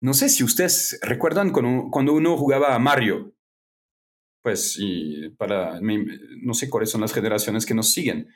no 0.00 0.14
sé 0.14 0.28
si 0.28 0.42
ustedes 0.42 0.98
recuerdan 1.02 1.50
cuando 1.50 2.12
uno 2.12 2.36
jugaba 2.36 2.74
a 2.74 2.78
Mario. 2.78 3.34
Pues, 4.42 4.76
y 4.78 5.28
para, 5.36 5.78
no 5.80 6.54
sé 6.54 6.70
cuáles 6.70 6.90
son 6.90 7.02
las 7.02 7.12
generaciones 7.12 7.66
que 7.66 7.74
nos 7.74 7.92
siguen, 7.92 8.28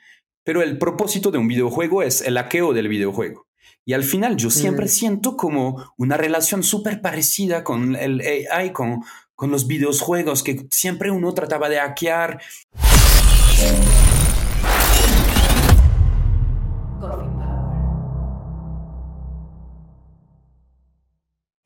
pero 0.43 0.61
el 0.61 0.77
propósito 0.77 1.31
de 1.31 1.39
un 1.39 1.47
videojuego 1.47 2.03
es 2.03 2.21
el 2.21 2.37
hackeo 2.37 2.73
del 2.73 2.87
videojuego. 2.87 3.47
Y 3.83 3.93
al 3.93 4.03
final 4.03 4.37
yo 4.37 4.51
siempre 4.51 4.85
mm. 4.85 4.89
siento 4.89 5.35
como 5.35 5.93
una 5.97 6.17
relación 6.17 6.61
súper 6.61 7.01
parecida 7.01 7.63
con 7.63 7.95
el 7.95 8.21
AI, 8.51 8.71
con, 8.71 9.01
con 9.33 9.49
los 9.49 9.65
videojuegos, 9.65 10.43
que 10.43 10.67
siempre 10.69 11.09
uno 11.09 11.33
trataba 11.33 11.69
de 11.69 11.77
hackear. 11.77 12.39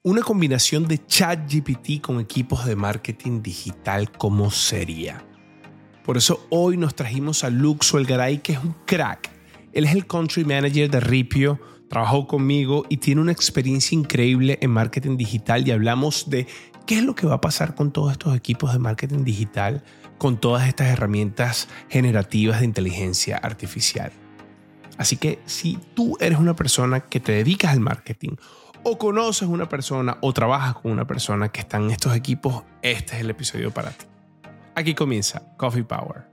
Una 0.10 0.24
combinación 0.24 0.88
de 0.88 1.06
ChatGPT 1.06 2.02
con 2.02 2.20
equipos 2.20 2.66
de 2.66 2.76
marketing 2.76 3.44
digital, 3.44 4.12
¿cómo 4.12 4.50
sería? 4.50 5.24
Por 6.04 6.18
eso 6.18 6.48
hoy 6.50 6.78
nos 6.78 6.96
trajimos 6.96 7.44
a 7.44 7.52
Luke 7.52 7.86
Suelgaray, 7.86 8.40
que 8.40 8.54
es 8.54 8.58
un 8.58 8.74
crack. 8.88 9.30
Él 9.72 9.86
es 9.86 9.92
el 9.92 10.08
country 10.08 10.44
manager 10.46 10.90
de 10.90 11.00
Ripio, 11.00 11.60
trabajó 11.90 12.26
conmigo 12.26 12.88
y 12.90 12.98
tiene 12.98 13.22
una 13.22 13.32
experiencia 13.32 13.96
increíble 13.96 14.58
en 14.64 14.72
marketing 14.72 15.16
digital 15.16 15.68
y 15.68 15.70
hablamos 15.70 16.28
de 16.28 16.48
qué 16.88 16.98
es 16.98 17.04
lo 17.04 17.14
que 17.14 17.28
va 17.28 17.36
a 17.36 17.42
pasar 17.42 17.76
con 17.76 17.92
todos 17.92 18.14
estos 18.14 18.36
equipos 18.36 18.74
de 18.74 18.80
marketing 18.80 19.24
digital, 19.24 19.84
con 20.18 20.40
todas 20.40 20.68
estas 20.68 20.88
herramientas 20.88 21.68
generativas 21.88 22.62
de 22.62 22.66
inteligencia 22.66 23.38
artificial. 23.38 24.12
Así 24.98 25.18
que 25.18 25.38
si 25.46 25.78
tú 25.94 26.18
eres 26.20 26.40
una 26.40 26.56
persona 26.56 27.00
que 27.02 27.20
te 27.20 27.32
dedicas 27.32 27.74
al 27.74 27.80
marketing 27.80 28.38
o 28.84 28.98
conoces 28.98 29.48
una 29.48 29.70
persona 29.70 30.18
o 30.22 30.34
trabajas 30.34 30.76
con 30.76 30.92
una 30.92 31.06
persona 31.06 31.50
que 31.50 31.62
está 31.62 31.78
en 31.78 31.92
estos 31.92 32.16
equipos, 32.16 32.64
este 32.82 33.16
es 33.16 33.22
el 33.22 33.30
episodio 33.30 33.72
para 33.72 33.92
ti. 33.92 34.06
Aquí 34.76 34.94
comienza 34.94 35.42
Coffee 35.58 35.84
Power. 35.84 36.30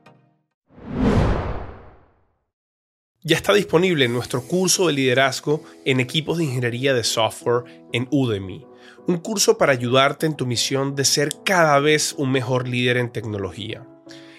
Ya 3.23 3.37
está 3.37 3.53
disponible 3.53 4.07
nuestro 4.07 4.43
curso 4.43 4.87
de 4.87 4.93
liderazgo 4.93 5.65
en 5.85 5.99
equipos 5.99 6.39
de 6.39 6.45
ingeniería 6.45 6.95
de 6.95 7.03
software 7.03 7.65
en 7.93 8.07
Udemy. 8.13 8.65
Un 9.09 9.19
curso 9.19 9.59
para 9.59 9.73
ayudarte 9.73 10.27
en 10.27 10.37
tu 10.37 10.47
misión 10.47 10.95
de 10.95 11.05
ser 11.05 11.31
cada 11.45 11.81
vez 11.81 12.15
un 12.17 12.31
mejor 12.31 12.69
líder 12.69 12.99
en 12.99 13.11
tecnología. 13.11 13.85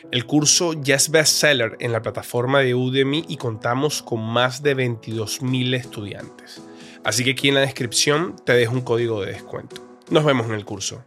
El 0.09 0.25
curso 0.25 0.71
ya 0.71 0.95
es 0.95 1.11
bestseller 1.11 1.75
en 1.81 1.91
la 1.91 2.01
plataforma 2.01 2.59
de 2.59 2.75
Udemy 2.75 3.25
y 3.27 3.35
contamos 3.35 4.01
con 4.01 4.21
más 4.21 4.63
de 4.63 4.73
22.000 4.77 5.75
estudiantes. 5.75 6.61
Así 7.07 7.23
que 7.23 7.31
aquí 7.31 7.47
en 7.47 7.53
la 7.53 7.61
descripción 7.61 8.35
te 8.43 8.51
dejo 8.51 8.73
un 8.73 8.81
código 8.81 9.21
de 9.21 9.31
descuento. 9.31 9.77
Nos 10.09 10.25
vemos 10.25 10.45
en 10.47 10.55
el 10.55 10.65
curso. 10.65 11.05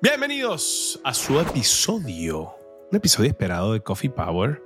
Bienvenidos 0.00 1.00
a 1.02 1.12
su 1.12 1.40
episodio, 1.40 2.54
un 2.92 2.96
episodio 2.96 3.30
esperado 3.30 3.72
de 3.72 3.80
Coffee 3.80 4.10
Power. 4.10 4.62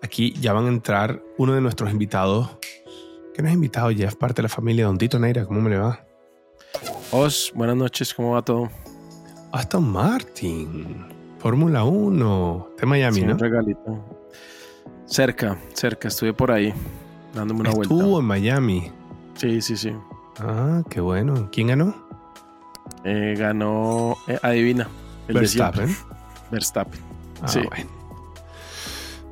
Aquí 0.00 0.32
ya 0.40 0.54
van 0.54 0.64
a 0.64 0.68
entrar 0.68 1.22
uno 1.36 1.52
de 1.52 1.60
nuestros 1.60 1.90
invitados, 1.90 2.48
que 3.34 3.42
no 3.42 3.48
es 3.48 3.54
invitado 3.54 3.90
ya, 3.90 4.08
es 4.08 4.16
parte 4.16 4.36
de 4.36 4.44
la 4.44 4.48
familia 4.48 4.86
Don 4.86 4.96
Tito 4.96 5.18
Neira. 5.18 5.44
¿Cómo 5.44 5.60
me 5.60 5.68
le 5.68 5.76
va? 5.76 6.02
Os, 7.10 7.52
buenas 7.54 7.76
noches, 7.76 8.14
¿cómo 8.14 8.32
va 8.32 8.42
todo? 8.42 8.70
Aston 9.52 9.86
Martin, 9.86 11.04
Fórmula 11.40 11.84
1, 11.84 12.70
de 12.80 12.86
Miami, 12.86 13.20
¿no? 13.20 13.32
Un 13.34 13.38
regalito. 13.38 14.18
Cerca, 15.04 15.58
cerca, 15.74 16.08
estuve 16.08 16.32
por 16.32 16.52
ahí, 16.52 16.72
dándome 17.34 17.60
una 17.60 17.70
vuelta. 17.72 17.94
Estuvo 17.94 18.18
en 18.18 18.24
Miami. 18.24 18.97
Sí, 19.38 19.62
sí, 19.62 19.76
sí. 19.76 19.92
Ah, 20.40 20.82
qué 20.90 21.00
bueno. 21.00 21.48
¿Quién 21.52 21.68
ganó? 21.68 21.94
Eh, 23.04 23.34
ganó, 23.38 24.16
eh, 24.26 24.38
adivina. 24.42 24.88
El 25.28 25.34
Verstappen. 25.34 25.96
Verstappen. 26.50 27.00
Ah, 27.40 27.48
sí. 27.48 27.60
Bueno. 27.60 27.90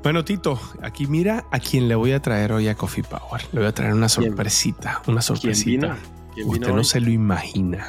bueno. 0.05 0.25
Tito, 0.25 0.61
aquí 0.81 1.09
mira 1.09 1.47
a 1.51 1.59
quién 1.59 1.89
le 1.89 1.97
voy 1.97 2.13
a 2.13 2.23
traer 2.23 2.53
hoy 2.53 2.69
a 2.69 2.77
Coffee 2.77 3.03
Power. 3.03 3.43
Le 3.53 3.61
voy 3.61 3.69
a 3.69 3.73
traer 3.73 3.95
una 3.95 4.09
sorpresita. 4.09 5.03
Una 5.09 5.23
sorpresita. 5.23 5.97
¿Quién 6.35 6.49
Usted 6.49 6.73
no 6.73 6.85
se 6.85 7.01
lo 7.01 7.11
imagina. 7.11 7.89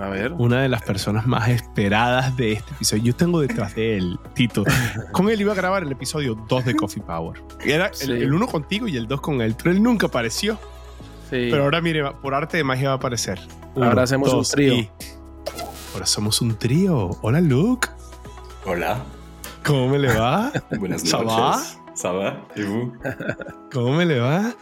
A 0.00 0.08
ver. 0.08 0.32
Una 0.32 0.62
de 0.62 0.70
las 0.70 0.82
personas 0.82 1.26
más 1.26 1.48
esperadas 1.48 2.34
de 2.36 2.52
este 2.52 2.72
episodio. 2.72 3.02
Yo 3.02 3.14
tengo 3.14 3.40
detrás 3.40 3.74
de 3.74 3.98
él, 3.98 4.18
Tito. 4.34 4.64
Con 5.12 5.28
él 5.28 5.40
iba 5.40 5.52
a 5.52 5.56
grabar 5.56 5.82
el 5.82 5.92
episodio 5.92 6.34
2 6.48 6.64
de 6.64 6.74
Coffee 6.74 7.02
Power. 7.02 7.42
Era 7.62 7.90
el, 8.00 8.32
uno 8.32 8.46
contigo 8.46 8.88
y 8.88 8.96
el 8.96 9.06
2 9.06 9.20
con 9.20 9.42
él, 9.42 9.54
pero 9.56 9.70
él 9.70 9.82
nunca 9.82 10.06
apareció. 10.06 10.58
Pero 11.32 11.64
ahora, 11.64 11.80
mire, 11.80 12.04
por 12.20 12.34
arte 12.34 12.58
de 12.58 12.64
magia 12.64 12.88
va 12.88 12.94
a 12.94 12.96
aparecer. 12.96 13.40
ahora 13.74 14.02
hacemos 14.02 14.32
un 14.34 14.44
trío. 14.44 14.86
Ahora 15.94 16.04
somos 16.04 16.42
un 16.42 16.58
trío. 16.58 17.10
Hola, 17.22 17.40
Luke. 17.40 17.88
Hola. 18.66 19.02
¿Cómo 19.64 19.88
me 19.88 19.98
le 19.98 20.14
va? 20.14 20.52
Buenas 20.78 21.02
noches. 21.04 21.78
¿Saba? 21.94 22.46
¿Y 22.54 22.62
¿Cómo 23.72 23.94
me 23.94 24.04
le 24.04 24.20
va? 24.20 24.54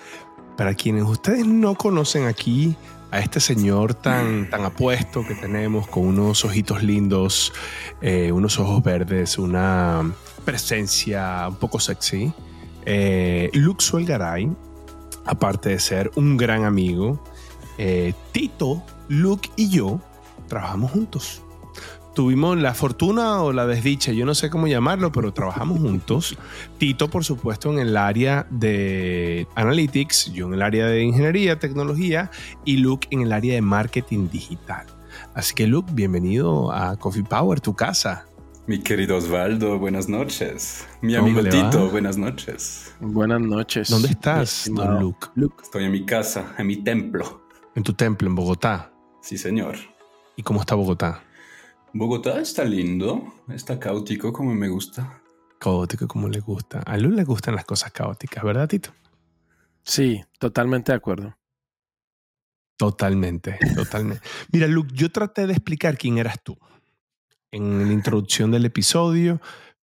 Para 0.56 0.74
quienes 0.74 1.02
ustedes 1.04 1.44
no 1.44 1.74
conocen 1.74 2.26
aquí 2.26 2.76
a 3.10 3.18
este 3.18 3.40
señor 3.40 3.94
tan, 3.94 4.48
tan 4.48 4.64
apuesto 4.64 5.26
que 5.26 5.34
tenemos, 5.34 5.88
con 5.88 6.06
unos 6.06 6.44
ojitos 6.44 6.84
lindos, 6.84 7.52
eh, 8.00 8.30
unos 8.30 8.60
ojos 8.60 8.80
verdes, 8.84 9.38
una 9.38 10.08
presencia 10.44 11.46
un 11.48 11.56
poco 11.56 11.80
sexy. 11.80 12.32
Eh, 12.86 13.50
Luke 13.54 13.82
Suelgaray 13.82 14.48
aparte 15.24 15.70
de 15.70 15.80
ser 15.80 16.10
un 16.14 16.36
gran 16.36 16.64
amigo, 16.64 17.22
eh, 17.78 18.14
Tito, 18.32 18.82
Luke 19.08 19.50
y 19.56 19.68
yo 19.70 20.00
trabajamos 20.48 20.90
juntos. 20.90 21.42
Tuvimos 22.14 22.58
la 22.58 22.74
fortuna 22.74 23.40
o 23.40 23.52
la 23.52 23.66
desdicha, 23.66 24.10
yo 24.12 24.26
no 24.26 24.34
sé 24.34 24.50
cómo 24.50 24.66
llamarlo, 24.66 25.12
pero 25.12 25.32
trabajamos 25.32 25.78
juntos. 25.78 26.36
Tito, 26.78 27.08
por 27.08 27.24
supuesto, 27.24 27.72
en 27.72 27.78
el 27.78 27.96
área 27.96 28.46
de 28.50 29.46
analytics, 29.54 30.32
yo 30.32 30.48
en 30.48 30.54
el 30.54 30.62
área 30.62 30.86
de 30.86 31.02
ingeniería, 31.02 31.58
tecnología 31.58 32.30
y 32.64 32.78
Luke 32.78 33.06
en 33.12 33.22
el 33.22 33.32
área 33.32 33.54
de 33.54 33.62
marketing 33.62 34.28
digital. 34.28 34.86
Así 35.34 35.54
que 35.54 35.66
Luke, 35.68 35.92
bienvenido 35.94 36.72
a 36.72 36.96
Coffee 36.96 37.22
Power, 37.22 37.60
tu 37.60 37.74
casa. 37.74 38.26
Mi 38.70 38.78
querido 38.78 39.16
Osvaldo, 39.16 39.80
buenas 39.80 40.08
noches. 40.08 40.86
Mi 41.00 41.16
amigo 41.16 41.42
Tito, 41.42 41.90
buenas 41.90 42.16
noches. 42.16 42.94
Buenas 43.00 43.40
noches. 43.40 43.90
¿Dónde 43.90 44.10
estás, 44.10 44.70
don 44.72 45.00
Luke? 45.34 45.56
Estoy 45.60 45.86
en 45.86 45.90
mi 45.90 46.06
casa, 46.06 46.54
en 46.56 46.68
mi 46.68 46.76
templo. 46.76 47.42
¿En 47.74 47.82
tu 47.82 47.94
templo, 47.94 48.28
en 48.28 48.36
Bogotá? 48.36 48.92
Sí, 49.22 49.36
señor. 49.38 49.74
¿Y 50.36 50.44
cómo 50.44 50.60
está 50.60 50.76
Bogotá? 50.76 51.20
Bogotá 51.92 52.40
está 52.40 52.62
lindo, 52.62 53.34
está 53.48 53.80
caótico 53.80 54.32
como 54.32 54.54
me 54.54 54.68
gusta. 54.68 55.20
Caótico 55.58 56.06
como 56.06 56.28
le 56.28 56.38
gusta. 56.38 56.78
A 56.86 56.96
Luke 56.96 57.16
le 57.16 57.24
gustan 57.24 57.56
las 57.56 57.64
cosas 57.64 57.90
caóticas, 57.90 58.44
¿verdad, 58.44 58.68
Tito? 58.68 58.92
Sí, 59.82 60.22
totalmente 60.38 60.92
de 60.92 60.96
acuerdo. 60.96 61.36
Totalmente, 62.76 63.58
totalmente. 63.74 64.22
Mira, 64.52 64.68
Luke, 64.68 64.92
yo 64.94 65.10
traté 65.10 65.48
de 65.48 65.54
explicar 65.54 65.98
quién 65.98 66.18
eras 66.18 66.40
tú 66.40 66.56
en 67.52 67.86
la 67.86 67.92
introducción 67.92 68.50
del 68.50 68.64
episodio, 68.64 69.40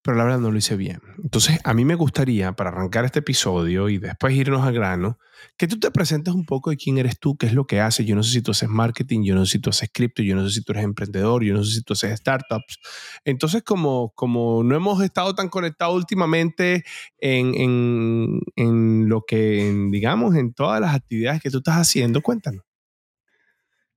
pero 0.03 0.17
la 0.17 0.25
verdad 0.25 0.39
no 0.39 0.51
lo 0.51 0.57
hice 0.57 0.75
bien. 0.75 0.99
Entonces, 1.23 1.59
a 1.63 1.73
mí 1.73 1.85
me 1.85 1.95
gustaría, 1.95 2.51
para 2.51 2.71
arrancar 2.71 3.05
este 3.05 3.19
episodio 3.19 3.87
y 3.87 3.99
después 3.99 4.35
irnos 4.35 4.61
al 4.61 4.73
grano, 4.73 5.17
que 5.57 5.65
tú 5.65 5.79
te 5.79 5.91
presentes 5.91 6.33
un 6.33 6.45
poco 6.45 6.71
de 6.71 6.77
quién 6.77 6.97
eres 6.97 7.17
tú, 7.19 7.37
qué 7.37 7.45
es 7.45 7.53
lo 7.53 7.65
que 7.65 7.79
haces. 7.79 8.05
Yo 8.05 8.13
no 8.13 8.21
sé 8.21 8.31
si 8.31 8.41
tú 8.41 8.51
haces 8.51 8.67
marketing, 8.67 9.23
yo 9.23 9.33
no 9.33 9.45
sé 9.45 9.53
si 9.53 9.59
tú 9.59 9.69
haces 9.69 9.89
cripto, 9.93 10.21
yo 10.21 10.35
no 10.35 10.45
sé 10.47 10.55
si 10.55 10.63
tú 10.63 10.73
eres 10.73 10.83
emprendedor, 10.83 11.43
yo 11.43 11.53
no 11.53 11.63
sé 11.63 11.75
si 11.75 11.83
tú 11.83 11.93
haces 11.93 12.19
startups. 12.19 12.79
Entonces, 13.23 13.63
como, 13.63 14.11
como 14.13 14.61
no 14.61 14.75
hemos 14.75 15.01
estado 15.01 15.33
tan 15.35 15.47
conectados 15.47 15.95
últimamente 15.95 16.83
en, 17.17 17.55
en, 17.55 18.41
en 18.57 19.07
lo 19.07 19.21
que, 19.25 19.73
digamos, 19.89 20.35
en 20.35 20.53
todas 20.53 20.81
las 20.81 20.93
actividades 20.93 21.41
que 21.41 21.49
tú 21.49 21.59
estás 21.59 21.75
haciendo, 21.75 22.21
cuéntanos. 22.21 22.63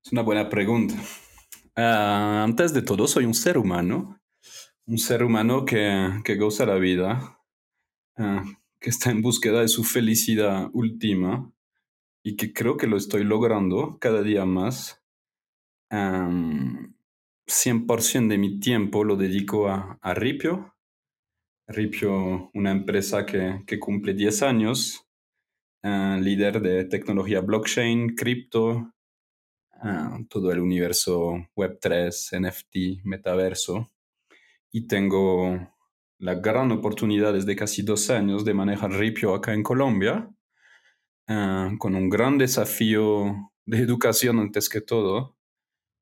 Es 0.05 0.13
una 0.13 0.23
buena 0.23 0.49
pregunta. 0.49 0.95
Ah, 1.79 2.43
antes 2.43 2.73
de 2.73 2.81
todo, 2.81 3.07
soy 3.07 3.27
un 3.27 3.35
ser 3.35 3.59
humano, 3.59 4.19
un 4.87 4.97
ser 4.97 5.23
humano 5.23 5.67
que, 5.67 6.09
que 6.25 6.37
goza 6.37 6.65
la 6.65 6.77
vida, 6.77 7.39
ah, 8.17 8.45
que 8.81 8.89
está 8.89 9.11
en 9.11 9.21
búsqueda 9.21 9.61
de 9.61 9.69
su 9.69 9.85
felicidad 9.85 10.71
última 10.73 11.53
y 12.25 12.37
que 12.37 12.55
creo 12.55 12.79
que 12.79 12.87
lo 12.87 12.97
estoy 12.97 13.25
logrando 13.25 13.99
cada 14.01 14.23
día 14.23 14.47
más. 14.47 15.03
100% 15.91 18.29
de 18.29 18.39
mi 18.39 18.59
tiempo 18.59 19.05
lo 19.05 19.17
dedico 19.17 19.69
a, 19.69 19.99
a 20.01 20.15
Ripio. 20.15 20.75
Ripio, 21.69 22.51
una 22.55 22.71
empresa 22.71 23.27
que, 23.27 23.65
que 23.67 23.79
cumple 23.79 24.15
10 24.15 24.43
años, 24.43 25.07
ah, 25.83 26.19
líder 26.23 26.63
de 26.63 26.87
tecnología 26.87 27.43
blockchain, 27.43 28.17
cripto, 28.17 28.95
Ah, 29.83 30.19
todo 30.31 30.53
el 30.53 30.61
universo 30.61 31.35
Web3, 31.55 32.41
NFT, 32.41 33.05
metaverso. 33.05 33.91
Y 34.73 34.87
tengo 34.87 35.71
la 36.19 36.35
gran 36.37 36.73
oportunidad 36.73 37.35
desde 37.35 37.57
casi 37.57 37.83
dos 37.83 38.09
años 38.11 38.45
de 38.45 38.55
manejar 38.55 38.93
Ripio 38.93 39.35
acá 39.35 39.53
en 39.53 39.63
Colombia, 39.63 40.31
ah, 41.29 41.73
con 41.79 41.95
un 41.95 42.09
gran 42.09 42.39
desafío 42.39 43.53
de 43.67 43.79
educación 43.79 44.39
antes 44.39 44.69
que 44.69 44.81
todo, 44.81 45.37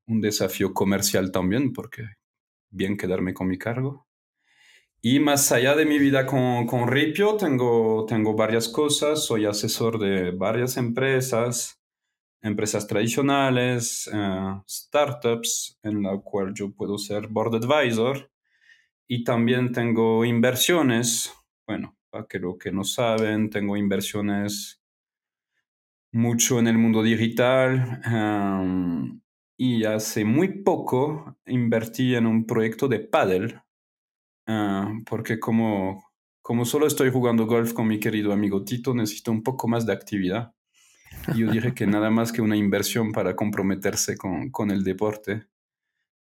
un 0.07 0.21
desafío 0.21 0.73
comercial 0.73 1.31
también, 1.31 1.73
porque 1.73 2.03
bien 2.69 2.97
quedarme 2.97 3.33
con 3.33 3.47
mi 3.47 3.57
cargo. 3.57 4.07
Y 5.01 5.19
más 5.19 5.51
allá 5.51 5.75
de 5.75 5.85
mi 5.85 5.99
vida 5.99 6.25
con, 6.25 6.65
con 6.65 6.87
Ripio, 6.87 7.35
tengo, 7.37 8.05
tengo 8.07 8.35
varias 8.35 8.69
cosas. 8.69 9.25
Soy 9.25 9.45
asesor 9.45 9.99
de 9.99 10.31
varias 10.31 10.77
empresas, 10.77 11.79
empresas 12.45 12.87
tradicionales, 12.87 14.09
eh, 14.13 14.61
startups, 14.67 15.79
en 15.83 16.03
la 16.03 16.17
cual 16.19 16.53
yo 16.53 16.71
puedo 16.71 16.97
ser 16.97 17.27
board 17.27 17.55
advisor. 17.55 18.31
Y 19.07 19.23
también 19.23 19.71
tengo 19.71 20.25
inversiones. 20.25 21.33
Bueno, 21.67 21.97
para 22.09 22.25
que 22.27 22.39
lo 22.39 22.57
que 22.57 22.71
no 22.71 22.83
saben, 22.83 23.49
tengo 23.49 23.77
inversiones 23.77 24.81
mucho 26.11 26.59
en 26.59 26.67
el 26.67 26.77
mundo 26.77 27.03
digital. 27.03 28.01
Em, 28.05 29.21
y 29.57 29.83
hace 29.85 30.25
muy 30.25 30.63
poco 30.63 31.37
invertí 31.45 32.15
en 32.15 32.25
un 32.25 32.45
proyecto 32.45 32.87
de 32.87 32.99
paddle 32.99 33.65
Ah, 34.47 34.93
porque 35.09 35.39
como, 35.39 36.11
como 36.41 36.65
solo 36.65 36.85
estoy 36.87 37.11
jugando 37.11 37.47
golf 37.47 37.73
con 37.73 37.87
mi 37.87 37.99
querido 37.99 38.31
amigo 38.31 38.63
Tito, 38.63 38.93
necesito 38.93 39.31
un 39.31 39.43
poco 39.43 39.67
más 39.67 39.85
de 39.85 39.93
actividad. 39.93 40.53
Y 41.33 41.39
yo 41.39 41.51
dije 41.51 41.73
que 41.73 41.87
nada 41.87 42.09
más 42.09 42.31
que 42.31 42.41
una 42.41 42.55
inversión 42.55 43.11
para 43.11 43.35
comprometerse 43.35 44.17
con, 44.17 44.49
con 44.49 44.71
el 44.71 44.83
deporte. 44.83 45.47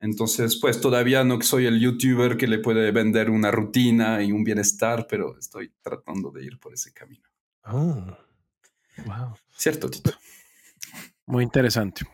Entonces, 0.01 0.59
pues 0.61 0.81
todavía 0.81 1.23
no 1.25 1.41
soy 1.43 1.67
el 1.67 1.81
youtuber 1.81 2.37
que 2.37 2.49
le 2.49 2.59
puede 2.59 2.91
vender 2.91 3.31
una 3.31 3.51
rutina 3.51 4.23
y 4.23 4.33
un 4.33 4.43
bienestar, 4.43 5.07
pero 5.09 5.39
estoy 5.39 5.73
tratando 5.81 6.31
de 6.31 6.45
ir 6.45 6.59
por 6.59 6.75
ese 6.75 6.93
camino. 6.93 7.29
Oh, 7.65 8.17
wow. 9.07 9.37
Cierto, 9.57 9.89
Tito. 9.89 10.13
Muy 11.27 11.45
interesante. 11.45 12.05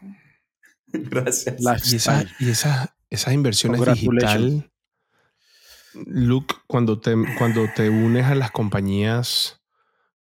Gracias. 0.87 1.93
Y, 1.93 1.97
esa, 1.97 2.25
y 2.39 2.51
esa, 2.51 2.97
esas 3.09 3.33
inversiones 3.33 3.81
digital 3.81 4.71
Luke, 6.07 6.55
cuando 6.67 7.01
te, 7.01 7.15
cuando 7.39 7.69
te 7.75 7.89
unes 7.89 8.27
a 8.27 8.35
las 8.35 8.51
compañías 8.51 9.61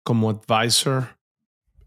como 0.02 0.30
advisor, 0.30 1.17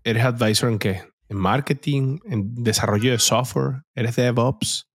¿eres 0.04 0.24
advisor 0.24 0.72
en 0.72 0.80
qué? 0.80 1.04
¿En 1.30 1.38
marketing? 1.38 2.20
¿En 2.26 2.64
desarrollo 2.64 3.12
de 3.12 3.20
software? 3.20 3.84
¿Eres 3.96 4.16
DevOps? 4.16 4.88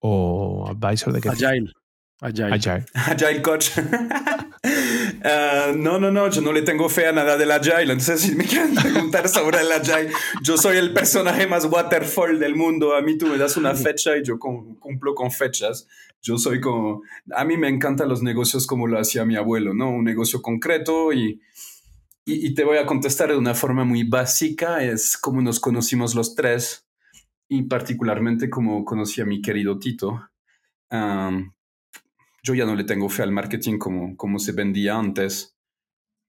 ¿O 0.00 0.66
advisor 0.68 1.12
de 1.12 1.20
qué? 1.20 1.28
Agile. 1.28 1.72
Agile. 2.20 2.54
Agile. 2.54 2.84
Agile 2.94 3.42
coach. 3.42 3.70
Uh, 3.78 5.74
no, 5.76 5.98
no, 5.98 6.10
no, 6.10 6.28
yo 6.28 6.40
no 6.42 6.52
le 6.52 6.62
tengo 6.62 6.88
fe 6.88 7.06
a 7.06 7.12
nada 7.12 7.36
del 7.36 7.50
Agile. 7.50 7.92
Entonces, 7.92 8.20
si 8.20 8.34
me 8.34 8.44
quieren 8.44 8.74
preguntar 8.74 9.28
sobre 9.28 9.60
el 9.60 9.72
Agile, 9.72 10.10
yo 10.42 10.56
soy 10.56 10.76
el 10.76 10.92
personaje 10.92 11.46
más 11.46 11.64
waterfall 11.64 12.38
del 12.38 12.56
mundo. 12.56 12.94
A 12.94 13.02
mí 13.02 13.16
tú 13.16 13.26
me 13.26 13.38
das 13.38 13.56
una 13.56 13.74
fecha 13.74 14.16
y 14.16 14.22
yo 14.22 14.38
cumplo 14.38 15.14
con 15.14 15.30
fechas. 15.30 15.86
Yo 16.22 16.36
soy 16.36 16.60
como, 16.60 17.02
a 17.34 17.44
mí 17.44 17.56
me 17.56 17.68
encantan 17.68 18.08
los 18.08 18.22
negocios 18.22 18.66
como 18.66 18.86
lo 18.86 18.98
hacía 18.98 19.24
mi 19.24 19.36
abuelo, 19.36 19.72
¿no? 19.72 19.90
Un 19.90 20.04
negocio 20.04 20.42
concreto 20.42 21.14
y, 21.14 21.40
y, 22.32 22.54
te 22.54 22.64
voy 22.64 22.78
a 22.78 22.86
contestar 22.86 23.30
de 23.30 23.36
una 23.36 23.54
forma 23.54 23.84
muy 23.84 24.04
básica, 24.04 24.82
es 24.82 25.16
como 25.16 25.42
nos 25.42 25.60
conocimos 25.60 26.14
los 26.14 26.34
tres 26.34 26.86
y 27.48 27.62
particularmente 27.62 28.48
como 28.48 28.84
conocí 28.84 29.20
a 29.20 29.26
mi 29.26 29.42
querido 29.42 29.78
Tito. 29.78 30.30
yo 30.90 32.54
ya 32.54 32.64
no 32.64 32.74
le 32.74 32.84
tengo 32.84 33.08
fe 33.08 33.22
al 33.22 33.32
marketing 33.32 33.78
como, 33.78 34.16
como 34.16 34.38
se 34.38 34.52
vendía 34.52 34.96
antes. 34.96 35.56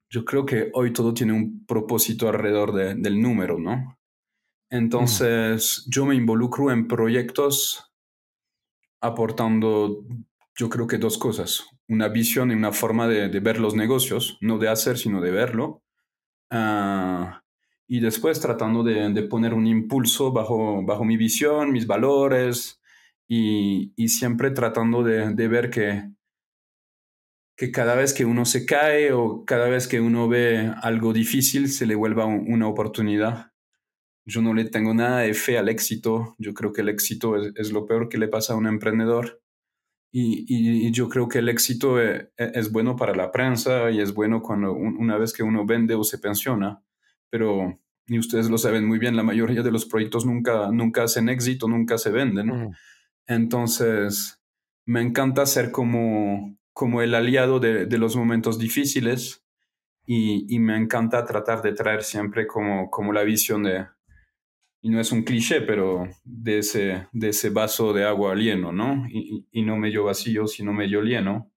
Yo 0.09 0.25
creo 0.25 0.45
que 0.45 0.71
hoy 0.73 0.91
todo 0.91 1.13
tiene 1.13 1.33
un 1.33 1.65
propósito 1.65 2.27
alrededor 2.27 2.73
del 2.73 3.21
número, 3.21 3.57
¿no? 3.57 3.97
Entonces, 4.69 5.85
yo 5.87 6.05
me 6.05 6.15
involucro 6.15 6.71
en 6.71 6.87
proyectos 6.87 7.91
aportando, 9.01 10.05
yo 10.55 10.69
creo 10.69 10.87
que 10.87 10.97
dos 10.97 11.17
cosas, 11.17 11.65
una 11.89 12.07
visión 12.07 12.51
y 12.51 12.53
una 12.53 12.71
forma 12.71 13.07
de, 13.07 13.27
ver 13.41 13.59
los 13.59 13.75
negocios, 13.75 14.37
no 14.39 14.57
de 14.59 14.69
hacer, 14.69 14.97
sino 14.97 15.19
de 15.19 15.31
verlo. 15.31 15.83
Ah, 16.51 17.41
y 17.87 17.99
después 17.99 18.39
tratando 18.39 18.83
de, 18.83 19.23
poner 19.23 19.53
un 19.53 19.67
impulso 19.67 20.31
bajo, 20.31 20.83
bajo 20.85 21.05
mi 21.05 21.17
visión, 21.17 21.71
mis 21.71 21.87
valores, 21.87 22.81
y, 23.27 23.93
siempre 24.07 24.51
tratando 24.51 25.03
de, 25.03 25.47
ver 25.47 25.69
que, 25.69 26.11
que 27.57 27.71
cada 27.71 27.95
vez 27.95 28.13
que 28.13 28.25
uno 28.25 28.45
se 28.45 28.65
cae 28.65 29.13
o 29.13 29.45
cada 29.45 29.69
vez 29.69 29.87
que 29.87 30.01
uno 30.01 30.27
ve 30.27 30.71
algo 30.81 31.13
difícil, 31.13 31.69
se 31.69 31.85
le 31.85 31.95
vuelva 31.95 32.25
una 32.25 32.67
oportunidad 32.67 33.51
yo 34.25 34.41
no 34.41 34.53
le 34.53 34.65
tengo 34.65 34.93
nada 34.93 35.19
de 35.19 35.33
fe 35.33 35.57
al 35.57 35.69
éxito. 35.69 36.35
Yo 36.37 36.53
creo 36.53 36.71
que 36.73 36.81
el 36.81 36.89
éxito 36.89 37.35
es, 37.35 37.71
lo 37.71 37.85
peor 37.85 38.09
que 38.09 38.17
le 38.17 38.27
pasa 38.27 38.53
a 38.53 38.55
un 38.57 38.67
emprendedor. 38.67 39.40
Y, 40.13 40.91
yo 40.91 41.07
creo 41.07 41.29
que 41.29 41.39
el 41.39 41.47
éxito 41.47 41.99
es, 41.99 42.27
e, 42.37 42.51
es, 42.53 42.71
bueno 42.71 42.97
para 42.97 43.15
la 43.15 43.31
prensa 43.31 43.89
y 43.91 44.01
es 44.01 44.13
bueno 44.13 44.41
cuando 44.41 44.73
una 44.73 45.17
vez 45.17 45.31
que 45.31 45.43
uno 45.43 45.65
vende 45.65 45.95
o 45.95 46.03
se 46.03 46.19
pensiona. 46.19 46.83
Pero, 47.29 47.79
y 48.07 48.19
ustedes 48.19 48.49
lo 48.49 48.57
saben 48.57 48.85
muy 48.85 48.99
bien, 48.99 49.15
la 49.15 49.23
mayoría 49.23 49.63
de 49.63 49.71
los 49.71 49.85
proyectos 49.85 50.25
nunca, 50.25 50.69
nunca 50.71 51.03
hacen 51.03 51.29
éxito, 51.29 51.67
nunca 51.69 51.97
se 51.97 52.11
venden. 52.11 52.47
Mm. 52.47 52.71
Entonces, 53.27 54.41
me 54.85 55.01
encanta 55.01 55.45
ser 55.45 55.71
como, 55.71 56.57
como 56.73 57.01
el 57.01 57.15
aliado 57.15 57.61
de, 57.61 57.85
de 57.85 57.97
los 57.97 58.17
momentos 58.17 58.59
difíciles 58.59 59.45
y, 60.05 60.45
y, 60.53 60.59
me 60.59 60.75
encanta 60.75 61.23
tratar 61.23 61.61
de 61.61 61.73
traer 61.73 62.03
siempre 62.03 62.47
como, 62.47 62.89
como 62.89 63.13
la 63.13 63.23
visión 63.23 63.63
de, 63.63 63.85
y 64.81 64.89
no 64.89 64.99
es 64.99 65.11
un 65.11 65.23
cliché, 65.23 65.61
pero 65.61 66.07
de 66.23 66.59
ese, 66.59 67.07
de 67.11 67.29
ese 67.29 67.51
vaso 67.51 67.93
de 67.93 68.03
agua 68.03 68.33
lleno, 68.35 68.71
¿no? 68.71 69.05
Y, 69.09 69.45
y 69.51 69.61
no 69.61 69.77
medio 69.77 70.05
vacío, 70.05 70.47
sino 70.47 70.73
medio 70.73 71.01
lleno. 71.01 71.51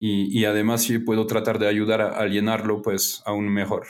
Y, 0.00 0.38
y, 0.38 0.44
además 0.44 0.82
sí 0.82 0.98
puedo 0.98 1.26
tratar 1.26 1.58
de 1.58 1.68
ayudar 1.68 2.00
a, 2.00 2.26
llenarlo, 2.26 2.82
pues 2.82 3.22
aún 3.26 3.48
mejor. 3.48 3.86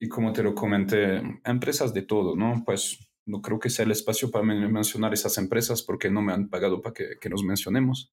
y 0.00 0.08
como 0.08 0.32
te 0.32 0.42
lo 0.42 0.54
comenté, 0.54 1.22
empresas 1.44 1.94
de 1.94 2.02
todo, 2.02 2.36
¿no? 2.36 2.62
Pues 2.64 2.98
no 3.26 3.40
creo 3.40 3.58
que 3.58 3.70
sea 3.70 3.84
el 3.84 3.92
espacio 3.92 4.30
para 4.30 4.44
mencionar 4.44 5.14
esas 5.14 5.38
empresas 5.38 5.82
porque 5.82 6.10
no 6.10 6.22
me 6.22 6.32
han 6.32 6.48
pagado 6.48 6.82
para 6.82 6.94
que, 6.94 7.18
que 7.20 7.28
nos 7.30 7.42
mencionemos. 7.42 8.12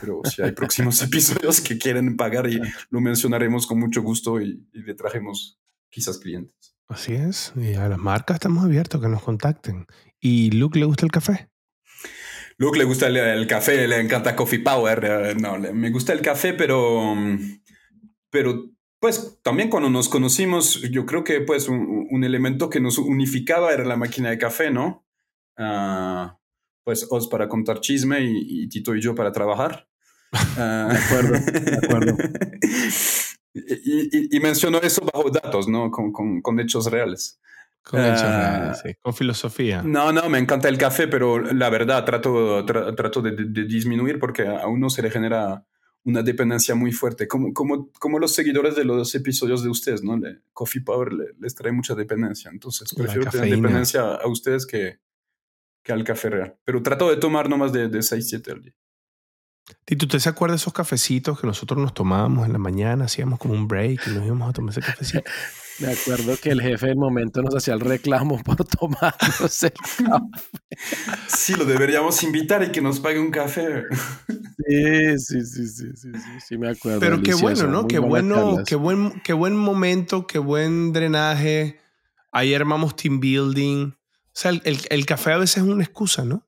Pero 0.00 0.20
si 0.24 0.42
hay 0.42 0.52
próximos 0.52 1.02
episodios 1.02 1.60
que 1.60 1.78
quieren 1.78 2.16
pagar 2.16 2.48
y 2.48 2.60
lo 2.90 3.00
mencionaremos 3.00 3.66
con 3.66 3.78
mucho 3.78 4.02
gusto 4.02 4.40
y, 4.40 4.66
y 4.72 4.82
le 4.82 4.94
trajemos 4.94 5.58
quizás 5.90 6.18
clientes. 6.18 6.71
Así 6.92 7.14
es. 7.14 7.54
Y 7.56 7.74
a 7.74 7.88
las 7.88 7.98
marcas 7.98 8.34
estamos 8.34 8.64
abiertos 8.64 9.00
que 9.00 9.08
nos 9.08 9.22
contacten. 9.22 9.86
¿Y 10.20 10.50
Luke 10.50 10.78
le 10.78 10.84
gusta 10.84 11.06
el 11.06 11.10
café? 11.10 11.48
Luke 12.58 12.78
le 12.78 12.84
gusta 12.84 13.06
el, 13.06 13.46
café, 13.46 13.88
le 13.88 13.98
encanta 13.98 14.36
Coffee 14.36 14.58
Power. 14.58 15.02
Eh, 15.02 15.34
no, 15.34 15.58
me 15.58 15.90
gusta 15.90 16.12
el 16.12 16.20
café, 16.20 16.52
pero, 16.52 17.16
pero 18.28 18.70
pues 19.00 19.38
también 19.42 19.70
cuando 19.70 19.88
nos 19.88 20.10
conocimos, 20.10 20.82
yo 20.90 21.06
creo 21.06 21.24
que 21.24 21.40
pues 21.40 21.66
un, 21.68 22.24
elemento 22.24 22.68
que 22.68 22.78
nos 22.78 22.98
unificaba 22.98 23.72
era 23.72 23.84
la 23.84 23.96
máquina 23.96 24.28
de 24.28 24.38
café, 24.38 24.70
¿no? 24.70 25.06
Ah, 25.56 26.38
pues 26.84 27.06
Os 27.10 27.26
para 27.26 27.48
contar 27.48 27.80
chisme 27.80 28.18
y, 28.20 28.68
Tito 28.68 28.94
y 28.94 29.00
yo 29.00 29.14
para 29.14 29.32
trabajar. 29.32 29.88
Ah, 30.58 30.88
de 30.90 30.98
acuerdo, 30.98 31.32
de 31.32 31.86
acuerdo. 31.86 32.16
Y, 33.54 34.40
menciono 34.40 34.78
eso 34.78 35.02
bajo 35.12 35.30
datos, 35.30 35.68
¿no? 35.68 35.90
Con, 35.90 36.12
con, 36.12 36.60
hechos 36.60 36.90
reales. 36.90 37.38
Con 37.82 38.00
hechos 38.00 38.22
ah, 38.22 38.58
reales, 38.58 38.80
sí. 38.82 38.94
Con 39.00 39.14
filosofía. 39.14 39.82
No, 39.82 40.12
no, 40.12 40.28
me 40.28 40.38
encanta 40.38 40.68
el 40.68 40.78
café, 40.78 41.08
pero 41.08 41.38
la 41.38 41.68
verdad 41.68 42.04
trato, 42.04 42.64
trato 42.64 43.20
de, 43.20 43.32
disminuir 43.66 44.18
porque 44.18 44.46
a 44.46 44.66
uno 44.66 44.88
se 44.88 45.02
le 45.02 45.10
genera 45.10 45.66
una 46.04 46.22
dependencia 46.22 46.74
muy 46.74 46.90
fuerte, 46.92 47.28
como, 47.28 47.52
como, 47.52 47.90
como 47.92 48.18
los 48.18 48.34
seguidores 48.34 48.74
de 48.74 48.84
los 48.84 49.14
episodios 49.14 49.62
de 49.62 49.68
ustedes, 49.68 50.02
¿no? 50.02 50.16
Le, 50.16 50.40
Coffee 50.52 50.82
Power 50.82 51.12
les 51.38 51.54
trae 51.54 51.70
mucha 51.70 51.94
dependencia, 51.94 52.50
entonces 52.50 52.92
prefiero 52.92 53.30
tener 53.30 53.50
dependencia 53.50 54.14
a 54.16 54.26
ustedes 54.26 54.66
que, 54.66 54.98
que 55.84 55.92
al 55.92 56.02
café 56.02 56.30
real. 56.30 56.58
Pero 56.64 56.82
trato 56.82 57.08
de 57.08 57.18
tomar 57.18 57.48
no 57.48 57.56
más 57.56 57.72
de, 57.72 57.88
de 57.88 58.02
6, 58.02 58.28
7 58.28 58.50
al 58.50 58.62
día. 58.62 58.74
Tito, 59.84 60.06
¿usted 60.06 60.18
se 60.18 60.28
acuerda 60.28 60.52
de 60.52 60.56
esos 60.56 60.72
cafecitos 60.72 61.40
que 61.40 61.46
nosotros 61.46 61.80
nos 61.80 61.94
tomábamos 61.94 62.46
en 62.46 62.52
la 62.52 62.58
mañana? 62.58 63.04
Hacíamos 63.06 63.38
como 63.38 63.54
un 63.54 63.68
break 63.68 64.06
y 64.06 64.10
nos 64.10 64.24
íbamos 64.24 64.48
a 64.48 64.52
tomar 64.52 64.70
ese 64.70 64.80
cafecito. 64.80 65.22
Me 65.80 65.90
acuerdo 65.90 66.36
que 66.36 66.50
el 66.50 66.60
jefe 66.60 66.88
del 66.88 66.96
momento 66.96 67.42
nos 67.42 67.54
hacía 67.54 67.74
el 67.74 67.80
reclamo 67.80 68.40
por 68.42 68.64
tomarnos 68.78 69.62
el 69.62 69.72
café. 69.72 70.04
Sí, 71.26 71.54
lo 71.54 71.64
deberíamos 71.64 72.22
invitar 72.22 72.62
y 72.62 72.70
que 72.70 72.80
nos 72.80 73.00
pague 73.00 73.18
un 73.18 73.30
café. 73.30 73.84
Sí, 74.28 75.18
sí, 75.18 75.44
sí, 75.44 75.66
sí, 75.66 75.86
sí, 75.94 76.10
sí, 76.46 76.58
me 76.58 76.68
acuerdo. 76.68 77.00
Pero 77.00 77.22
qué 77.22 77.34
bueno, 77.34 77.66
¿no? 77.66 77.88
Qué 77.88 77.98
bueno, 77.98 78.62
qué 78.66 78.76
buen, 78.76 79.20
qué 79.22 79.32
buen 79.32 79.56
momento, 79.56 80.26
qué 80.26 80.38
buen 80.38 80.92
drenaje. 80.92 81.80
Ahí 82.30 82.54
armamos 82.54 82.94
team 82.94 83.18
building. 83.18 83.86
O 83.86 83.94
sea, 84.34 84.50
el, 84.50 84.78
el 84.88 85.06
café 85.06 85.32
a 85.32 85.38
veces 85.38 85.58
es 85.58 85.62
una 85.62 85.82
excusa, 85.82 86.24
¿no? 86.24 86.46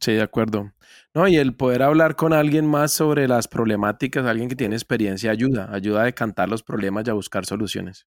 Sí, 0.00 0.12
de 0.12 0.22
acuerdo. 0.22 0.72
No, 1.14 1.28
y 1.28 1.36
el 1.36 1.54
poder 1.54 1.82
hablar 1.82 2.16
con 2.16 2.32
alguien 2.32 2.66
más 2.66 2.92
sobre 2.92 3.28
las 3.28 3.46
problemáticas, 3.46 4.26
alguien 4.26 4.48
que 4.48 4.56
tiene 4.56 4.74
experiencia, 4.74 5.30
ayuda, 5.30 5.72
ayuda 5.72 6.02
a 6.02 6.04
decantar 6.06 6.48
los 6.48 6.62
problemas 6.64 7.06
y 7.06 7.10
a 7.10 7.12
buscar 7.12 7.46
soluciones. 7.46 8.06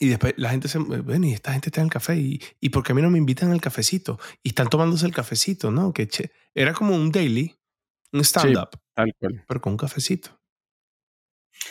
Y 0.00 0.08
después 0.08 0.34
la 0.36 0.50
gente 0.50 0.66
se, 0.66 0.78
bueno, 0.78 1.26
y 1.26 1.32
esta 1.32 1.52
gente 1.52 1.68
está 1.68 1.80
en 1.80 1.86
el 1.86 1.92
café, 1.92 2.16
y, 2.16 2.42
y 2.60 2.70
¿por 2.70 2.82
qué 2.82 2.90
a 2.90 2.94
mí 2.96 3.02
no 3.02 3.10
me 3.10 3.18
invitan 3.18 3.52
al 3.52 3.60
cafecito? 3.60 4.18
Y 4.42 4.48
están 4.48 4.68
tomándose 4.68 5.06
el 5.06 5.14
cafecito, 5.14 5.70
¿no? 5.70 5.92
Que 5.92 6.08
che, 6.08 6.32
era 6.54 6.72
como 6.72 6.96
un 6.96 7.12
daily, 7.12 7.54
un 8.12 8.20
stand-up, 8.24 8.70
Tal 8.92 9.14
cual. 9.20 9.44
pero 9.46 9.60
con 9.60 9.74
un 9.74 9.76
cafecito. 9.76 10.40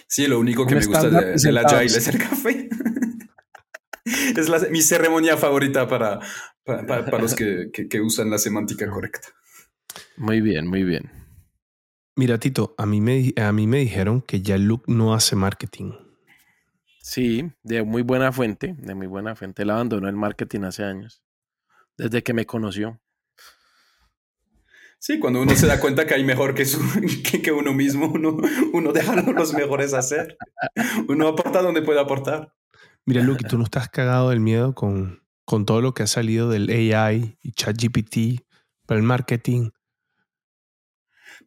Sí, 0.07 0.27
lo 0.27 0.39
único 0.39 0.65
que 0.65 0.75
Un 0.75 0.79
me 0.79 0.85
gusta 0.85 1.09
de, 1.09 1.51
la. 1.51 1.61
Agile 1.61 1.85
es 1.97 2.07
el 2.07 2.17
café. 2.17 2.69
es 4.05 4.47
la- 4.47 4.69
mi 4.69 4.81
ceremonia 4.81 5.35
favorita 5.35 5.87
para, 5.89 6.19
para, 6.63 6.85
para- 6.87 7.05
para 7.05 7.21
los 7.21 7.35
que, 7.35 7.69
que- 7.73 7.89
que 7.89 7.99
usan 7.99 8.29
la 8.29 8.37
semántica 8.37 8.89
correcta. 8.89 9.27
Muy 10.17 10.41
bien, 10.41 10.67
muy 10.67 10.83
bien. 10.83 11.12
Mira, 12.15 12.38
Tito, 12.38 12.75
a 12.77 12.85
mí, 12.85 13.01
me, 13.01 13.33
a 13.38 13.51
mí 13.51 13.65
me 13.65 13.79
dijeron 13.79 14.21
que 14.21 14.41
ya 14.41 14.57
Luke 14.57 14.85
no 14.88 15.13
hace 15.13 15.35
marketing. 15.35 15.93
Sí, 17.01 17.51
de 17.63 17.83
muy 17.83 18.01
buena 18.01 18.31
fuente, 18.31 18.75
de 18.77 18.95
muy 18.95 19.07
buena 19.07 19.35
fuente. 19.35 19.63
Él 19.63 19.71
abandonó 19.71 20.07
el 20.07 20.15
marketing 20.15 20.62
hace 20.62 20.83
años, 20.83 21.23
desde 21.97 22.21
que 22.23 22.33
me 22.33 22.45
conoció. 22.45 23.01
Sí, 25.00 25.19
cuando 25.19 25.41
uno 25.41 25.53
se 25.55 25.67
da 25.67 25.81
cuenta 25.81 26.05
que 26.05 26.13
hay 26.13 26.23
mejor 26.23 26.55
que, 26.55 26.65
su, 26.65 26.79
que, 27.29 27.41
que 27.41 27.51
uno 27.51 27.73
mismo, 27.73 28.07
uno, 28.07 28.38
uno 28.71 28.93
deja 28.93 29.13
a 29.13 29.31
los 29.31 29.53
mejores 29.53 29.93
hacer. 29.93 30.38
Uno 31.09 31.27
aporta 31.27 31.62
donde 31.62 31.81
puede 31.81 32.00
aportar. 32.00 32.53
Mira, 33.05 33.21
Luke, 33.21 33.41
¿y 33.43 33.50
tú 33.50 33.57
no 33.57 33.65
estás 33.65 33.89
cagado 33.89 34.29
del 34.29 34.39
miedo 34.39 34.73
con, 34.73 35.23
con 35.43 35.65
todo 35.65 35.81
lo 35.81 35.93
que 35.93 36.03
ha 36.03 36.07
salido 36.07 36.50
del 36.50 36.69
AI 36.69 37.38
y 37.41 37.51
ChatGPT 37.51 38.45
para 38.85 39.00
el 39.00 39.05
marketing? 39.05 39.71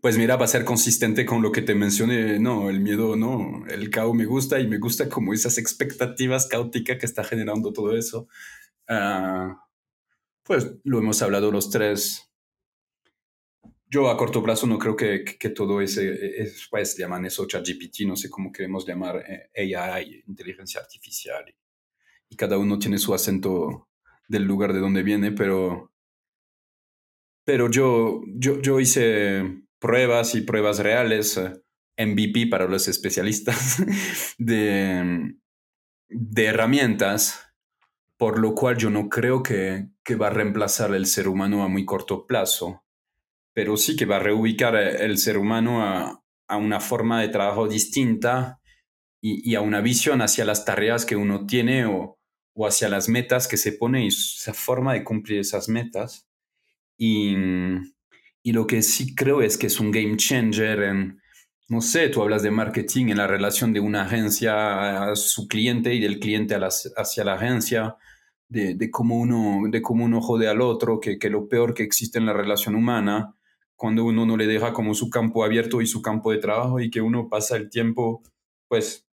Pues 0.00 0.19
mira, 0.19 0.37
va 0.37 0.45
a 0.45 0.49
ser 0.49 0.65
consistente 0.65 1.25
con 1.26 1.43
lo 1.43 1.53
que 1.53 1.62
te 1.62 1.75
mencioné. 1.75 2.38
No, 2.38 2.71
el 2.71 2.81
miedo 2.81 3.17
no. 3.17 3.65
El 3.69 3.91
caos 3.91 4.15
me 4.15 4.25
gusta 4.25 4.61
y 4.61 4.67
me 4.69 4.79
gusta 4.79 5.09
como 5.09 5.33
esas 5.35 5.59
expectativas 5.59 6.47
caóticas 6.47 6.99
que 6.99 7.07
está 7.07 7.25
generando 7.25 7.73
todo 7.73 7.97
eso. 7.97 8.29
Ah, 8.88 9.67
pues 10.45 10.76
lo 10.85 10.99
hemos 10.99 11.23
hablado 11.23 11.50
los 11.53 11.71
tres. 11.71 12.31
Yo 13.88 14.11
a 14.11 14.17
corto 14.17 14.43
plazo 14.43 14.67
no 14.67 14.79
creo 14.79 14.97
que, 14.97 15.25
que, 15.25 15.38
que 15.38 15.50
todo 15.50 15.81
ese, 15.81 16.43
es, 16.43 16.67
pues 16.71 16.97
llaman 16.97 17.25
eso 17.25 17.47
ChatGPT, 17.47 18.00
no 18.07 18.17
sé 18.17 18.29
cómo 18.29 18.50
queremos 18.53 18.87
llamar 18.87 19.25
eh, 19.55 19.75
AI, 19.76 20.25
inteligencia 20.26 20.81
artificial. 20.81 21.45
Y 22.29 22.37
cada 22.37 22.59
uno 22.59 22.79
tiene 22.79 22.99
su 22.99 23.15
acento 23.15 23.88
del 24.29 24.45
lugar 24.45 24.73
de 24.73 24.81
donde 24.81 25.03
viene, 25.03 25.33
pero, 25.33 25.93
pero 27.45 27.71
yo, 27.71 28.23
yo, 28.26 28.61
yo 28.61 28.81
hice 28.81 29.66
pruebas 29.78 30.35
y 30.35 30.42
pruebas 30.42 30.78
reales, 30.78 31.37
eh, 31.37 31.62
MVP 31.99 32.49
para 32.49 32.66
los 32.66 32.88
especialistas, 32.88 33.83
de, 34.38 35.35
de 36.09 36.45
herramientas, 36.45 37.40
por 38.16 38.38
lo 38.38 38.54
cual 38.54 38.76
yo 38.76 38.90
no 38.90 39.09
creo 39.09 39.42
que, 39.42 39.88
que 40.04 40.16
va 40.16 40.28
a 40.28 40.30
reemplazar 40.30 40.95
el 40.95 41.06
ser 41.06 41.28
humano 41.28 41.62
a 41.62 41.68
muy 41.68 41.85
corto 41.85 42.26
plazo, 42.26 42.85
pero 43.52 43.76
sí 43.76 43.97
que 43.97 44.06
va 44.06 44.16
a 44.16 44.21
reubicar 44.21 44.76
el 44.76 45.18
ser 45.18 45.38
humano 45.38 45.83
a, 45.83 46.23
a 46.49 46.56
una 46.56 46.80
forma 46.80 47.21
de 47.21 47.28
trabajo 47.28 47.68
distinta 47.68 48.61
y, 49.21 49.54
a 49.54 49.61
una 49.61 49.80
visión 49.80 50.23
hacia 50.23 50.45
las 50.45 50.64
tareas 50.64 51.04
que 51.04 51.16
uno 51.16 51.47
tiene 51.47 51.87
o, 51.87 52.18
o 52.54 52.66
hacia 52.66 52.88
las 52.88 53.09
metas 53.09 53.49
que 53.49 53.56
se 53.56 53.73
pone 53.73 54.04
y 54.04 54.09
esa 54.09 54.54
forma 54.54 54.92
de 54.92 55.02
cumplir 55.02 55.40
esas 55.40 55.68
metas. 55.68 56.28
Y, 56.97 57.35
y 58.47 58.53
lo 58.53 58.65
que 58.65 58.81
sí 58.81 59.12
creo 59.12 59.43
es 59.43 59.59
que 59.59 59.67
es 59.67 59.81
un 59.81 59.91
game 59.91 60.17
changer 60.17 60.85
en, 60.85 61.21
no 61.69 61.81
sé, 61.81 62.11
tú 62.11 62.23
hablas 62.23 62.45
de 62.45 62.53
marketing 62.53 63.07
en 63.07 63.17
la 63.17 63.26
relación 63.26 63.73
de 63.73 63.81
una 63.81 64.03
agencia 64.03 65.11
a 65.11 65.17
su 65.17 65.49
cliente 65.49 65.93
y 65.93 66.00
del 66.00 66.21
cliente 66.21 66.55
hacia 66.55 67.25
la 67.25 67.35
agencia, 67.35 67.97
de, 68.49 68.76
de, 68.76 68.88
cómo 68.88 69.19
uno, 69.19 69.69
de 69.69 69.83
cómo 69.83 70.05
uno 70.05 70.21
jode 70.21 70.47
al 70.47 70.61
otro, 70.61 71.00
que, 71.00 71.19
que 71.19 71.29
lo 71.29 71.49
peor 71.49 71.75
que 71.75 71.83
existe 71.83 72.21
en 72.21 72.26
la 72.26 72.35
relación 72.35 72.76
humana, 72.76 73.35
cuando 73.75 74.05
uno 74.05 74.25
no 74.25 74.37
le 74.37 74.47
deja 74.47 74.73
como 74.73 74.95
su 74.95 75.11
campo 75.11 75.43
abierto 75.43 75.83
y 75.83 75.88
su 75.88 76.00
campo 76.00 76.31
de 76.31 76.38
trabajo 76.38 76.79
y 76.79 76.88
que 76.88 77.00
uno 77.00 77.29
pasa 77.29 77.57
el 77.57 77.69
tiempo, 77.69 78.23
pues, 78.69 79.09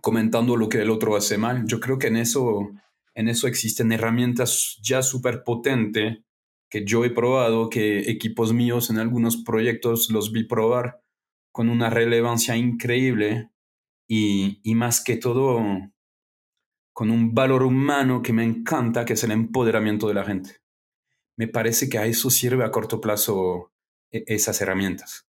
comentando 0.00 0.56
lo 0.56 0.68
que 0.68 0.82
el 0.82 0.90
otro 0.90 1.14
hace 1.14 1.38
mal. 1.38 1.66
Yo 1.68 1.78
creo 1.78 2.00
que 2.00 2.08
en 2.08 2.16
eso, 2.16 2.68
en 3.14 3.28
eso 3.28 3.46
existen 3.46 3.92
herramientas 3.92 4.80
ya 4.82 5.02
súper 5.02 5.44
potentes 5.44 6.25
que 6.70 6.84
yo 6.84 7.04
he 7.04 7.10
probado, 7.10 7.68
que 7.70 8.10
equipos 8.10 8.52
míos 8.52 8.90
en 8.90 8.98
algunos 8.98 9.36
proyectos 9.36 10.10
los 10.10 10.32
vi 10.32 10.44
probar 10.44 11.00
con 11.52 11.68
una 11.68 11.90
relevancia 11.90 12.56
increíble 12.56 13.50
y, 14.08 14.60
y 14.62 14.74
más 14.74 15.02
que 15.02 15.16
todo 15.16 15.60
con 16.92 17.10
un 17.10 17.34
valor 17.34 17.62
humano 17.62 18.22
que 18.22 18.32
me 18.32 18.44
encanta, 18.44 19.04
que 19.04 19.12
es 19.12 19.24
el 19.24 19.30
empoderamiento 19.30 20.08
de 20.08 20.14
la 20.14 20.24
gente. 20.24 20.62
Me 21.36 21.46
parece 21.46 21.90
que 21.90 21.98
a 21.98 22.06
eso 22.06 22.30
sirve 22.30 22.64
a 22.64 22.70
corto 22.70 23.00
plazo 23.02 23.72
esas 24.10 24.60
herramientas. 24.62 25.28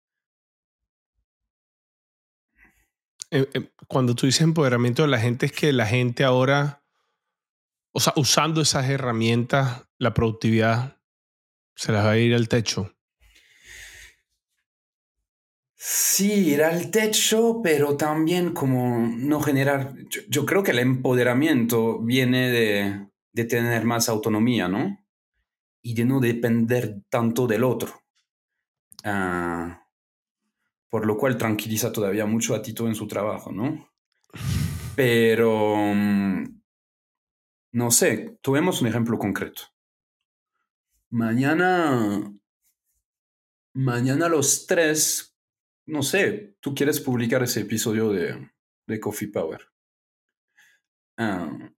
Cuando 3.88 4.16
tú 4.16 4.26
dices 4.26 4.42
empoderamiento 4.42 5.02
de 5.02 5.10
la 5.10 5.20
gente, 5.20 5.48
es 5.48 5.52
que 5.52 5.74
la 5.74 5.86
gente 5.86 6.24
ahora, 6.24 6.84
o 7.92 8.00
sea, 8.00 8.14
usando 8.16 8.62
esas 8.62 8.90
herramientas, 8.90 9.86
la 9.98 10.14
productividad 10.14 10.99
se 11.80 11.94
las 11.94 12.06
va 12.06 12.12
a 12.12 12.18
ir 12.18 12.36
al 12.36 12.50
techo. 12.50 12.92
Sí, 15.76 16.50
ir 16.50 16.62
al 16.62 16.92
techo, 16.92 17.62
pero 17.64 17.96
también 17.96 18.54
como 18.54 19.08
no 19.08 19.40
generar, 19.40 19.96
yo, 20.28 20.46
creo 20.46 20.62
que 20.62 20.72
el 20.72 20.80
empoderamiento 20.80 22.00
viene 22.00 22.50
de, 22.50 23.08
de, 23.32 23.46
tener 23.46 23.86
más 23.86 24.10
autonomía, 24.10 24.68
¿no? 24.68 25.00
Y 25.82 25.94
de 25.94 26.04
no 26.04 26.20
depender 26.20 27.02
tanto 27.10 27.48
del 27.48 27.64
otro. 27.64 28.02
Uh, 29.06 29.72
por 30.90 31.06
lo 31.06 31.16
cual 31.16 31.38
tranquiliza 31.38 31.94
todavía 31.94 32.26
mucho 32.26 32.56
a 32.56 32.62
Tito 32.62 32.88
en 32.88 32.96
su 32.96 33.08
trabajo, 33.08 33.54
¿no? 33.54 33.90
Pero, 34.98 35.76
um, 35.76 36.62
no 37.72 37.90
sé, 37.90 38.38
tuvimos 38.42 38.82
un 38.82 38.90
ejemplo 38.90 39.18
concreto. 39.18 39.62
Mañana, 41.12 42.32
mañana 43.74 44.30
los 44.30 44.68
tres, 44.68 45.36
no 45.86 46.04
sé, 46.04 46.58
tú 46.60 46.76
quieres 46.76 47.00
publicar 47.00 47.42
ese 47.42 47.62
episodio 47.62 48.12
de, 48.12 48.52
de 48.86 49.00
Coffee 49.00 49.30
Power. 49.30 49.62
Uh, 51.18 51.70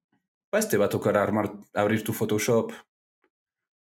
pues 0.50 0.68
te 0.68 0.78
va 0.78 0.86
a 0.86 0.90
tocar 0.90 1.18
armar, 1.18 1.54
abrir 1.74 2.04
tu 2.04 2.12
Photoshop, 2.12 2.74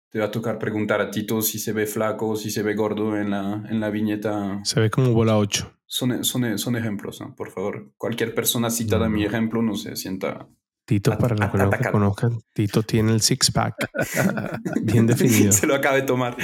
te 0.09 0.19
va 0.19 0.25
a 0.25 0.31
tocar 0.31 0.59
preguntar 0.59 1.01
a 1.01 1.11
Tito 1.11 1.41
si 1.41 1.59
se 1.59 1.73
ve 1.73 1.85
flaco, 1.85 2.35
si 2.35 2.51
se 2.51 2.63
ve 2.63 2.75
gordo 2.75 3.17
en 3.17 3.29
la, 3.29 3.63
en 3.69 3.79
la 3.79 3.89
viñeta. 3.89 4.59
Se 4.63 4.79
ve 4.79 4.89
como 4.89 5.13
bola 5.13 5.37
8. 5.37 5.79
Son, 5.85 6.23
son, 6.23 6.57
son 6.57 6.75
ejemplos, 6.75 7.21
¿no? 7.21 7.35
por 7.35 7.51
favor. 7.51 7.93
Cualquier 7.97 8.35
persona 8.35 8.69
citada 8.69 9.05
en 9.05 9.13
mi 9.13 9.23
ejemplo 9.23 9.61
no 9.61 9.75
se 9.75 9.95
sienta. 9.95 10.49
Tito, 10.88 11.17
para 11.17 11.36
los 11.36 11.51
que 11.51 11.58
no 11.58 11.70
conozcan, 11.91 12.39
Tito 12.53 12.82
tiene 12.82 13.12
el 13.12 13.20
six-pack 13.20 13.91
bien 14.84 15.06
definido. 15.06 15.51
se 15.51 15.67
lo 15.67 15.75
acaba 15.75 15.98
de 15.98 16.03
tomar. 16.03 16.38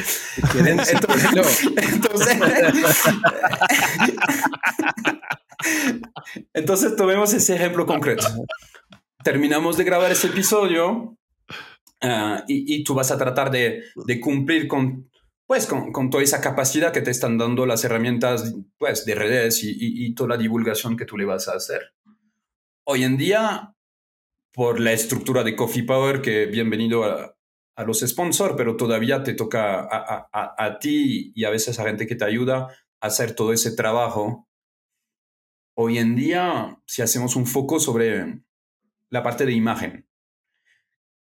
Entonces, 0.54 1.70
entonces, 1.78 2.38
entonces, 6.54 6.96
tomemos 6.98 7.34
ese 7.34 7.56
ejemplo 7.56 7.86
concreto. 7.86 8.28
Terminamos 9.24 9.78
de 9.78 9.86
grabar 9.86 10.12
ese 10.12 10.28
episodio 10.28 11.18
Uh, 12.04 12.44
y, 12.50 12.76
y, 12.76 12.84
tú 12.84 12.94
vas 12.94 13.12
a 13.12 13.18
tratar 13.18 13.50
de, 13.50 13.82
de 13.96 14.20
cumplir 14.20 14.68
con, 14.68 15.10
pues, 15.48 15.66
con, 15.66 15.94
con, 15.94 16.10
toda 16.10 16.22
esa 16.22 16.42
capacidad 16.42 16.92
que 16.92 17.00
te 17.00 17.12
están 17.12 17.38
dando 17.38 17.66
las 17.66 17.86
herramientas 17.86 18.54
pues, 18.78 19.06
de 19.06 19.16
redes 19.16 19.64
y, 19.64 19.70
y, 19.70 20.06
y, 20.06 20.14
toda 20.14 20.32
la 20.32 20.38
divulgación 20.38 20.98
que 20.98 21.06
tú 21.06 21.18
le 21.18 21.24
vas 21.24 21.48
a 21.48 21.54
hacer. 21.54 21.94
Hoy 22.86 23.06
en 23.06 23.16
día, 23.16 23.73
por 24.54 24.80
la 24.80 24.94
estructura 24.94 25.44
de 25.44 25.56
Coffee 25.56 25.84
Power, 25.84 26.22
que 26.22 26.46
bienvenido 26.46 27.04
a, 27.04 27.36
los 27.86 28.02
sponsors, 28.02 28.54
pero 28.56 28.78
todavía 28.78 29.24
te 29.24 29.34
toca 29.34 29.80
a, 29.80 30.30
a, 30.32 30.56
a, 30.64 30.78
ti 30.78 31.32
y 31.34 31.44
a 31.44 31.50
veces 31.50 31.80
a 31.80 31.86
gente 31.86 32.06
que 32.06 32.16
te 32.16 32.24
ayuda 32.24 32.68
a 33.02 33.08
hacer 33.08 33.34
todo 33.34 33.52
ese 33.52 33.76
trabajo. 33.76 34.48
Hoy 35.76 35.98
en 35.98 36.16
día, 36.16 36.80
si 36.86 37.02
hacemos 37.02 37.36
un 37.36 37.48
foco 37.48 37.80
sobre 37.80 38.44
la 39.10 39.24
parte 39.24 39.48
de 39.48 39.54
imagen, 39.54 40.08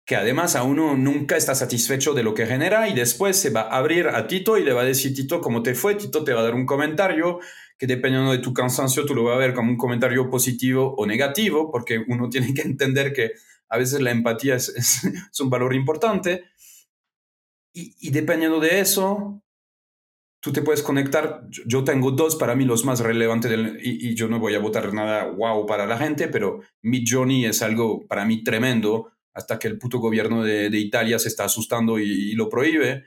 que 0.05 0.15
además 0.15 0.55
a 0.55 0.63
uno 0.63 0.95
nunca 0.95 1.35
está 1.35 1.53
satisfecho 1.53 2.13
de 2.13 2.23
lo 2.23 2.33
que 2.33 2.45
genera 2.45 2.87
y 2.87 2.95
después 2.95 3.35
se 3.35 3.49
va 3.49 3.63
a 3.63 3.77
abrir 3.77 4.07
a 4.07 4.25
Tito 4.25 4.57
y 4.57 4.63
le 4.63 4.71
va 4.71 4.83
a 4.83 4.85
decir 4.85 5.13
Tito 5.13 5.41
cómo 5.41 5.63
te 5.63 5.75
fue, 5.75 5.95
Tito 5.95 6.23
te 6.23 6.31
va 6.31 6.39
a 6.39 6.43
dar 6.43 6.55
un 6.55 6.65
comentario 6.65 7.41
que 7.77 7.87
dependiendo 7.87 8.31
de 8.31 8.39
tu 8.39 8.53
cansancio 8.53 9.05
tú 9.05 9.13
lo 9.13 9.23
vas 9.23 9.35
a 9.35 9.39
ver 9.39 9.53
como 9.53 9.71
un 9.71 9.77
comentario 9.77 10.29
positivo 10.29 10.95
o 10.97 11.05
negativo 11.05 11.71
porque 11.71 12.03
uno 12.07 12.29
tiene 12.29 12.53
que 12.53 12.61
entender 12.61 13.13
que 13.13 13.31
a 13.69 13.77
veces 13.77 14.01
la 14.01 14.11
empatía 14.11 14.55
es, 14.55 14.69
es, 15.31 15.39
un 15.39 15.49
valor 15.49 15.75
importante 15.75 16.45
y, 17.73 17.95
y, 17.99 18.11
dependiendo 18.11 18.59
de 18.59 18.79
eso 18.79 19.43
tú 20.39 20.53
te 20.53 20.61
puedes 20.61 20.81
conectar. 20.81 21.45
Yo 21.65 21.83
tengo 21.83 22.11
dos 22.11 22.35
para 22.35 22.55
mí 22.55 22.65
los 22.65 22.85
más 22.85 22.99
relevantes 22.99 23.51
y, 23.81 24.15
yo 24.15 24.27
no 24.27 24.39
voy 24.39 24.55
a 24.55 24.59
votar 24.59 24.93
nada 24.93 25.25
wow 25.25 25.65
para 25.65 25.85
la 25.85 25.97
gente, 25.97 26.27
pero 26.27 26.61
Johnny 27.05 27.45
es 27.45 27.61
algo 27.61 28.05
para 28.07 28.25
mí 28.25 28.43
tremendo 28.43 29.11
hasta 29.33 29.59
que 29.59 29.67
el 29.67 29.77
puto 29.77 29.99
gobierno 29.99 30.43
de, 30.43 30.69
Italia 30.77 31.19
se 31.19 31.27
está 31.27 31.45
asustando 31.45 31.99
y, 31.99 32.33
lo 32.33 32.49
prohíbe. 32.49 33.03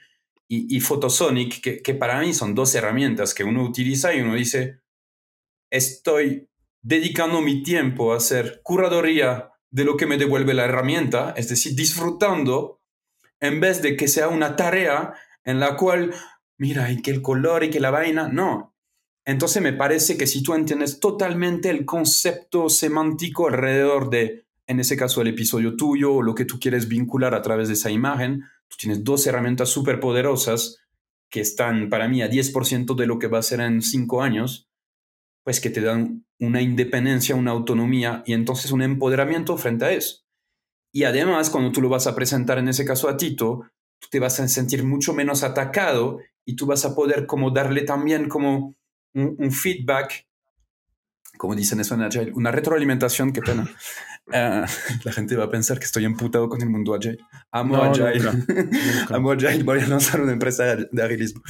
Y, 0.52 0.76
y 0.76 0.80
Photosonic, 0.80 1.60
que, 1.60 1.80
que, 1.80 1.94
para 1.94 2.18
mí 2.20 2.34
son 2.34 2.56
dos 2.56 2.74
herramientas 2.74 3.34
que 3.34 3.44
uno 3.44 3.62
utiliza 3.62 4.12
y 4.12 4.20
uno 4.20 4.34
dice, 4.34 4.80
estoy 5.70 6.48
dedicando 6.82 7.40
mi 7.40 7.62
tiempo 7.62 8.12
a 8.12 8.16
hacer 8.16 8.60
curaduría 8.64 9.52
de 9.70 9.84
lo 9.84 9.96
que 9.96 10.06
me 10.06 10.18
devuelve 10.18 10.54
la 10.54 10.64
herramienta, 10.64 11.34
es 11.36 11.48
decir, 11.48 11.76
disfrutando 11.76 12.80
en 13.38 13.60
vez 13.60 13.80
de 13.80 13.96
que 13.96 14.08
sea 14.08 14.28
una 14.28 14.56
tarea 14.56 15.14
en 15.44 15.60
la 15.60 15.76
cual, 15.76 16.14
mira, 16.58 16.90
y 16.90 17.00
que 17.00 17.12
el 17.12 17.22
color 17.22 17.64
y 17.64 17.70
que 17.70 17.80
la 17.80 17.90
vaina, 17.90 18.28
no. 18.28 18.74
Entonces 19.24 19.62
me 19.62 19.72
parece 19.72 20.16
que 20.16 20.26
si 20.26 20.42
tú 20.42 20.54
entiendes 20.54 20.98
totalmente 20.98 21.70
el 21.70 21.84
concepto 21.84 22.68
semántico 22.68 23.48
alrededor 23.48 24.10
de, 24.10 24.46
en 24.66 24.80
ese 24.80 24.96
caso, 24.96 25.22
el 25.22 25.28
episodio 25.28 25.76
tuyo 25.76 26.14
o 26.14 26.22
lo 26.22 26.34
que 26.34 26.44
tú 26.44 26.58
quieres 26.58 26.88
vincular 26.88 27.34
a 27.34 27.42
través 27.42 27.68
de 27.68 27.74
esa 27.74 27.90
imagen, 27.90 28.44
tú 28.70 28.76
tienes 28.78 29.04
dos 29.04 29.26
herramientas 29.26 29.68
súper 29.68 30.00
poderosas 30.00 30.78
que 31.28 31.40
están 31.40 31.90
para 31.90 32.08
mí 32.08 32.22
a 32.22 32.30
10% 32.30 32.94
de 32.94 33.06
lo 33.06 33.18
que 33.18 33.28
va 33.28 33.38
a 33.38 33.42
ser 33.42 33.60
en 33.60 33.82
cinco 33.82 34.22
años, 34.22 34.68
pues 35.44 35.60
que 35.60 35.70
te 35.70 35.80
dan 35.80 36.24
una 36.38 36.62
independencia, 36.62 37.36
una 37.36 37.50
autonomía 37.50 38.22
y 38.26 38.32
entonces 38.32 38.72
un 38.72 38.82
empoderamiento 38.82 39.56
frente 39.56 39.84
a 39.84 39.92
eso. 39.92 40.24
Y 40.92 41.04
además, 41.04 41.50
cuando 41.50 41.70
tú 41.70 41.80
lo 41.80 41.88
vas 41.88 42.06
a 42.06 42.14
presentar 42.14 42.58
en 42.58 42.68
ese 42.68 42.84
caso 42.84 43.08
a 43.08 43.16
Tito, 43.16 43.70
tú 44.00 44.08
te 44.10 44.18
vas 44.18 44.40
a 44.40 44.48
sentir 44.48 44.82
mucho 44.84 45.12
menos 45.12 45.44
atacado 45.44 46.18
y 46.44 46.56
tú 46.56 46.66
vas 46.66 46.84
a 46.84 46.94
poder 46.94 47.26
como 47.26 47.50
darle 47.50 47.82
también 47.82 48.28
como 48.28 48.74
un, 49.14 49.52
feedback, 49.52 50.26
como 51.36 51.54
dicen 51.54 51.80
eso 51.80 51.94
en 51.94 52.02
Agile, 52.02 52.32
una 52.34 52.50
retroalimentación, 52.50 53.32
que 53.32 53.42
pena. 53.42 53.68
Ah, 54.32 54.66
la 55.04 55.12
gente 55.12 55.36
va 55.36 55.44
a 55.44 55.50
pensar 55.50 55.78
que 55.78 55.84
estoy 55.84 56.04
emputado 56.04 56.48
con 56.48 56.62
el 56.62 56.68
mundo 56.68 56.94
Agile. 56.94 57.18
Amo 57.50 57.82
Agile. 57.82 58.30
Amo 59.10 59.32
Agile, 59.32 59.62
voy 59.62 59.80
a 59.80 59.86
lanzar 59.86 60.20
una 60.20 60.32
empresa 60.32 60.76
de 60.76 61.02
agilismo. 61.02 61.42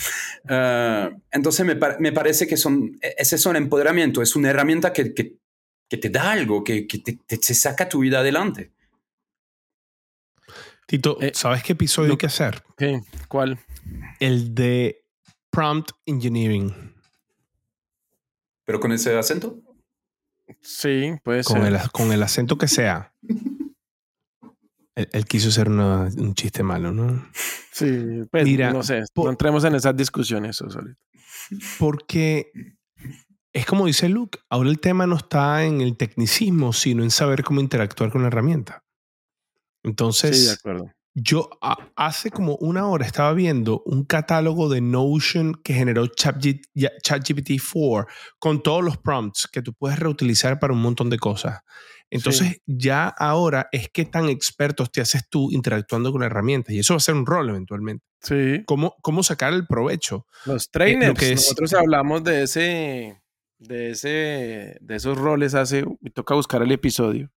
Ah, 0.49 1.11
entonces 1.31 1.67
me, 1.67 1.77
me, 1.99 2.13
parece 2.13 2.47
que 2.47 2.57
son, 2.57 2.99
ese 3.01 3.37
es 3.37 3.47
un 3.47 3.57
empoderamiento, 3.57 4.23
es 4.23 4.37
una 4.37 4.51
herramienta 4.51 4.93
que, 4.93 5.15
que, 5.15 5.37
que 5.89 5.97
te 5.97 6.11
da 6.11 6.33
algo, 6.33 6.65
que, 6.65 6.87
que 6.87 6.99
te, 6.99 7.19
te, 7.27 7.55
saca 7.55 7.89
tu 7.89 8.01
vida 8.01 8.21
adelante. 8.21 8.73
Tito, 10.87 11.21
eh, 11.21 11.33
¿sabes 11.35 11.63
qué 11.63 11.73
episodio 11.75 12.13
hay 12.13 12.19
que 12.19 12.27
hacer? 12.27 12.63
¿Qué? 12.77 13.01
¿Cuál? 13.29 13.59
El 14.19 14.55
de 14.55 15.05
Prompt 15.51 15.91
Engineering. 16.07 16.75
¿Pero 18.65 18.81
con 18.81 18.93
ese 18.93 19.17
acento? 19.17 19.61
Sí, 20.61 21.15
puede 21.23 21.45
con 21.45 21.63
ser. 21.63 21.75
El, 21.75 21.91
con 21.91 22.13
el 22.13 22.23
acento 22.23 22.59
que 22.59 22.69
sea. 22.69 23.15
él, 24.95 25.25
quiso 25.27 25.49
hacer 25.49 25.69
un 25.69 26.35
chiste 26.35 26.63
malo, 26.63 26.93
¿no? 26.93 27.29
Sí, 27.73 28.23
pues 28.31 28.45
Mira, 28.45 28.73
no 28.73 28.83
sé, 28.83 29.03
no 29.15 29.31
entremos 29.31 29.65
en 29.65 29.75
esas 29.75 29.97
discusiones. 29.97 30.61
Eso, 30.61 30.81
porque 31.79 32.53
es 33.53 33.67
como 33.67 33.87
dice 33.87 34.09
Luke, 34.09 34.39
ahora 34.49 34.71
el 34.71 34.81
tema 34.81 35.07
no 35.07 35.17
está 35.17 35.65
en 35.65 35.81
el 35.81 35.97
tecnicismo, 35.97 36.73
sino 36.73 37.03
en 37.03 37.11
saber 37.11 37.43
cómo 37.43 37.61
interactuar 37.61 38.11
con 38.11 38.23
la 38.23 38.29
herramienta. 38.29 38.85
Entonces, 39.83 40.39
sí, 40.39 40.47
de 40.47 40.53
acuerdo. 40.53 40.93
Yo 41.15 41.51
hace 41.97 42.31
como 42.31 42.55
una 42.57 42.87
hora 42.87 43.05
estaba 43.05 43.33
viendo 43.33 43.83
un 43.85 44.05
catálogo 44.05 44.69
de 44.69 44.81
Notion 44.81 45.61
que 45.65 45.75
generó 45.75 46.07
ChatGPT-4 46.07 48.07
con 48.39 48.63
todos 48.63 48.85
los 48.85 48.97
prompts 48.97 49.49
que 49.49 49.61
tú 49.61 49.75
puedes 49.75 49.99
reutilizar 49.99 50.61
para 50.61 50.73
un 50.73 50.81
montón 50.81 51.11
de 51.11 51.19
cosas. 51.19 51.63
Entonces, 52.11 52.61
ya 52.67 53.09
ahora 53.09 53.69
es 53.71 53.89
que 53.89 54.05
tan 54.05 54.29
expertos 54.29 54.91
te 54.91 55.01
haces 55.01 55.29
tú 55.29 55.51
interactuando 55.53 56.11
con 56.11 56.21
la 56.21 56.27
herramienta 56.27 56.73
y 56.73 56.81
eso 56.81 56.95
va 56.95 56.99
a 56.99 57.01
ser 57.01 57.15
un 57.15 57.27
rol 57.27 57.51
eventualmente. 57.51 58.05
Sí. 58.21 58.65
¿Cómo, 58.67 58.97
cómo 59.01 59.23
sacar 59.23 59.53
el 59.53 59.67
provecho? 59.67 60.27
Los 60.45 60.65
eh, 60.65 60.69
trainers. 60.73 61.19
que 61.19 61.35
nosotros 61.35 61.73
hablamos 61.75 62.25
de 62.25 62.43
ese, 62.43 63.23
de 63.59 63.91
ese, 63.91 64.77
de 64.81 64.97
esos 64.97 65.17
roles 65.17 65.55
hace, 65.55 65.85
me 66.01 66.11
toca 66.11 66.35
buscar 66.35 66.63
el 66.63 66.73
episodio 66.73 67.31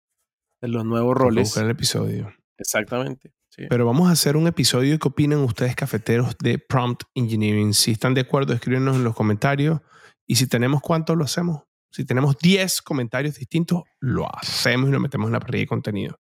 de 0.63 0.69
los 0.69 0.85
nuevos 0.85 1.17
roles. 1.17 1.49
Buscar 1.49 1.65
el 1.65 1.71
episodio. 1.71 2.33
Exactamente. 2.59 3.33
Pero 3.69 3.85
vamos 3.85 4.09
a 4.09 4.13
hacer 4.13 4.37
un 4.37 4.47
episodio. 4.47 4.99
¿Qué 4.99 5.09
opinan 5.09 5.41
ustedes, 5.41 5.77
cafeteros, 5.77 6.37
de 6.39 6.59
prompt 6.59 7.03
engineering? 7.15 7.75
Si 7.75 7.93
están 7.93 8.15
de 8.15 8.23
acuerdo, 8.23 8.55
escríbenos 8.55 8.97
en 8.97 9.05
los 9.05 9.15
comentarios. 9.15 9.81
Y 10.27 10.37
si 10.37 10.47
tenemos 10.47 10.81
cuánto, 10.81 11.15
lo 11.15 11.25
hacemos. 11.25 11.63
Si 11.91 12.07
tenemos 12.07 12.39
10 12.39 12.81
comentarios 12.81 13.35
distintos, 13.35 13.83
lo 14.01 14.27
hacemos 14.35 14.89
y 14.89 14.93
lo 14.93 15.01
metemos 15.01 15.27
en 15.27 15.33
la 15.33 15.41
parrilla 15.41 15.63
de 15.63 15.67
contenido. 15.67 16.19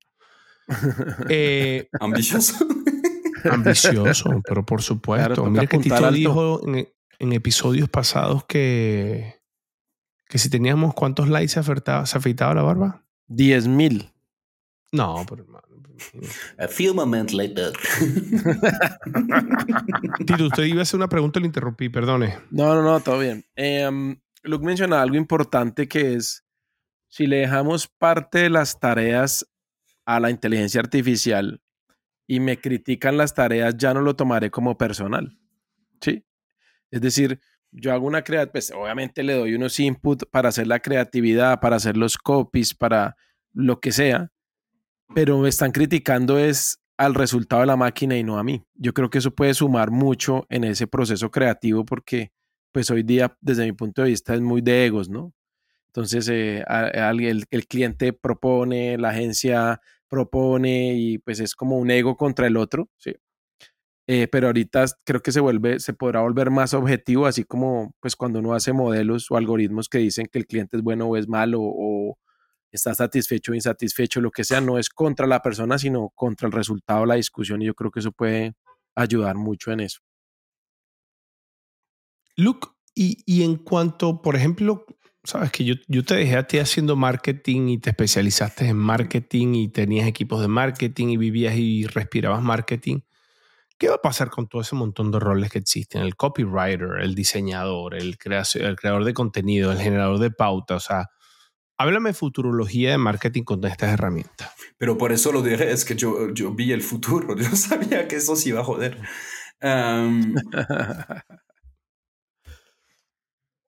Eh, 1.29 1.89
ambicioso. 1.99 2.55
ambicioso, 3.51 4.41
pero 4.47 4.65
por 4.65 4.83
supuesto. 4.83 5.47
Mira 5.47 5.67
que 5.67 5.79
Tito 5.79 6.13
dijo 6.13 6.61
en, 6.65 7.33
episodios 7.33 7.89
pasados 7.89 8.45
que, 8.45 9.41
que 10.29 10.39
si 10.39 10.49
teníamos 10.49 10.95
cuántos 10.95 11.29
likes 11.29 11.49
se 11.49 11.61
afeitaba, 11.61 12.07
se 12.07 12.19
afeitaba 12.19 12.55
la 12.55 12.63
barba. 12.63 13.05
10 13.27 13.67
mil. 13.67 14.13
No, 14.93 15.25
pero 15.29 15.43
hermano. 15.43 15.70
A 16.59 16.69
few 16.69 16.95
moments 16.95 17.33
later. 17.33 17.73
Tito, 20.27 20.47
usted 20.47 20.65
iba 20.65 20.81
a 20.81 20.83
hacer 20.83 20.99
una 20.99 21.09
pregunta 21.09 21.39
y 21.39 21.43
le 21.43 21.47
interrumpí, 21.47 21.89
perdone. 21.89 22.39
No, 22.51 22.75
no, 22.75 22.83
no, 22.83 23.01
todo 23.01 23.19
bien. 23.19 23.45
Eh, 23.57 24.17
Luke 24.43 24.65
mencionaba 24.65 25.03
algo 25.03 25.17
importante 25.17 25.89
que 25.89 26.15
es, 26.15 26.45
si 27.09 27.27
le 27.27 27.39
dejamos 27.39 27.89
parte 27.89 28.41
de 28.41 28.51
las 28.51 28.79
tareas 28.79 29.47
a 30.05 30.21
la 30.21 30.31
inteligencia 30.31 30.81
artificial 30.81 31.61
y 32.27 32.41
me 32.41 32.61
critican 32.61 33.17
las 33.17 33.35
tareas, 33.35 33.77
ya 33.77 33.93
no 33.93 34.01
lo 34.01 34.17
tomaré 34.17 34.51
como 34.51 34.79
personal. 34.79 35.37
¿Sí? 36.01 36.25
Es 36.91 37.01
decir, 37.01 37.41
yo 37.73 37.93
hago 37.93 38.07
una 38.07 38.23
creatividad, 38.23 38.53
pues 38.53 38.73
obviamente 38.73 39.23
le 39.23 39.35
doy 39.35 39.55
unos 39.55 39.79
inputs 39.79 40.27
para 40.31 40.49
hacer 40.49 40.67
la 40.67 40.81
creatividad, 40.81 41.61
para 41.61 41.77
hacer 41.77 41.97
los 41.97 42.17
copies, 42.17 42.75
para 42.75 43.17
lo 43.53 43.81
que 43.81 43.93
sea, 43.93 44.31
pero 45.15 45.39
me 45.39 45.49
están 45.49 45.73
criticando 45.73 46.39
es 46.39 46.81
al 46.97 47.15
resultado 47.15 47.63
de 47.63 47.67
la 47.67 47.77
máquina 47.77 48.17
y 48.17 48.23
no 48.23 48.39
a 48.39 48.45
mí. 48.45 48.63
Yo 48.75 48.93
creo 48.93 49.09
que 49.11 49.19
eso 49.19 49.31
puede 49.31 49.55
sumar 49.55 49.91
mucho 49.91 50.47
en 50.51 50.65
ese 50.65 50.87
proceso 50.87 51.31
creativo 51.31 51.85
porque 51.85 52.33
pues 52.73 52.91
hoy 52.91 53.03
día 53.03 53.37
desde 53.41 53.65
mi 53.65 53.73
punto 53.73 54.03
de 54.03 54.11
vista 54.11 54.35
es 54.35 54.41
muy 54.41 54.61
de 54.61 54.87
egos, 54.87 55.09
¿no? 55.09 55.33
Entonces 55.89 56.29
eh, 56.29 56.63
el, 57.51 57.67
cliente 57.67 58.13
propone, 58.13 58.97
la 58.99 59.11
agencia 59.11 59.81
propone 60.09 60.95
y 60.95 61.19
pues 61.19 61.41
es 61.41 61.55
como 61.55 61.79
un 61.79 61.91
ego 61.91 62.17
contra 62.17 62.47
el 62.47 62.57
otro, 62.57 62.89
¿sí? 62.97 63.15
Eh, 64.07 64.29
pero 64.29 64.49
ahorita 64.49 64.85
creo 65.05 65.21
que 65.23 65.33
se 65.33 65.41
vuelve, 65.41 65.81
se 65.81 65.95
podrá 65.95 66.21
volver 66.21 66.51
más 66.51 66.75
objetivo, 66.75 67.27
así 67.27 67.45
como 67.45 67.95
pues 68.01 68.17
cuando 68.17 68.41
uno 68.41 68.55
hace 68.55 68.73
modelos 68.73 69.31
o 69.31 69.37
algoritmos 69.37 69.89
que 69.89 69.99
dicen 69.99 70.27
que 70.31 70.39
el 70.39 70.47
cliente 70.47 70.77
es 70.77 70.83
bueno 70.83 71.07
o 71.07 71.17
es 71.17 71.29
malo 71.29 71.61
o, 71.63 72.19
está 72.77 72.95
satisfecho 72.95 73.53
o 73.53 73.55
insatisfecho, 73.55 74.21
lo 74.21 74.31
que 74.31 74.45
sea, 74.45 74.61
no 74.61 74.79
es 74.79 74.89
contra 74.89 75.27
la 75.27 75.43
persona, 75.43 75.79
sino 75.79 76.11
contra 76.15 76.47
el 76.47 76.53
resultado 76.53 77.01
de 77.03 77.07
la 77.07 77.15
discusión 77.15 77.63
y 77.63 77.67
yo 77.67 77.75
creo 77.75 77.91
que 77.91 78.01
eso 78.01 78.13
puede 78.13 78.55
ayudar 78.95 79.37
mucho 79.37 79.73
en 79.73 79.81
eso. 79.81 80.01
Luke, 82.37 82.69
y, 82.95 83.43
en 83.43 83.57
cuanto, 83.57 84.21
por 84.21 84.37
ejemplo, 84.37 84.85
sabes 85.25 85.51
que 85.53 85.65
yo, 85.65 85.75
yo 85.89 86.05
te 86.05 86.17
dejé 86.17 86.37
a 86.37 86.47
ti 86.47 86.59
haciendo 86.59 86.97
marketing 86.97 87.69
y 87.69 87.79
te 87.79 87.91
especializaste 87.91 88.67
en 88.67 88.77
marketing 88.77 89.55
y 89.55 89.69
tenías 89.69 90.07
equipos 90.07 90.41
de 90.41 90.49
marketing 90.49 91.09
y 91.09 91.17
vivías 91.17 91.55
y 91.57 91.87
respirabas 91.87 92.43
marketing. 92.43 93.01
¿Qué 93.79 93.89
va 93.89 93.95
a 93.95 94.03
pasar 94.03 94.29
con 94.29 94.49
todo 94.49 94.61
ese 94.61 94.77
montón 94.77 95.11
de 95.11 95.19
roles 95.19 95.51
que 95.51 95.59
existen? 95.59 96.03
El 96.03 96.15
copywriter, 96.15 97.01
el 97.01 97.15
diseñador, 97.15 97.95
el, 97.95 98.19
el 98.55 98.77
creador 98.77 99.05
de 99.05 99.15
contenido, 99.15 99.73
el 99.73 99.79
generador 99.79 100.19
de 100.19 100.31
pauta. 100.31 100.77
O 100.77 100.81
sea, 100.81 101.09
Háblame 101.81 102.11
de 102.11 102.15
futurología 102.15 102.91
de 102.91 102.99
marketing 102.99 103.43
con 103.43 103.65
estas 103.65 103.95
herramientas. 103.95 104.53
Pero 104.77 104.99
por 104.99 105.13
eso 105.13 105.33
lo 105.33 105.41
dije, 105.41 105.73
es 105.73 105.87
que 105.87 105.97
yo, 105.97 106.29
yo 106.35 106.53
vi 106.53 106.73
el 106.73 106.83
futuro, 106.83 107.35
yo 107.39 107.57
sabía 107.57 108.07
que 108.07 108.17
eso 108.17 108.37
sí 108.37 108.51
iba 108.51 108.61
a 108.61 108.65
joder. 108.65 109.01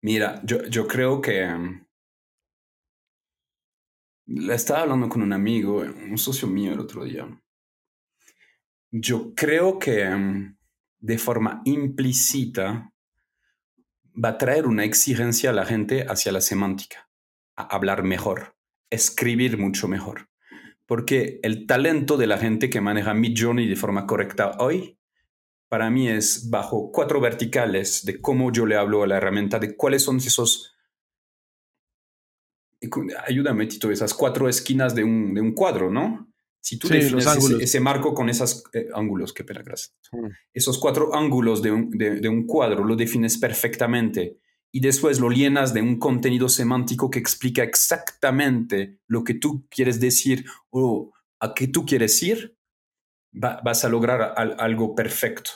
mira, 0.02 0.41
yo, 0.43 0.65
yo 0.65 0.88
creo 0.89 1.21
que... 1.21 1.82
le 4.26 4.56
estaba 4.56 4.82
hablando 4.82 5.08
con 5.08 5.21
un 5.21 5.32
amigo, 5.32 5.78
un 5.78 6.17
socio 6.17 6.50
mío 6.50 6.74
el 6.74 6.82
otro 6.82 7.06
día. 7.06 7.30
Yo 8.91 9.34
creo 9.34 9.80
que 9.80 10.54
de 11.00 11.17
forma 11.17 11.62
implícita 11.63 12.91
va 14.21 14.30
a 14.30 14.38
traer 14.38 14.67
una 14.67 14.84
exigencia 14.84 15.52
a 15.52 15.54
la 15.54 15.65
gente 15.65 16.06
hacia 16.10 16.34
la 16.34 16.41
semántica 16.41 17.08
hablar 17.56 18.04
mejor, 18.04 18.56
escribir 18.90 19.58
mucho 19.58 19.88
mejor. 19.88 20.30
Porque 20.86 21.40
el 21.44 21.66
talento 21.68 22.18
de 22.18 22.28
la 22.28 22.38
gente 22.38 22.70
que 22.70 22.82
maneja 22.82 23.14
Midjourney 23.14 23.68
de 23.68 23.76
forma 23.76 24.06
correcta 24.06 24.58
hoy 24.60 24.98
para 25.72 25.90
mí 25.90 26.10
es 26.10 26.50
bajo 26.50 26.92
cuatro 26.92 27.22
verticales 27.22 28.04
de 28.04 28.20
cómo 28.20 28.52
yo 28.52 28.66
le 28.66 28.76
hablo 28.76 29.04
a 29.04 29.08
la 29.08 29.16
herramienta, 29.16 29.58
de 29.58 29.78
cuáles 29.78 30.04
son 30.04 30.18
esos, 30.18 30.76
ayúdame 33.26 33.68
Tito, 33.68 33.90
esas 33.90 34.14
cuatro 34.14 34.50
esquinas 34.50 34.94
de 34.94 35.06
un, 35.06 35.34
de 35.34 35.40
un 35.40 35.54
cuadro, 35.54 35.90
¿no? 35.90 36.30
Si 36.60 36.78
tú 36.78 36.90
defines 36.90 37.26
ese, 37.62 37.80
marco 37.80 38.14
con 38.14 38.30
esos 38.30 38.66
eh, 38.74 38.90
ángulos, 38.94 39.32
qué 39.32 39.46
pena, 39.46 39.64
gracias. 39.64 39.96
Mm. 40.12 40.28
Esos 40.54 40.78
cuatro 40.78 41.16
ángulos 41.16 41.62
de 41.62 41.72
un, 41.72 41.90
de, 41.90 42.28
un, 42.28 42.46
cuadro 42.46 42.84
lo 42.84 42.98
defines 42.98 43.38
perfectamente 43.38 44.40
y 44.71 44.79
después 44.79 45.19
lo 45.19 45.29
llenas 45.29 45.73
de 45.73 45.81
un 45.81 45.99
contenido 45.99 46.47
semántico 46.47 47.10
que 47.10 47.19
explica 47.19 47.63
exactamente 47.63 48.99
lo 49.07 49.23
que 49.23 49.34
tú 49.34 49.67
quieres 49.69 49.99
decir 49.99 50.45
o 50.69 51.12
a 51.39 51.53
qué 51.53 51.67
tú 51.67 51.86
quieres 51.86 52.21
ir, 52.23 52.57
vas 53.31 53.84
a 53.84 53.89
lograr 53.89 54.34
algo 54.60 54.95
perfecto. 54.95 55.51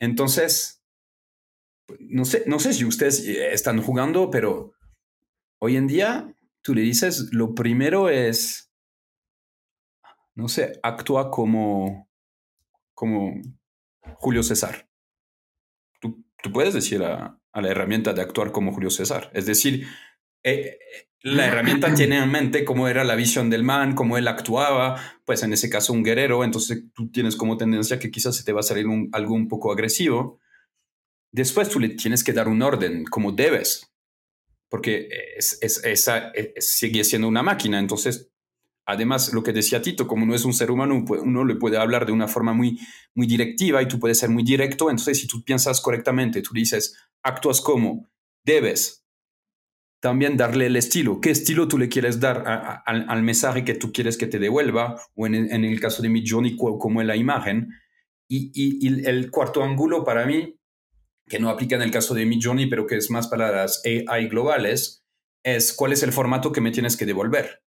Entonces, 0.00 0.82
no 2.00 2.24
sé, 2.24 2.44
no 2.46 2.58
sé 2.58 2.72
si 2.72 2.84
ustedes 2.84 3.26
eh, 3.26 3.52
están 3.52 3.82
jugando, 3.82 4.30
pero 4.30 4.72
hoy 5.60 5.76
en 5.76 5.86
día 5.86 6.34
tú 6.62 6.74
le 6.74 6.82
dices, 6.82 7.32
lo 7.32 7.54
primero 7.54 8.08
es, 8.08 8.72
no 10.34 10.48
sé, 10.48 10.78
actúa 10.82 11.30
como, 11.30 12.08
como 12.94 13.40
Julio 14.16 14.42
César. 14.42 14.88
Tú, 16.00 16.24
puedes 16.52 16.74
decir 16.74 17.02
a, 17.02 17.37
la 17.54 17.68
herramienta 17.68 18.12
de 18.12 18.22
actuar 18.22 18.52
como 18.52 18.72
Julio 18.72 18.90
César. 18.90 19.30
Es 19.34 19.46
decir, 19.46 19.86
eh, 20.42 20.78
la 21.22 21.46
herramienta 21.46 21.92
tiene 21.94 22.18
en 22.18 22.30
mente 22.30 22.64
cómo 22.64 22.88
era 22.88 23.04
la 23.04 23.14
visión 23.14 23.50
del 23.50 23.64
man, 23.64 23.94
cómo 23.94 24.18
él 24.18 24.28
actuaba, 24.28 25.00
pues 25.24 25.42
en 25.42 25.52
ese 25.52 25.70
caso 25.70 25.92
un 25.92 26.02
guerrero, 26.02 26.44
entonces 26.44 26.84
tú 26.94 27.10
tienes 27.10 27.36
como 27.36 27.56
tendencia 27.56 27.98
que 27.98 28.10
quizás 28.10 28.36
se 28.36 28.44
te 28.44 28.52
va 28.52 28.60
a 28.60 28.64
salir 28.64 28.86
algo 29.12 29.34
un 29.34 29.48
poco 29.48 29.72
agresivo. 29.72 30.40
Después 31.32 31.68
tú 31.68 31.80
le 31.80 31.90
tienes 31.90 32.24
que 32.24 32.32
dar 32.32 32.48
un 32.48 32.62
orden, 32.62 33.04
como 33.04 33.32
debes, 33.32 33.92
porque 34.70 35.08
es, 35.36 35.58
esa 35.62 36.32
sigue 36.58 37.04
siendo 37.04 37.28
una 37.28 37.42
máquina, 37.42 37.78
entonces 37.78 38.30
además 38.86 39.34
lo 39.34 39.42
que 39.42 39.52
decía 39.52 39.82
Tito, 39.82 40.06
como 40.06 40.24
no 40.24 40.34
es 40.34 40.46
un 40.46 40.54
ser 40.54 40.70
humano, 40.70 41.04
uno 41.06 41.44
le 41.44 41.56
puede 41.56 41.76
hablar 41.76 42.06
de 42.06 42.12
una 42.12 42.26
forma 42.26 42.54
muy, 42.54 42.80
muy 43.14 43.26
directiva 43.26 43.82
y 43.82 43.88
tú 43.88 44.00
puedes 44.00 44.18
ser 44.18 44.30
muy 44.30 44.42
directo, 44.42 44.88
entonces 44.88 45.20
si 45.20 45.26
tú 45.26 45.44
piensas 45.44 45.82
correctamente, 45.82 46.40
tú 46.40 46.54
dices, 46.54 46.96
actúas 47.22 47.60
como 47.60 48.08
debes, 48.44 49.04
también 50.00 50.36
darle 50.36 50.66
el 50.66 50.76
estilo. 50.76 51.20
¿Qué 51.20 51.30
estilo 51.30 51.68
tú 51.68 51.78
le 51.78 51.88
quieres 51.88 52.20
dar 52.20 52.44
al 52.86 53.22
mensaje 53.22 53.64
que 53.64 53.74
tú 53.74 53.92
quieres 53.92 54.16
que 54.16 54.26
te 54.26 54.38
devuelva? 54.38 55.00
O 55.14 55.26
en, 55.26 55.64
el 55.64 55.80
caso 55.80 56.02
de 56.02 56.08
Midjourney, 56.08 56.56
como 56.56 57.00
es 57.00 57.06
la 57.06 57.16
imagen. 57.16 57.70
Y, 58.28 59.06
el 59.06 59.30
cuarto 59.30 59.62
ángulo 59.62 60.04
para 60.04 60.24
mí, 60.24 60.56
que 61.26 61.40
no 61.40 61.50
aplica 61.50 61.76
en 61.76 61.82
el 61.82 61.90
caso 61.90 62.14
de 62.14 62.26
Midjourney, 62.26 62.68
pero 62.68 62.86
que 62.86 62.96
es 62.96 63.10
más 63.10 63.26
para 63.28 63.50
las 63.50 63.82
AI 63.84 64.28
globales, 64.28 65.04
es 65.42 65.72
cuál 65.72 65.92
es 65.92 66.02
el 66.02 66.12
formato 66.12 66.52
que 66.52 66.60
me 66.60 66.70
tienes 66.70 66.96
que 66.96 67.06
devolver. 67.06 67.62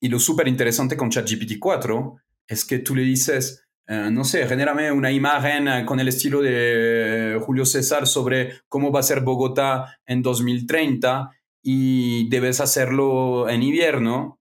Y 0.00 0.08
lo 0.08 0.18
súper 0.18 0.48
interesante 0.48 0.96
con 0.96 1.10
ChatGPT 1.10 1.58
4 1.58 2.16
es 2.46 2.64
que 2.64 2.78
tú 2.78 2.94
le 2.94 3.02
dices, 3.02 3.67
eh, 3.88 4.10
no 4.12 4.22
sé, 4.22 4.46
genérame 4.46 4.92
una 4.92 5.10
imagen 5.10 5.66
eh, 5.66 5.84
con 5.84 5.98
el 5.98 6.08
estilo 6.08 6.42
de 6.42 7.40
Julio 7.44 7.64
César 7.64 8.06
sobre 8.06 8.60
cómo 8.68 8.92
va 8.92 9.00
a 9.00 9.02
ser 9.02 9.22
Bogotá 9.22 9.98
en 10.06 10.22
2030 10.22 11.30
y 11.62 12.28
debes 12.28 12.60
hacerlo 12.60 13.48
en 13.48 13.62
invierno, 13.62 14.38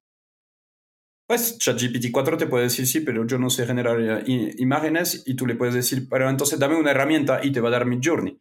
pues 1.28 1.58
ChatGPT 1.58 2.12
4 2.12 2.38
te 2.38 2.48
puede 2.48 2.64
decir 2.64 2.88
sí, 2.88 3.02
pero 3.02 3.28
yo 3.28 3.38
no 3.38 3.50
sé 3.50 3.66
generar 3.66 4.00
eh, 4.00 4.54
imágenes 4.58 5.24
y 5.26 5.36
tú 5.36 5.46
le 5.46 5.56
puedes 5.56 5.76
decir, 5.76 6.08
pero 6.10 6.30
entonces 6.30 6.58
dame 6.58 6.78
una 6.78 6.92
herramienta 6.92 7.42
y 7.44 7.52
te 7.52 7.60
va 7.60 7.68
a 7.68 7.72
dar 7.72 7.86
mi 7.86 8.00
journey. 8.02 8.40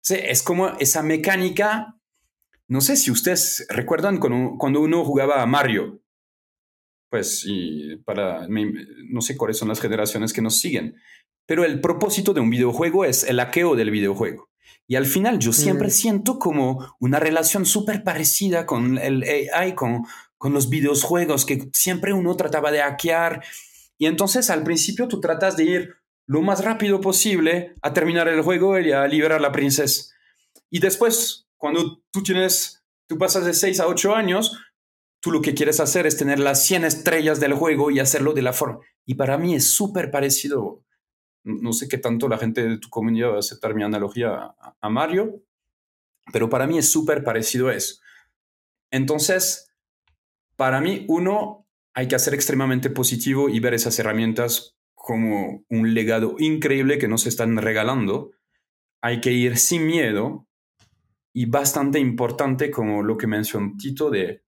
Sí, 0.00 0.14
es 0.20 0.42
como 0.42 0.68
esa 0.78 1.02
mecánica, 1.02 1.96
no 2.68 2.80
sé 2.80 2.96
si 2.96 3.10
ustedes 3.10 3.66
recuerdan 3.68 4.18
cuando, 4.18 4.80
uno 4.80 5.04
jugaba 5.04 5.42
a 5.42 5.46
Mario, 5.46 6.02
pues 7.14 7.44
y 7.46 7.94
para, 8.04 8.48
no 8.48 9.20
sé 9.20 9.36
cuáles 9.36 9.56
son 9.56 9.68
las 9.68 9.80
generaciones 9.80 10.32
que 10.32 10.42
nos 10.42 10.56
siguen, 10.56 10.96
pero 11.46 11.64
el 11.64 11.80
propósito 11.80 12.34
de 12.34 12.40
un 12.40 12.50
videojuego 12.50 13.04
es 13.04 13.22
el 13.22 13.38
hackeo 13.38 13.76
del 13.76 13.92
videojuego. 13.92 14.50
Y 14.88 14.96
al 14.96 15.06
final 15.06 15.38
yo 15.38 15.52
siempre 15.52 15.86
mm. 15.86 15.92
siento 15.92 16.38
como 16.40 16.96
una 16.98 17.20
relación 17.20 17.66
súper 17.66 18.02
parecida 18.02 18.66
con 18.66 18.98
el 18.98 19.22
AI, 19.22 19.76
con, 19.76 20.02
con 20.36 20.54
los 20.54 20.68
videojuegos, 20.68 21.46
que 21.46 21.68
siempre 21.72 22.12
uno 22.12 22.34
trataba 22.34 22.72
de 22.72 22.80
hackear. 22.80 23.44
Y 23.96 24.06
entonces 24.06 24.50
al 24.50 24.64
principio 24.64 25.06
tú 25.06 25.20
tratas 25.20 25.56
de 25.56 25.64
ir 25.66 25.94
lo 26.26 26.42
más 26.42 26.64
rápido 26.64 27.00
posible 27.00 27.76
a 27.80 27.92
terminar 27.92 28.26
el 28.26 28.42
juego 28.42 28.76
y 28.80 28.90
a 28.90 29.06
liberar 29.06 29.38
a 29.38 29.42
la 29.42 29.52
princesa. 29.52 30.12
Y 30.68 30.80
después, 30.80 31.46
cuando 31.58 32.02
tú 32.10 32.24
tienes, 32.24 32.82
tú 33.06 33.18
pasas 33.18 33.44
de 33.44 33.54
6 33.54 33.78
a 33.78 33.86
8 33.86 34.16
años, 34.16 34.58
tú 35.24 35.32
lo 35.32 35.40
que 35.40 35.54
quieres 35.54 35.80
hacer 35.80 36.06
es 36.06 36.18
tener 36.18 36.38
las 36.38 36.64
100 36.66 36.84
estrellas 36.84 37.40
del 37.40 37.54
juego 37.54 37.90
y 37.90 37.98
hacerlo 37.98 38.34
de 38.34 38.42
la 38.42 38.52
forma. 38.52 38.80
Y 39.06 39.14
para 39.14 39.38
mí 39.38 39.54
es 39.54 39.66
súper 39.66 40.10
parecido 40.10 40.84
no 41.44 41.72
sé 41.72 41.88
qué 41.88 41.98
tanto 41.98 42.28
la 42.28 42.38
gente 42.38 42.66
de 42.66 42.78
tu 42.78 42.88
comunidad 42.88 43.30
va 43.30 43.36
a 43.36 43.40
aceptar 43.40 43.74
mi 43.74 43.82
analogía 43.82 44.54
a, 44.80 44.88
Mario, 44.88 45.42
pero 46.32 46.48
para 46.48 46.66
mí 46.66 46.78
es 46.78 46.90
súper 46.90 47.22
parecido 47.22 47.70
eso. 47.70 48.00
Entonces, 48.90 49.70
para 50.56 50.80
mí, 50.80 51.04
uno, 51.08 51.66
hay 51.92 52.08
que 52.08 52.18
ser 52.18 52.34
extremadamente 52.34 52.90
positivo 52.90 53.48
y 53.48 53.60
ver 53.60 53.74
esas 53.74 53.98
herramientas 53.98 54.76
como 54.94 55.64
un 55.68 55.92
legado 55.92 56.36
increíble 56.38 56.98
que 56.98 57.08
nos 57.08 57.26
están 57.26 57.56
regalando. 57.58 58.30
Hay 59.02 59.20
que 59.20 59.32
ir 59.32 59.58
sin 59.58 59.86
miedo 59.86 60.48
y 61.34 61.44
bastante 61.46 61.98
importante 61.98 62.70
como 62.70 63.02
lo 63.02 63.18
que 63.18 63.26
mencionó 63.26 63.74
Tito 63.76 64.08
de 64.08 64.44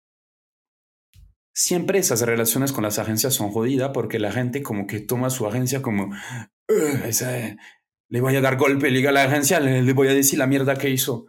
siempre 1.53 1.99
esas 1.99 2.21
relaciones 2.21 2.71
con 2.71 2.83
las 2.83 2.99
agencias 2.99 3.33
son 3.35 3.51
jodidas 3.51 3.91
porque 3.93 4.19
la 4.19 4.31
gente 4.31 4.63
como 4.63 4.87
que 4.87 4.99
toma 4.99 5.29
su 5.29 5.47
agencia 5.47 5.81
como 5.81 6.13
le 8.09 8.21
voy 8.21 8.35
a 8.35 8.41
dar 8.41 8.57
golpe, 8.57 8.91
liga 8.91 9.09
a 9.09 9.13
la 9.13 9.23
agencia, 9.23 9.59
le, 9.59 9.93
voy 9.93 10.07
a 10.07 10.13
decir 10.13 10.39
la 10.39 10.47
mierda 10.47 10.75
que 10.75 10.89
hizo. 10.89 11.27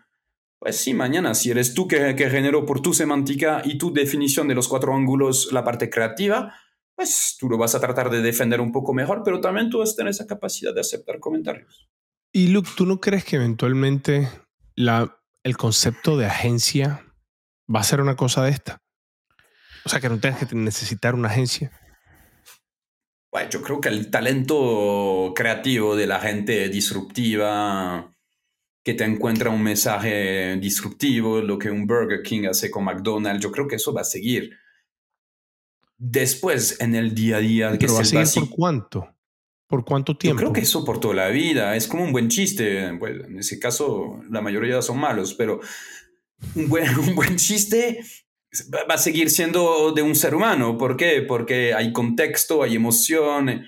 Pues 0.59 0.77
sí, 0.77 0.95
mañana, 0.95 1.35
si 1.35 1.51
eres 1.51 1.75
tú 1.75 1.87
que, 1.87 2.15
que 2.15 2.31
generó 2.31 2.65
por 2.65 2.81
tu 2.81 2.95
semántica 2.95 3.63
y 3.65 3.79
tu 3.79 3.93
definición 3.93 4.49
de 4.49 4.55
los 4.55 4.69
cuatro 4.69 4.95
ángulos 4.95 5.53
la 5.53 5.65
parte 5.65 5.91
creativa, 5.91 6.55
pues 6.95 7.37
tú 7.39 7.49
lo 7.49 7.59
vas 7.59 7.75
a 7.75 7.81
tratar 7.81 8.11
de 8.11 8.23
defender 8.23 8.61
un 8.61 8.73
poco 8.73 8.95
mejor, 8.95 9.23
pero 9.25 9.41
también 9.41 9.69
tú 9.69 9.79
vas 9.79 9.93
a 9.93 9.97
tener 9.97 10.11
esa 10.11 10.27
capacidad 10.27 10.75
de 10.75 10.81
aceptar 10.81 11.21
comentarios. 11.21 11.89
Y 12.33 12.49
Luke, 12.49 12.71
¿tú 12.77 12.87
no 12.87 13.01
crees 13.01 13.25
que 13.25 13.37
eventualmente 13.37 14.29
la, 14.75 15.19
el 15.43 15.57
concepto 15.57 16.17
de 16.17 16.27
agencia 16.27 17.05
va 17.73 17.81
a 17.81 17.85
ser 17.85 18.01
una 18.01 18.17
cosa 18.17 18.45
de 18.45 18.51
esta? 18.51 18.84
O 19.85 19.89
sea, 19.89 20.01
que 20.01 20.09
no 20.09 20.19
tengas 20.19 20.47
que 20.47 20.55
necesitar 20.55 21.15
una 21.15 21.29
agencia. 21.29 21.71
Bueno, 23.31 23.51
yo 23.51 23.63
creo 23.63 23.81
que 23.81 23.89
el 23.89 24.11
talento 24.11 25.33
creativo 25.35 25.97
de 25.97 26.07
la 26.07 26.21
gente 26.21 26.69
disruptiva, 26.69 28.15
que 28.83 28.95
te 28.95 29.05
encuentra 29.05 29.51
un 29.51 29.63
mensaje 29.63 30.57
disruptivo, 30.57 31.41
lo 31.41 31.59
que 31.59 31.71
un 31.71 31.87
Burger 31.87 32.23
King 32.23 32.47
hace 32.49 32.71
con 32.71 32.85
McDonald's, 32.85 33.43
yo 33.43 33.51
creo 33.51 33.67
que 33.67 33.77
eso 33.77 33.93
va 33.93 34.03
a 34.03 34.05
seguir. 34.05 34.57
Después, 35.99 36.81
en 36.81 36.95
el 36.95 37.15
día 37.15 37.37
a 37.37 37.41
día, 37.41 37.73
que 37.73 37.79
¿Pero 37.79 37.95
va 37.95 38.01
a 38.01 38.05
seguir 38.05 38.49
por 38.49 38.57
cuánto? 38.57 39.15
¿Por 39.67 39.85
cuánto 39.85 40.17
tiempo? 40.17 40.39
Yo 40.39 40.45
creo 40.45 40.53
que 40.53 40.61
eso 40.61 40.85
por 40.85 41.01
toda 41.01 41.15
la 41.15 41.29
vida. 41.29 41.75
Es 41.77 41.89
como 41.89 42.05
un 42.05 42.13
buen 42.13 42.29
chiste. 42.29 42.85
en 42.85 43.39
ese 43.39 43.59
caso, 43.59 44.23
la 44.31 44.41
mayoría 44.41 44.81
son 44.81 44.99
malos, 44.99 45.35
pero 45.35 45.61
un 46.55 46.69
buen, 46.69 46.87
un 46.99 47.15
buen 47.15 47.37
chiste 47.37 48.01
va 48.73 48.95
a 48.95 48.99
seguir 48.99 49.31
siendo 49.31 49.93
de 49.93 50.03
un 50.03 50.15
ser 50.15 50.35
humano. 50.35 50.79
¿Por 50.79 50.97
qué? 50.97 51.23
Porque 51.23 51.75
hay 51.75 51.93
contexto, 51.93 52.63
hay 52.63 52.77
emoción, 52.77 53.65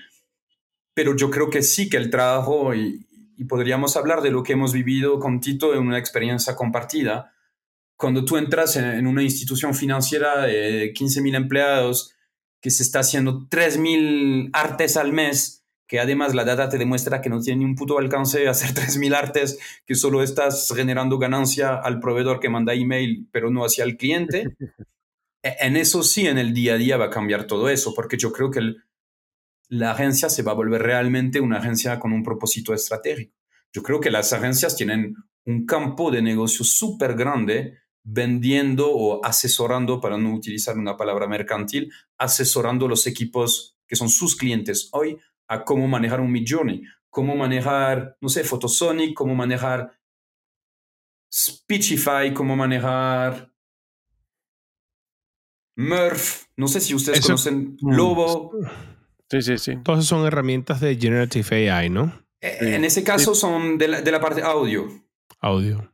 pero 0.95 1.17
yo 1.17 1.31
creo 1.31 1.51
que 1.51 1.63
sí 1.63 1.89
que 1.89 1.97
el 1.97 2.11
trabajo, 2.11 2.75
y, 2.75 3.05
podríamos 3.49 3.97
hablar 3.97 4.23
de 4.23 4.31
lo 4.31 4.43
que 4.43 4.55
hemos 4.55 4.73
vivido 4.73 5.19
con 5.21 5.41
Tito 5.41 5.75
en 5.75 5.81
una 5.81 5.99
experiencia 5.99 6.57
compartida, 6.57 7.35
cuando 7.97 8.25
tú 8.25 8.39
entras 8.39 8.77
en, 8.77 9.07
una 9.07 9.23
institución 9.23 9.75
financiera 9.75 10.47
de 10.47 10.93
15 10.95 11.21
mil 11.21 11.35
empleados, 11.35 12.15
que 12.61 12.71
se 12.71 12.83
está 12.83 13.01
haciendo 13.01 13.47
3 13.49 13.79
mil 13.79 14.51
artes 14.53 14.97
al 14.97 15.13
mes, 15.13 15.66
que 15.87 16.01
además 16.01 16.35
la 16.35 16.45
data 16.45 16.69
te 16.69 16.79
demuestra 16.79 17.21
que 17.21 17.31
no 17.31 17.41
tiene 17.41 17.61
ni 17.61 17.65
un 17.65 17.75
puto 17.75 17.99
alcance 17.99 18.49
hacer 18.49 18.71
3.000 18.75 19.15
artes, 19.15 19.59
que 19.85 19.95
solo 19.95 20.23
estás 20.23 20.73
generando 20.75 21.19
ganancia 21.19 21.75
al 21.75 22.01
proveedor 22.01 22.41
que 22.41 22.49
manda 22.49 22.75
email, 22.75 23.29
pero 23.31 23.51
no 23.51 23.65
hacia 23.65 23.85
el 23.85 23.97
cliente. 23.97 24.57
E, 25.43 25.55
en 25.61 25.77
eso 25.77 26.03
sí, 26.03 26.27
en 26.27 26.39
el 26.39 26.55
día 26.55 26.75
a 26.75 26.77
día 26.77 26.97
va 26.97 27.05
a 27.05 27.11
cambiar 27.11 27.47
todo 27.47 27.69
eso, 27.69 27.95
porque 27.95 28.17
yo 28.17 28.33
creo 28.33 28.51
que 28.51 28.75
la 29.69 29.93
agencia 29.93 30.29
se 30.29 30.43
va 30.43 30.53
a 30.53 30.57
volver 30.57 30.83
realmente 30.83 31.41
una 31.41 31.59
agencia 31.59 32.01
con 32.01 32.13
un 32.13 32.25
propósito 32.25 32.73
estratégico. 32.75 33.37
Yo 33.73 33.83
creo 33.83 34.01
que 34.01 34.11
las 34.11 34.33
agencias 34.33 34.75
tienen 34.75 35.15
un 35.45 35.67
campo 35.67 36.11
de 36.11 36.23
negocio 36.23 36.65
súper 36.65 37.15
grande 37.15 37.79
vendiendo 38.03 38.91
o 38.91 39.25
asesorando, 39.25 40.01
para 40.01 40.17
no 40.17 40.35
utilizar 40.35 40.79
una 40.79 40.97
palabra 40.97 41.27
mercantil, 41.29 41.93
asesorando 42.17 42.89
los 42.89 43.07
equipos 43.07 43.77
que 43.87 43.97
son 43.97 44.09
sus 44.09 44.37
clientes 44.37 44.89
hoy 44.93 45.19
a 45.49 45.65
cómo 45.65 45.87
manejar 45.89 46.21
un 46.21 46.33
Midjourney, 46.33 46.83
cómo 47.11 47.37
manejar, 47.37 48.17
no 48.21 48.29
sé, 48.29 48.45
Photosonic, 48.45 49.15
cómo 49.15 49.35
manejar 49.35 49.91
Speechify, 51.33 52.33
cómo 52.33 52.57
manejar 52.57 53.53
Murph. 55.77 56.47
No 56.57 56.69
sé 56.69 56.81
si 56.81 56.95
ustedes 56.95 57.21
conocen 57.21 57.77
mm, 57.81 57.91
Lobo. 57.91 58.53
Sí, 59.31 59.43
sí, 59.43 59.59
sí. 59.59 59.71
Entonces 59.73 60.07
son 60.07 60.27
herramientas 60.27 60.81
de 60.81 60.97
Generative 60.97 61.71
AI, 61.71 61.91
¿no? 61.91 62.27
Eh, 62.41 62.75
en 62.75 62.85
ese 62.85 63.05
caso 63.05 63.35
son 63.35 63.77
de 63.77 63.89
la, 63.89 64.01
de 64.01 64.11
la, 64.11 64.21
parte 64.21 64.43
audio. 64.43 64.89
Audio. 65.41 65.93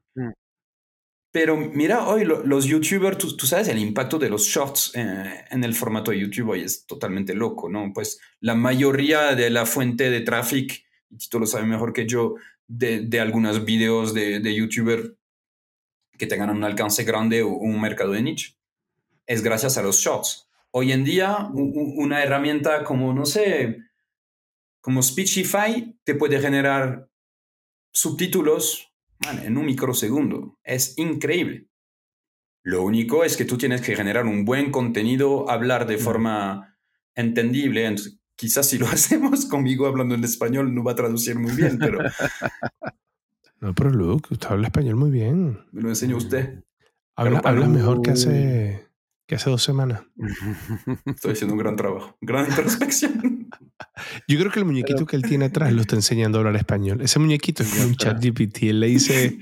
Pero 1.32 1.56
mira, 1.56 2.06
hoy 2.06 2.24
los 2.24 2.66
youtubers, 2.66 3.16
tú, 3.16 3.46
sabes 3.46 3.68
el 3.68 3.78
impacto 3.78 4.18
de 4.18 4.28
los 4.28 4.44
shorts 4.44 4.92
eh, 4.94 5.46
en 5.50 5.64
el 5.64 5.74
formato 5.74 6.10
de 6.10 6.20
YouTube 6.20 6.50
hoy 6.50 6.60
es 6.60 6.86
totalmente 6.86 7.32
loco, 7.32 7.70
¿no? 7.70 7.90
Pues 7.94 8.20
la 8.40 8.54
mayoría 8.54 9.34
de 9.34 9.48
la 9.48 9.64
fuente 9.64 10.10
de 10.10 10.20
tráfico, 10.20 10.74
y 11.08 11.28
tú 11.30 11.40
lo 11.40 11.46
sabes 11.46 11.66
mejor 11.66 11.94
que 11.94 12.06
yo, 12.06 12.34
de, 12.68 13.00
de 13.00 13.18
algunos 13.18 13.64
videos 13.64 14.12
de, 14.12 14.40
de 14.40 14.54
youtubers 14.54 15.12
que 16.18 16.26
tengan 16.26 16.50
un 16.50 16.64
alcance 16.64 17.02
grande 17.02 17.42
o 17.42 17.48
un 17.48 17.80
mercado 17.80 18.12
de 18.12 18.22
nicho, 18.22 18.52
es 19.26 19.42
gracias 19.42 19.78
a 19.78 19.82
los 19.82 19.96
shorts. 19.96 20.50
Hoy 20.70 20.92
en 20.92 21.02
día, 21.02 21.48
una 21.54 22.22
herramienta 22.22 22.84
como, 22.84 23.14
no 23.14 23.24
sé, 23.24 23.78
como 24.82 25.02
Speechify 25.02 25.98
te 26.04 26.14
puede 26.14 26.40
generar 26.40 27.08
subtítulos 27.90 28.91
en 29.42 29.56
un 29.56 29.66
microsegundo. 29.66 30.58
Es 30.64 30.98
increíble. 30.98 31.68
Lo 32.64 32.82
único 32.84 33.24
es 33.24 33.36
que 33.36 33.44
tú 33.44 33.58
tienes 33.58 33.80
que 33.80 33.96
generar 33.96 34.26
un 34.26 34.44
buen 34.44 34.70
contenido, 34.70 35.50
hablar 35.50 35.86
de 35.86 35.98
forma 35.98 36.76
entendible. 37.14 37.94
quizás 38.36 38.68
si 38.68 38.78
lo 38.78 38.86
hacemos 38.88 39.46
conmigo 39.46 39.86
hablando 39.86 40.14
en 40.14 40.24
español 40.24 40.74
no 40.74 40.84
va 40.84 40.92
a 40.92 40.96
traducir 40.96 41.38
muy 41.38 41.52
bien, 41.52 41.78
pero... 41.78 41.98
No, 43.60 43.72
pero 43.76 43.90
Luke, 43.90 44.34
usted 44.34 44.48
habla 44.50 44.66
español 44.66 44.96
muy 44.96 45.12
bien. 45.12 45.60
Me 45.70 45.82
lo 45.82 45.88
enseñó 45.90 46.16
usted. 46.16 46.64
Habla, 47.14 47.68
mejor 47.68 48.02
que 48.02 48.10
hace, 48.10 48.88
que 49.24 49.36
hace 49.36 49.50
dos 49.50 49.62
semanas. 49.62 50.02
Estoy 51.06 51.34
haciendo 51.34 51.54
un 51.54 51.60
gran 51.60 51.76
trabajo, 51.76 52.16
gran 52.20 52.46
introspección. 52.46 53.48
Yo 54.28 54.38
creo 54.38 54.50
que 54.50 54.58
el 54.58 54.64
muñequito 54.64 55.06
que 55.06 55.16
él 55.16 55.22
tiene 55.22 55.46
atrás 55.46 55.72
lo 55.72 55.80
está 55.80 55.96
enseñando 55.96 56.38
a 56.38 56.40
hablar 56.40 56.56
español. 56.56 57.00
Ese 57.00 57.18
muñequito 57.18 57.62
es 57.62 57.84
un 57.84 57.94
chat 57.96 58.22
GPT. 58.22 58.64
Él 58.64 58.80
le 58.80 58.86
dice, 58.88 59.38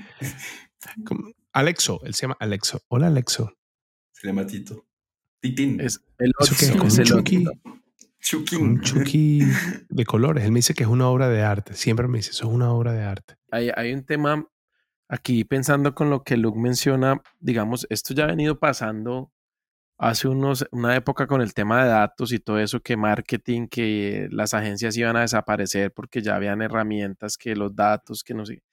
Alexo, 1.53 1.99
él 2.03 2.13
se 2.13 2.23
llama 2.23 2.37
Alexo. 2.39 2.81
Hola 2.87 3.07
Alexo. 3.07 3.53
Se 4.11 4.27
llama 4.27 4.45
Tito. 4.45 4.85
Titín. 5.39 5.79
Es 5.81 6.01
el 6.19 6.31
¿Eso 6.39 6.55
que 6.55 6.65
es? 6.65 6.71
un 6.71 7.05
chucky. 7.05 7.45
Un 8.55 8.81
chucky 8.81 9.41
de 9.89 10.05
colores. 10.05 10.45
Él 10.45 10.51
me 10.51 10.59
dice 10.59 10.73
que 10.73 10.83
es 10.83 10.89
una 10.89 11.07
obra 11.07 11.27
de 11.29 11.41
arte. 11.41 11.73
Siempre 11.73 12.07
me 12.07 12.19
dice, 12.19 12.31
eso 12.31 12.47
es 12.47 12.53
una 12.53 12.71
obra 12.71 12.93
de 12.93 13.03
arte. 13.03 13.35
Hay, 13.49 13.69
hay 13.75 13.93
un 13.93 14.05
tema 14.05 14.47
aquí 15.09 15.43
pensando 15.43 15.95
con 15.95 16.09
lo 16.09 16.23
que 16.23 16.37
Luke 16.37 16.59
menciona. 16.59 17.21
Digamos, 17.39 17.87
esto 17.89 18.13
ya 18.13 18.25
ha 18.25 18.27
venido 18.27 18.59
pasando 18.59 19.31
hace 20.01 20.27
unos, 20.27 20.65
una 20.71 20.95
época 20.95 21.27
con 21.27 21.41
el 21.41 21.53
tema 21.53 21.83
de 21.83 21.89
datos 21.89 22.33
y 22.33 22.39
todo 22.39 22.57
eso, 22.57 22.79
que 22.79 22.97
marketing, 22.97 23.67
que 23.67 24.27
las 24.31 24.55
agencias 24.55 24.97
iban 24.97 25.15
a 25.15 25.21
desaparecer 25.21 25.91
porque 25.93 26.23
ya 26.23 26.35
habían 26.35 26.63
herramientas, 26.63 27.37
que 27.37 27.55
los 27.55 27.75
datos, 27.75 28.23
que 28.23 28.33
no 28.33 28.43
sé. 28.43 28.63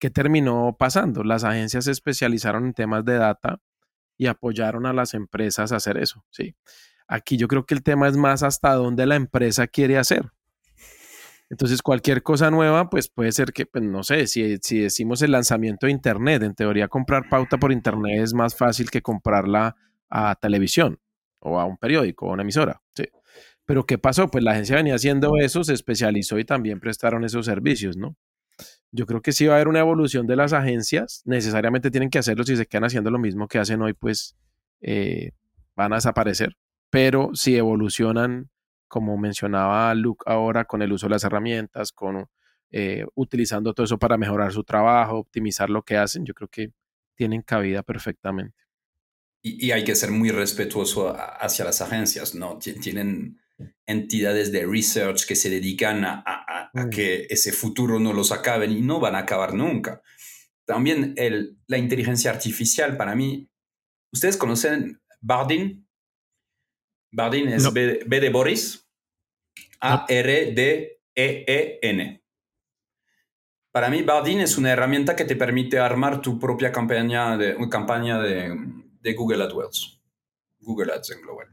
¿Qué 0.00 0.10
terminó 0.10 0.74
pasando? 0.76 1.22
Las 1.22 1.44
agencias 1.44 1.84
se 1.84 1.92
especializaron 1.92 2.66
en 2.66 2.74
temas 2.74 3.04
de 3.04 3.14
data 3.14 3.60
y 4.18 4.26
apoyaron 4.26 4.84
a 4.86 4.92
las 4.92 5.14
empresas 5.14 5.70
a 5.70 5.76
hacer 5.76 5.98
eso, 5.98 6.24
¿sí? 6.30 6.56
Aquí 7.06 7.36
yo 7.36 7.46
creo 7.46 7.64
que 7.64 7.74
el 7.74 7.84
tema 7.84 8.08
es 8.08 8.16
más 8.16 8.42
hasta 8.42 8.74
dónde 8.74 9.06
la 9.06 9.14
empresa 9.14 9.68
quiere 9.68 9.98
hacer. 9.98 10.32
Entonces, 11.48 11.80
cualquier 11.80 12.24
cosa 12.24 12.50
nueva, 12.50 12.90
pues 12.90 13.08
puede 13.08 13.30
ser 13.30 13.52
que, 13.52 13.66
pues, 13.66 13.84
no 13.84 14.02
sé, 14.02 14.26
si, 14.26 14.56
si 14.62 14.80
decimos 14.80 15.22
el 15.22 15.30
lanzamiento 15.30 15.86
de 15.86 15.92
Internet, 15.92 16.42
en 16.42 16.54
teoría 16.56 16.88
comprar 16.88 17.28
pauta 17.28 17.56
por 17.56 17.70
Internet 17.70 18.20
es 18.20 18.34
más 18.34 18.56
fácil 18.56 18.90
que 18.90 19.00
comprarla 19.00 19.76
a 20.12 20.34
televisión 20.36 21.00
o 21.40 21.58
a 21.58 21.64
un 21.64 21.78
periódico 21.78 22.26
o 22.26 22.32
una 22.32 22.42
emisora. 22.42 22.82
Sí. 22.94 23.04
Pero 23.64 23.86
¿qué 23.86 23.96
pasó? 23.98 24.28
Pues 24.28 24.44
la 24.44 24.52
agencia 24.52 24.76
venía 24.76 24.94
haciendo 24.94 25.38
eso, 25.38 25.64
se 25.64 25.72
especializó 25.72 26.38
y 26.38 26.44
también 26.44 26.80
prestaron 26.80 27.24
esos 27.24 27.46
servicios, 27.46 27.96
¿no? 27.96 28.16
Yo 28.90 29.06
creo 29.06 29.22
que 29.22 29.32
sí 29.32 29.46
va 29.46 29.54
a 29.54 29.56
haber 29.56 29.68
una 29.68 29.80
evolución 29.80 30.26
de 30.26 30.36
las 30.36 30.52
agencias, 30.52 31.22
necesariamente 31.24 31.90
tienen 31.90 32.10
que 32.10 32.18
hacerlo, 32.18 32.44
si 32.44 32.56
se 32.56 32.66
quedan 32.66 32.84
haciendo 32.84 33.10
lo 33.10 33.18
mismo 33.18 33.48
que 33.48 33.58
hacen 33.58 33.80
hoy, 33.80 33.94
pues 33.94 34.36
eh, 34.82 35.32
van 35.74 35.92
a 35.94 35.96
desaparecer, 35.96 36.56
pero 36.90 37.30
si 37.32 37.56
evolucionan, 37.56 38.50
como 38.88 39.16
mencionaba 39.16 39.94
Luke 39.94 40.24
ahora, 40.26 40.66
con 40.66 40.82
el 40.82 40.92
uso 40.92 41.06
de 41.06 41.10
las 41.12 41.24
herramientas, 41.24 41.92
con 41.92 42.26
eh, 42.70 43.06
utilizando 43.14 43.72
todo 43.72 43.84
eso 43.84 43.98
para 43.98 44.18
mejorar 44.18 44.52
su 44.52 44.64
trabajo, 44.64 45.18
optimizar 45.18 45.70
lo 45.70 45.82
que 45.82 45.96
hacen, 45.96 46.26
yo 46.26 46.34
creo 46.34 46.48
que 46.48 46.72
tienen 47.14 47.40
cabida 47.42 47.82
perfectamente 47.82 48.61
y, 49.42 49.72
hay 49.72 49.84
que 49.84 49.96
ser 49.96 50.10
muy 50.12 50.30
respetuoso 50.30 51.14
hacia 51.18 51.64
las 51.64 51.80
agencias, 51.80 52.34
¿no? 52.34 52.58
Tienen 52.58 53.40
entidades 53.86 54.52
de 54.52 54.66
research 54.66 55.26
que 55.26 55.34
se 55.34 55.50
dedican 55.50 56.04
a, 56.04 56.70
mm. 56.72 56.90
que 56.90 57.26
ese 57.28 57.52
futuro 57.52 57.98
no 57.98 58.12
los 58.12 58.30
acaben 58.30 58.70
y 58.70 58.80
no 58.80 59.00
van 59.00 59.16
a 59.16 59.20
acabar 59.20 59.52
nunca. 59.54 60.00
También 60.64 61.14
el, 61.16 61.58
la 61.66 61.78
inteligencia 61.78 62.30
artificial, 62.30 62.96
para 62.96 63.16
mí, 63.16 63.50
¿ustedes 64.12 64.36
conocen 64.36 65.02
Bardin? 65.20 65.88
Bardin 67.10 67.48
es 67.48 67.72
B, 67.72 68.04
de 68.06 68.30
Boris, 68.30 68.88
A-R-D-E-E-N. 69.80 71.02
Para 73.72 73.90
mí, 73.90 74.02
Bardin 74.02 74.40
es 74.40 74.56
una 74.56 74.70
herramienta 74.70 75.16
que 75.16 75.24
te 75.24 75.34
permite 75.34 75.78
armar 75.78 76.20
tu 76.20 76.38
propia 76.38 76.70
campaña 76.70 77.36
de, 77.36 77.56
campaña 77.68 78.20
de, 78.20 78.81
de 79.02 79.14
Google 79.14 79.42
AdWords, 79.42 80.00
Google 80.60 80.92
Ads 80.92 81.10
en 81.10 81.20
global. 81.22 81.48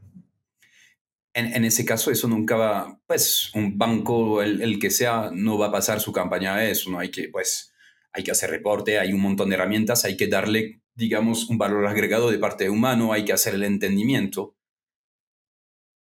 En, 1.32 1.64
ese 1.64 1.84
caso, 1.84 2.10
eso 2.10 2.26
nunca 2.26 2.56
va, 2.56 3.00
pues, 3.06 3.52
un 3.54 3.78
banco, 3.78 4.42
el, 4.42 4.60
el, 4.62 4.80
que 4.80 4.90
sea, 4.90 5.30
no 5.32 5.56
va 5.56 5.66
a 5.66 5.72
pasar 5.72 6.00
su 6.00 6.12
campaña 6.12 6.56
a 6.56 6.68
eso, 6.68 6.90
¿no? 6.90 6.98
Hay 6.98 7.10
que, 7.10 7.28
pues, 7.28 7.72
hay 8.12 8.24
que 8.24 8.32
hacer 8.32 8.50
reporte, 8.50 8.98
hay 8.98 9.12
un 9.12 9.20
montón 9.20 9.48
de 9.48 9.54
herramientas, 9.54 10.04
hay 10.04 10.16
que 10.16 10.26
darle, 10.26 10.82
digamos, 10.94 11.48
un 11.48 11.56
valor 11.56 11.86
agregado 11.86 12.32
de 12.32 12.38
parte 12.38 12.68
humano, 12.68 13.12
hay 13.12 13.24
que 13.24 13.32
hacer 13.32 13.54
el 13.54 13.62
entendimiento. 13.62 14.56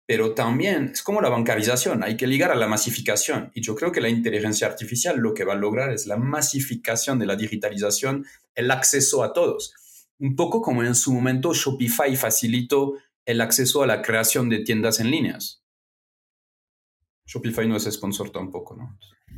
Pero 0.07 0.33
también 0.33 0.89
es 0.93 1.03
como 1.03 1.21
la 1.21 1.29
bancarización, 1.29 2.03
hay 2.03 2.17
que 2.17 2.25
ligar 2.25 2.51
a 2.51 2.55
la 2.55 2.67
masificación. 2.67 3.51
Y 3.53 3.61
yo 3.61 3.75
creo 3.75 3.91
que 3.91 4.01
la 4.01 4.09
inteligencia 4.09 4.65
artificial 4.65 5.19
lo 5.19 5.35
que 5.35 5.45
va 5.45 5.53
a 5.53 5.57
lograr 5.57 5.91
es 5.91 6.07
la 6.07 6.17
masificación 6.17 7.19
de 7.19 7.27
la 7.27 7.35
digitalización, 7.35 8.25
el 8.55 8.71
acceso 8.71 9.23
a 9.23 9.31
todos 9.31 9.75
un 10.19 10.35
poco 10.35 10.61
como 10.61 10.83
en 10.83 10.95
su 10.95 11.13
momento 11.13 11.53
Shopify 11.53 12.15
facilitó 12.15 12.97
el 13.25 13.41
acceso 13.41 13.83
a 13.83 13.87
la 13.87 14.01
creación 14.01 14.49
de 14.49 14.59
tiendas 14.59 14.99
en 14.99 15.11
líneas. 15.11 15.63
Shopify 17.25 17.67
no 17.67 17.75
es 17.75 17.83
sponsor 17.83 18.31
tampoco, 18.31 18.75
¿no? 18.75 18.97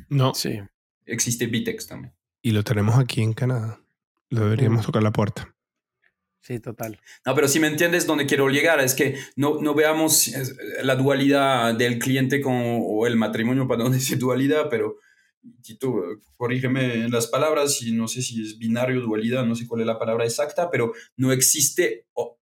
No. 0.09 0.33
Sí. 0.33 0.59
Existe 1.05 1.47
Bitex 1.47 1.87
también. 1.87 2.13
Y 2.41 2.51
lo 2.51 2.63
tenemos 2.63 2.97
aquí 2.97 3.21
en 3.21 3.33
Canadá. 3.33 3.81
Lo 4.29 4.41
deberíamos 4.41 4.83
mm. 4.83 4.85
tocar 4.85 5.03
la 5.03 5.11
puerta. 5.11 5.53
Sí, 6.41 6.59
total. 6.59 6.99
No, 7.25 7.35
pero 7.35 7.47
si 7.47 7.59
me 7.59 7.67
entiendes 7.67 8.07
dónde 8.07 8.25
quiero 8.25 8.49
llegar, 8.49 8.79
es 8.79 8.95
que 8.95 9.17
no, 9.35 9.61
no 9.61 9.75
veamos 9.75 10.31
la 10.81 10.95
dualidad 10.95 11.75
del 11.75 11.99
cliente 11.99 12.41
con, 12.41 12.53
o 12.55 13.05
el 13.05 13.15
matrimonio, 13.15 13.67
para 13.67 13.83
no 13.83 13.89
decir 13.91 14.17
dualidad, 14.17 14.67
pero 14.69 14.97
Tito, 15.62 15.93
corrígeme 16.38 17.06
en 17.06 17.12
las 17.12 17.27
palabras 17.27 17.82
y 17.82 17.91
no 17.93 18.08
sé 18.08 18.21
si 18.21 18.41
es 18.41 18.58
binario, 18.58 19.01
dualidad, 19.01 19.45
no 19.45 19.56
sé 19.56 19.67
cuál 19.67 19.82
es 19.82 19.88
la 19.88 19.99
palabra 19.99 20.25
exacta, 20.25 20.69
pero 20.69 20.93
no 21.17 21.32
existe 21.32 22.06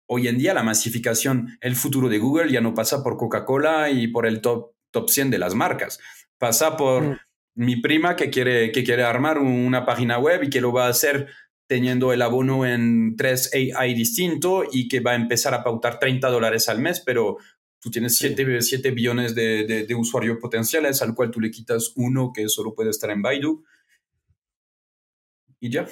hoy 0.08 0.28
en 0.28 0.38
día 0.38 0.54
la 0.54 0.64
masificación. 0.64 1.58
El 1.62 1.76
futuro 1.76 2.10
de 2.10 2.18
Google 2.18 2.52
ya 2.52 2.62
no 2.62 2.74
pasa 2.74 3.04
por 3.04 3.18
Coca-Cola 3.18 3.92
y 3.92 4.08
por 4.08 4.26
el 4.26 4.42
top, 4.42 4.74
top 4.92 5.10
100 5.10 5.30
de 5.30 5.38
las 5.38 5.54
marcas. 5.54 6.00
Pasa 6.38 6.78
por 6.78 7.04
mm. 7.04 7.20
mi 7.56 7.76
prima 7.80 8.16
que 8.16 8.30
quiere, 8.30 8.72
que 8.72 8.84
quiere 8.84 9.04
armar 9.04 9.38
una 9.38 9.86
página 9.86 10.18
web 10.18 10.44
y 10.44 10.50
que 10.50 10.62
lo 10.62 10.74
va 10.74 10.88
a 10.88 10.90
hacer 10.90 11.28
teniendo 11.68 12.12
el 12.12 12.24
abono 12.24 12.66
en 12.66 13.16
tres 13.16 13.52
AI 13.54 13.94
distinto 13.94 14.64
y 14.70 14.88
que 14.88 15.02
va 15.02 15.12
a 15.12 15.16
empezar 15.16 15.54
a 15.54 15.64
pautar 15.64 16.00
30 16.00 16.28
dólares 16.30 16.68
al 16.68 16.80
mes, 16.80 17.00
pero 17.06 17.38
tú 17.80 17.90
tienes 17.90 18.18
7 18.18 18.92
billones 18.92 19.36
de, 19.36 19.86
de, 19.88 19.96
usuarios 19.96 20.38
potenciales, 20.40 21.02
al 21.02 21.16
cual 21.16 21.32
tú 21.32 21.40
le 21.40 21.52
quitas 21.52 21.94
uno 21.96 22.32
que 22.34 22.50
solo 22.50 22.74
puede 22.74 22.90
estar 22.90 23.10
en 23.10 23.22
Baidu. 23.22 23.64
Y 25.60 25.70
ya. 25.70 25.88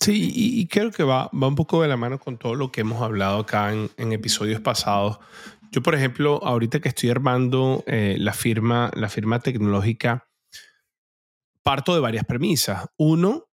Sí, 0.00 0.30
y, 0.34 0.66
creo 0.68 0.90
que 0.90 1.02
va, 1.02 1.30
va, 1.32 1.48
un 1.48 1.54
poco 1.54 1.82
de 1.82 1.88
la 1.88 1.96
mano 1.96 2.18
con 2.18 2.38
todo 2.38 2.54
lo 2.54 2.70
que 2.70 2.82
hemos 2.82 3.02
hablado 3.02 3.40
acá 3.40 3.72
en, 3.72 3.90
en 3.96 4.12
episodios 4.12 4.60
pasados. 4.60 5.18
Yo, 5.72 5.82
por 5.82 5.94
ejemplo, 5.94 6.40
ahorita 6.42 6.80
que 6.80 6.88
estoy 6.88 7.10
armando 7.10 7.82
eh, 7.86 8.16
la, 8.18 8.32
firma, 8.32 8.90
la 8.94 9.08
firma 9.08 9.40
tecnológica, 9.40 10.28
parto 11.62 11.94
de 11.94 12.00
varias 12.00 12.24
premisas. 12.24 12.86
Uno, 12.96 13.46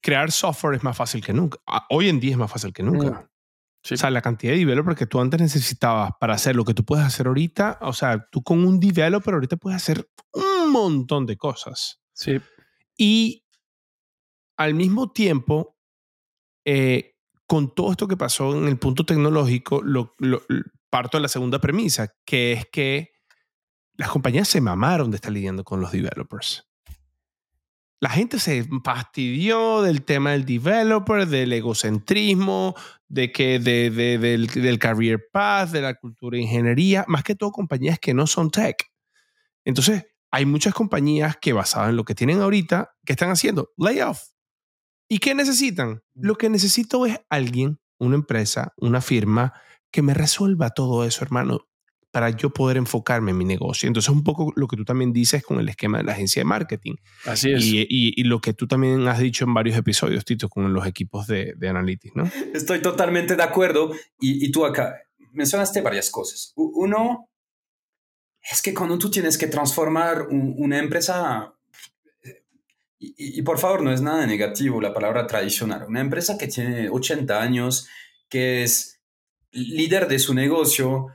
crear 0.00 0.30
software 0.30 0.76
es 0.76 0.82
más 0.82 0.96
fácil 0.96 1.24
que 1.24 1.32
nunca. 1.32 1.58
Ah, 1.66 1.86
hoy 1.90 2.08
en 2.08 2.20
día 2.20 2.32
es 2.32 2.38
más 2.38 2.50
fácil 2.50 2.72
que 2.72 2.82
nunca. 2.82 3.29
Mm. 3.88 3.94
O 3.94 3.96
sea, 3.96 4.10
la 4.10 4.22
cantidad 4.22 4.52
de 4.52 4.58
developers 4.58 4.96
que 4.96 5.06
tú 5.06 5.20
antes 5.20 5.40
necesitabas 5.40 6.12
para 6.20 6.34
hacer 6.34 6.56
lo 6.56 6.64
que 6.64 6.74
tú 6.74 6.84
puedes 6.84 7.04
hacer 7.04 7.26
ahorita, 7.26 7.78
o 7.82 7.92
sea, 7.92 8.26
tú 8.30 8.42
con 8.42 8.64
un 8.64 8.78
developer 8.78 9.34
ahorita 9.34 9.56
puedes 9.56 9.76
hacer 9.76 10.08
un 10.32 10.70
montón 10.70 11.26
de 11.26 11.36
cosas. 11.36 12.00
Sí. 12.12 12.40
Y 12.96 13.44
al 14.56 14.74
mismo 14.74 15.10
tiempo, 15.10 15.78
eh, 16.64 17.16
con 17.46 17.74
todo 17.74 17.90
esto 17.90 18.06
que 18.06 18.16
pasó 18.16 18.56
en 18.56 18.68
el 18.68 18.78
punto 18.78 19.04
tecnológico, 19.04 19.82
lo, 19.82 20.14
parto 20.90 21.16
de 21.16 21.22
la 21.22 21.28
segunda 21.28 21.58
premisa, 21.58 22.14
que 22.24 22.52
es 22.52 22.66
que 22.70 23.10
las 23.94 24.10
compañías 24.10 24.48
se 24.48 24.60
mamaron 24.60 25.10
de 25.10 25.16
estar 25.16 25.32
lidiando 25.32 25.64
con 25.64 25.80
los 25.80 25.92
developers. 25.92 26.69
La 28.00 28.08
gente 28.08 28.38
se 28.38 28.66
fastidió 28.82 29.82
del 29.82 30.02
tema 30.02 30.30
del 30.32 30.46
developer, 30.46 31.26
del 31.26 31.52
egocentrismo, 31.52 32.74
de 33.08 33.30
que 33.30 33.58
de, 33.58 33.90
del, 33.90 34.46
del, 34.46 34.78
career 34.78 35.28
path, 35.30 35.70
de 35.70 35.82
la 35.82 35.94
cultura 35.94 36.36
de 36.36 36.44
ingeniería, 36.44 37.04
más 37.08 37.22
que 37.22 37.34
todo 37.34 37.50
compañías 37.50 37.98
que 37.98 38.14
no 38.14 38.26
son 38.26 38.50
tech. 38.50 38.90
Entonces, 39.64 40.06
hay 40.30 40.46
muchas 40.46 40.72
compañías 40.72 41.36
que 41.36 41.52
basadas 41.52 41.90
en 41.90 41.96
lo 41.96 42.04
que 42.04 42.14
tienen 42.14 42.40
ahorita, 42.40 42.90
que 43.04 43.12
están 43.12 43.30
haciendo 43.30 43.70
layoff. 43.76 44.20
¿Y 45.08 45.18
qué 45.18 45.34
necesitan? 45.34 46.02
Lo 46.14 46.36
que 46.36 46.48
necesito 46.48 47.04
es 47.04 47.20
alguien, 47.28 47.80
una 47.98 48.14
empresa, 48.14 48.72
una 48.76 49.00
firma 49.00 49.52
que 49.90 50.02
me 50.02 50.14
resuelva 50.14 50.70
todo 50.70 51.04
eso, 51.04 51.24
hermano, 51.24 51.66
para 52.10 52.30
yo 52.30 52.50
poder 52.50 52.76
enfocarme 52.76 53.30
en 53.30 53.38
mi 53.38 53.44
negocio. 53.44 53.86
Entonces, 53.86 54.10
un 54.10 54.24
poco 54.24 54.52
lo 54.56 54.66
que 54.66 54.76
tú 54.76 54.84
también 54.84 55.12
dices 55.12 55.42
con 55.42 55.60
el 55.60 55.68
esquema 55.68 55.98
de 55.98 56.04
la 56.04 56.12
agencia 56.12 56.40
de 56.40 56.44
marketing. 56.44 56.96
Así 57.24 57.52
es. 57.52 57.64
Y, 57.64 57.86
y, 57.88 58.24
lo 58.24 58.40
que 58.40 58.52
tú 58.52 58.66
también 58.66 59.06
has 59.06 59.20
dicho 59.20 59.44
en 59.44 59.54
varios 59.54 59.76
episodios, 59.76 60.24
Tito, 60.24 60.48
con 60.48 60.72
los 60.72 60.86
equipos 60.86 61.26
de, 61.26 61.54
de 61.56 61.68
Analytics, 61.68 62.16
¿no? 62.16 62.30
Estoy 62.52 62.82
totalmente 62.82 63.36
de 63.36 63.42
acuerdo. 63.42 63.92
Y, 64.18 64.44
y 64.44 64.50
tú 64.50 64.64
acá 64.66 64.96
mencionaste 65.32 65.80
varias 65.80 66.10
cosas. 66.10 66.52
Uno, 66.56 67.28
es 68.42 68.62
que 68.62 68.74
cuando 68.74 68.98
tú 68.98 69.10
tienes 69.10 69.36
que 69.36 69.46
transformar 69.46 70.26
una 70.28 70.78
empresa, 70.78 71.54
y, 72.98 73.40
por 73.42 73.58
favor, 73.58 73.82
no 73.82 73.92
es 73.92 74.02
nada 74.02 74.26
negativo 74.26 74.80
la 74.80 74.92
palabra 74.92 75.26
tradicional, 75.26 75.86
una 75.88 76.00
empresa 76.00 76.36
que 76.36 76.48
tiene 76.48 76.90
80 76.90 77.40
años, 77.40 77.88
que 78.28 78.62
es 78.62 79.00
líder 79.52 80.06
de 80.06 80.18
su 80.18 80.34
negocio, 80.34 81.06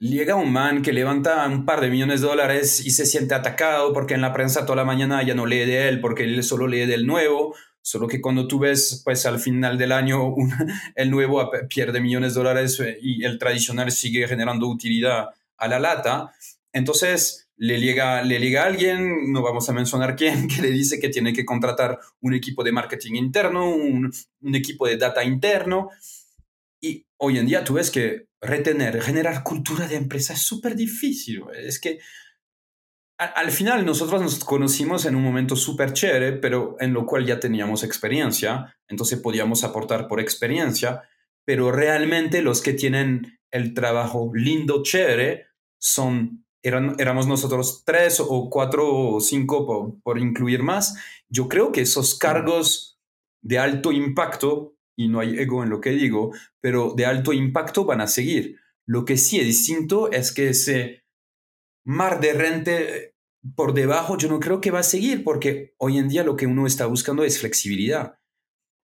llega 0.00 0.36
un 0.36 0.52
man 0.52 0.82
que 0.82 0.92
levanta 0.92 1.46
un 1.46 1.64
par 1.64 1.80
de 1.80 1.90
millones 1.90 2.20
de 2.20 2.28
dólares 2.28 2.84
y 2.84 2.90
se 2.90 3.06
siente 3.06 3.34
atacado 3.34 3.92
porque 3.92 4.14
en 4.14 4.20
la 4.20 4.32
prensa 4.32 4.64
toda 4.64 4.76
la 4.76 4.84
mañana 4.84 5.22
ya 5.22 5.34
no 5.34 5.46
lee 5.46 5.66
de 5.66 5.88
él, 5.88 6.00
porque 6.00 6.24
él 6.24 6.42
solo 6.44 6.66
lee 6.66 6.86
del 6.86 7.06
nuevo, 7.06 7.54
solo 7.82 8.06
que 8.06 8.20
cuando 8.20 8.46
tú 8.46 8.58
ves, 8.58 9.02
pues 9.04 9.26
al 9.26 9.38
final 9.38 9.78
del 9.78 9.92
año, 9.92 10.34
el 10.94 11.10
nuevo 11.10 11.50
pierde 11.68 12.00
millones 12.00 12.34
de 12.34 12.40
dólares 12.40 12.80
eh, 12.80 12.98
y 13.00 13.24
el 13.24 13.38
tradicional 13.38 13.90
sigue 13.90 14.28
generando 14.28 14.68
utilidad 14.68 15.28
a 15.56 15.68
la 15.68 15.80
lata, 15.80 16.32
entonces 16.72 17.48
le 17.58 17.80
llega, 17.80 18.22
le 18.22 18.38
llega 18.38 18.64
alguien, 18.64 19.32
no 19.32 19.42
vamos 19.42 19.68
a 19.68 19.72
mencionar 19.72 20.14
quién, 20.14 20.48
que 20.54 20.62
le 20.62 20.70
dice 20.70 20.98
que 21.00 21.08
tiene 21.08 21.32
que 21.32 21.44
contratar 21.44 21.98
un 22.20 22.34
equipo 22.34 22.62
de 22.62 22.72
marketing 22.72 23.14
interno, 23.14 23.68
un, 23.68 24.12
equipo 24.54 24.86
de 24.86 24.96
data 24.96 25.24
interno. 25.24 25.90
Y 26.80 27.04
hoy 27.16 27.38
en 27.38 27.46
día 27.46 27.64
tú 27.64 27.74
ves 27.74 27.90
que 27.90 28.27
retener, 28.40 29.00
generar 29.02 29.42
cultura 29.42 29.86
de 29.86 29.96
empresa 29.96 30.32
es 30.34 30.42
súper 30.42 30.74
difícil. 30.76 31.42
Es 31.54 31.80
que 31.80 31.98
al 33.18 33.50
final 33.50 33.84
nosotros 33.84 34.22
nos 34.22 34.44
conocimos 34.44 35.04
en 35.04 35.16
un 35.16 35.24
momento 35.24 35.56
súper 35.56 35.92
chévere, 35.92 36.34
pero 36.34 36.76
en 36.78 36.92
lo 36.92 37.04
cual 37.04 37.26
ya 37.26 37.40
teníamos 37.40 37.82
experiencia, 37.82 38.76
entonces 38.86 39.18
podíamos 39.20 39.64
aportar 39.64 40.06
por 40.06 40.20
experiencia, 40.20 41.02
pero 41.44 41.72
realmente 41.72 42.42
los 42.42 42.62
que 42.62 42.74
tienen 42.74 43.40
el 43.50 43.74
trabajo 43.74 44.30
lindo, 44.34 44.84
chévere, 44.84 45.46
son 45.80 46.44
éramos 46.62 47.26
nosotros 47.26 47.82
tres 47.84 48.20
o 48.20 48.48
cuatro 48.50 48.86
o 48.92 49.20
cinco 49.20 49.98
por, 50.02 50.18
incluir 50.18 50.62
más. 50.62 50.96
Yo 51.28 51.48
creo 51.48 51.72
que 51.72 51.82
esos 51.82 52.18
cargos 52.18 52.98
de 53.42 53.58
alto 53.58 53.92
impacto, 53.92 54.74
y 54.98 55.06
no 55.08 55.20
hay 55.20 55.38
ego 55.38 55.62
en 55.62 55.70
lo 55.70 55.80
que 55.80 55.90
digo, 55.90 56.32
pero 56.60 56.92
de 56.96 57.06
alto 57.06 57.32
impacto 57.32 57.84
van 57.84 58.00
a 58.00 58.08
seguir. 58.08 58.56
Lo 58.84 59.04
que 59.04 59.16
sí 59.16 59.38
es 59.38 59.46
distinto 59.46 60.10
es 60.10 60.32
que 60.32 60.48
ese 60.48 61.04
mar 61.86 62.18
de 62.20 62.32
rente 62.32 63.14
por 63.54 63.74
debajo 63.74 64.18
yo 64.18 64.28
no 64.28 64.40
creo 64.40 64.60
que 64.60 64.72
va 64.72 64.80
a 64.80 64.82
seguir, 64.82 65.22
porque 65.22 65.74
hoy 65.78 65.98
en 65.98 66.08
día 66.08 66.24
lo 66.24 66.34
que 66.34 66.48
uno 66.48 66.66
está 66.66 66.86
buscando 66.86 67.22
es 67.22 67.38
flexibilidad. 67.38 68.18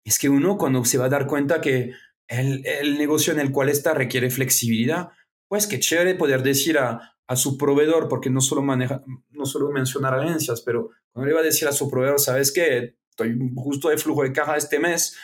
Es 0.07 0.21
que 0.21 0.29
uno 0.29 0.57
cuando 0.57 0.85
se 0.85 0.99
va 0.99 1.07
a 1.07 1.09
dar 1.09 1.27
cuenta 1.27 1.61
que 1.61 1.93
el, 2.29 2.65
el 2.65 2.97
negocio 2.97 3.33
en 3.33 3.41
el 3.41 3.51
cual 3.51 3.69
está 3.69 3.93
requiere 3.93 4.31
flexibilidad, 4.31 5.09
pues 5.49 5.67
qué 5.67 5.81
chévere 5.81 6.15
poder 6.15 6.45
decir 6.45 6.79
a, 6.79 7.17
a 7.27 7.35
su 7.35 7.59
proveedor, 7.59 8.09
porque 8.09 8.31
no 8.31 8.41
solo, 8.41 8.63
maneja, 8.63 9.03
no 9.31 9.47
solo 9.47 9.71
mencionar 9.71 10.15
agencias, 10.15 10.61
pero 10.61 10.91
cuando 11.13 11.29
le 11.29 11.35
va 11.35 11.41
a 11.41 11.45
decir 11.45 11.67
a 11.67 11.73
su 11.73 11.91
proveedor, 11.91 12.21
sabes 12.21 12.53
que 12.53 12.99
estoy 13.11 13.37
justo 13.57 13.89
de 13.89 13.99
flujo 13.99 14.23
de 14.23 14.33
caja 14.33 14.57
este 14.57 14.79
mes, 14.79 15.17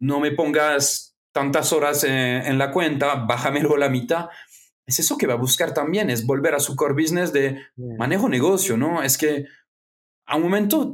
no 0.00 0.20
me 0.20 0.32
pongas 0.32 1.16
tantas 1.32 1.72
horas 1.72 2.04
en, 2.04 2.58
la 2.58 2.70
cuenta, 2.72 3.14
bájamelo 3.14 3.76
la 3.76 3.88
mitad. 3.88 4.28
Es 4.86 4.98
eso 4.98 5.18
que 5.18 5.26
va 5.26 5.34
a 5.34 5.38
buscar 5.38 5.74
también, 5.74 6.10
es 6.10 6.26
volver 6.26 6.54
a 6.54 6.60
su 6.60 6.74
core 6.74 6.94
business 6.94 7.32
de 7.32 7.60
manejo 7.76 8.28
negocio, 8.28 8.76
¿no? 8.76 9.02
Es 9.02 9.18
que 9.18 9.44
a 10.26 10.36
un 10.36 10.42
momento, 10.42 10.92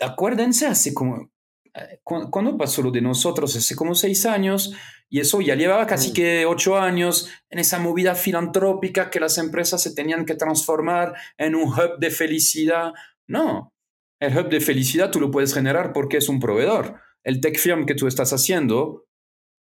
acuérdense, 0.00 0.66
hace 0.66 0.94
como, 0.94 1.30
eh, 1.74 2.00
cuando 2.04 2.56
pasó 2.56 2.82
lo 2.82 2.90
de 2.90 3.00
nosotros? 3.00 3.56
Hace 3.56 3.74
como 3.74 3.94
seis 3.94 4.26
años, 4.26 4.74
y 5.08 5.20
eso 5.20 5.40
ya 5.40 5.54
llevaba 5.54 5.86
casi 5.86 6.10
mm. 6.10 6.14
que 6.14 6.46
ocho 6.46 6.78
años 6.78 7.30
en 7.48 7.58
esa 7.58 7.78
movida 7.78 8.14
filantrópica 8.14 9.10
que 9.10 9.20
las 9.20 9.38
empresas 9.38 9.82
se 9.82 9.94
tenían 9.94 10.24
que 10.24 10.34
transformar 10.34 11.14
en 11.36 11.54
un 11.54 11.68
hub 11.68 11.98
de 11.98 12.10
felicidad. 12.10 12.92
No, 13.26 13.72
el 14.20 14.36
hub 14.36 14.48
de 14.48 14.60
felicidad 14.60 15.10
tú 15.10 15.20
lo 15.20 15.30
puedes 15.30 15.52
generar 15.54 15.92
porque 15.92 16.18
es 16.18 16.28
un 16.28 16.38
proveedor. 16.38 17.00
El 17.24 17.40
tech 17.40 17.58
firm 17.58 17.86
que 17.86 17.94
tú 17.94 18.06
estás 18.06 18.32
haciendo, 18.32 19.06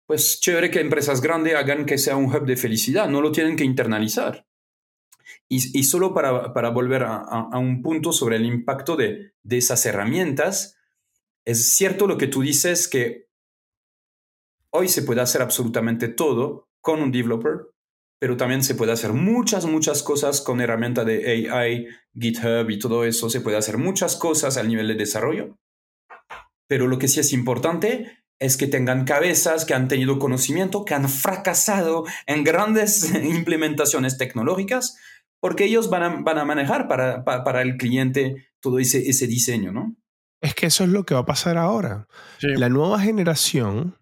pues 0.07 0.39
chévere 0.39 0.71
que 0.71 0.79
empresas 0.79 1.21
grandes 1.21 1.55
hagan 1.55 1.85
que 1.85 1.97
sea 1.97 2.15
un 2.15 2.33
hub 2.33 2.45
de 2.45 2.57
felicidad, 2.57 3.09
no 3.09 3.21
lo 3.21 3.31
tienen 3.31 3.55
que 3.55 3.63
internalizar. 3.63 4.47
Y, 5.49 5.77
y 5.77 5.83
solo 5.83 6.13
para, 6.13 6.53
para 6.53 6.69
volver 6.69 7.03
a, 7.03 7.17
a, 7.17 7.57
un 7.57 7.81
punto 7.81 8.13
sobre 8.13 8.37
el 8.37 8.45
impacto 8.45 8.95
de, 8.95 9.33
de 9.43 9.57
esas 9.57 9.85
herramientas, 9.85 10.77
es 11.45 11.65
cierto 11.65 12.07
lo 12.07 12.17
que 12.17 12.27
tú 12.27 12.41
dices 12.41 12.87
que 12.87 13.27
Hoy 14.69 14.89
se 14.89 15.01
puede 15.01 15.21
hacer 15.21 15.41
absolutamente 15.41 16.07
todo 16.07 16.69
con 16.81 17.01
un 17.01 17.11
developer, 17.11 17.71
pero 18.19 18.37
también 18.37 18.63
se 18.63 18.75
puede 18.75 18.91
hacer 18.91 19.13
muchas, 19.13 19.65
muchas 19.65 20.03
cosas 20.03 20.41
con 20.41 20.59
herramienta 20.59 21.05
de 21.05 21.49
AI, 21.49 21.87
GitHub 22.13 22.69
y 22.69 22.77
todo 22.77 23.03
eso. 23.05 23.29
Se 23.29 23.41
puede 23.41 23.57
hacer 23.57 23.77
muchas 23.77 24.15
cosas 24.15 24.57
al 24.57 24.67
nivel 24.67 24.87
de 24.89 24.95
desarrollo. 24.95 25.57
Pero 26.67 26.87
lo 26.87 26.99
que 26.99 27.07
sí 27.07 27.19
es 27.19 27.33
importante 27.33 28.23
es 28.39 28.57
que 28.57 28.67
tengan 28.67 29.05
cabezas, 29.05 29.65
que 29.65 29.73
han 29.73 29.87
tenido 29.87 30.19
conocimiento, 30.19 30.85
que 30.85 30.93
han 30.93 31.09
fracasado 31.09 32.05
en 32.25 32.43
grandes 32.43 33.13
implementaciones 33.23 34.17
tecnológicas, 34.17 34.97
porque 35.39 35.65
ellos 35.65 35.89
van 35.89 36.03
a, 36.03 36.09
van 36.21 36.37
a 36.37 36.45
manejar 36.45 36.87
para, 36.87 37.23
para, 37.23 37.61
el 37.61 37.77
cliente 37.77 38.47
todo 38.59 38.79
ese, 38.79 39.09
ese 39.09 39.27
diseño, 39.27 39.71
¿no? 39.71 39.95
Es 40.41 40.53
que 40.53 40.67
eso 40.67 40.83
es 40.83 40.91
lo 40.91 41.03
que 41.03 41.15
va 41.15 41.21
a 41.21 41.25
pasar 41.25 41.57
ahora. 41.57 42.07
La 42.41 42.69
nueva 42.69 42.99
generación 42.99 43.97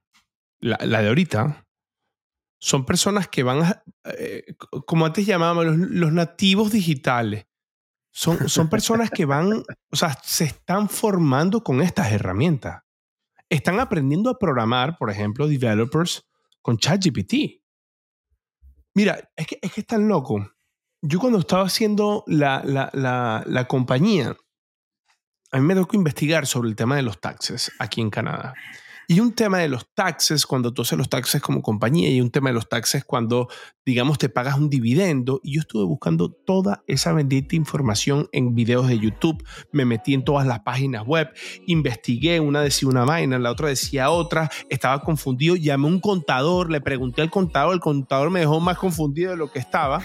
la, 0.65 1.01
de 1.01 1.07
ahorita, 1.07 1.67
son 2.59 2.85
personas 2.85 3.27
que 3.27 3.43
van 3.43 3.63
a, 3.63 3.83
eh, 4.17 4.55
como 4.85 5.05
antes 5.05 5.25
llamábamos, 5.25 5.65
los, 5.77 6.11
nativos 6.11 6.71
digitales. 6.71 7.45
Son, 8.17 8.47
son 8.47 8.69
personas 8.69 9.09
que 9.09 9.25
van, 9.25 9.51
o 9.91 9.95
sea, 9.95 10.17
se 10.23 10.45
están 10.45 10.87
formando 10.87 11.61
con 11.65 11.81
estas 11.81 12.13
herramientas. 12.13 12.81
Están 13.49 13.81
aprendiendo 13.81 14.29
a 14.29 14.39
programar, 14.39 14.97
por 14.97 15.11
ejemplo, 15.11 15.49
developers 15.49 16.25
con 16.61 16.77
ChatGPT. 16.77 17.61
Mira, 18.93 19.19
es 19.35 19.47
que, 19.47 19.59
es 19.61 19.73
que 19.73 19.83
tan 19.83 20.07
loco. 20.07 20.49
Yo 21.01 21.19
cuando 21.19 21.39
estaba 21.39 21.65
haciendo 21.65 22.23
la, 22.25 22.63
la, 22.63 22.89
la, 22.93 23.43
la 23.45 23.67
compañía, 23.67 24.37
a 25.51 25.59
mí 25.59 25.65
me 25.65 25.75
tocó 25.75 25.97
investigar 25.97 26.47
sobre 26.47 26.69
el 26.69 26.77
tema 26.77 26.95
de 26.95 27.01
los 27.01 27.19
taxes 27.19 27.69
aquí 27.79 27.99
en 27.99 28.11
Canadá. 28.11 28.53
Y 29.07 29.19
un 29.19 29.33
tema 29.33 29.59
de 29.59 29.69
los 29.69 29.93
taxes, 29.93 30.45
cuando 30.45 30.73
tú 30.73 30.81
haces 30.81 30.97
los 30.97 31.09
taxes 31.09 31.41
como 31.41 31.61
compañía, 31.61 32.09
y 32.09 32.21
un 32.21 32.31
tema 32.31 32.49
de 32.49 32.55
los 32.55 32.69
taxes 32.69 33.05
cuando, 33.05 33.47
digamos, 33.85 34.17
te 34.17 34.29
pagas 34.29 34.57
un 34.57 34.69
dividendo. 34.69 35.39
Y 35.43 35.55
yo 35.55 35.61
estuve 35.61 35.83
buscando 35.85 36.31
toda 36.31 36.83
esa 36.87 37.13
bendita 37.13 37.55
información 37.55 38.27
en 38.31 38.55
videos 38.55 38.87
de 38.87 38.99
YouTube, 38.99 39.43
me 39.71 39.85
metí 39.85 40.13
en 40.13 40.23
todas 40.23 40.47
las 40.47 40.61
páginas 40.61 41.05
web, 41.05 41.29
investigué, 41.67 42.39
una 42.39 42.61
decía 42.61 42.89
una 42.89 43.05
vaina, 43.05 43.37
la 43.39 43.51
otra 43.51 43.69
decía 43.69 44.09
otra, 44.09 44.49
estaba 44.69 45.01
confundido, 45.01 45.55
llamé 45.55 45.87
a 45.87 45.91
un 45.91 45.99
contador, 45.99 46.71
le 46.71 46.81
pregunté 46.81 47.21
al 47.21 47.29
contador, 47.29 47.73
el 47.73 47.79
contador 47.79 48.29
me 48.29 48.39
dejó 48.39 48.59
más 48.59 48.77
confundido 48.77 49.31
de 49.31 49.37
lo 49.37 49.51
que 49.51 49.59
estaba. 49.59 50.01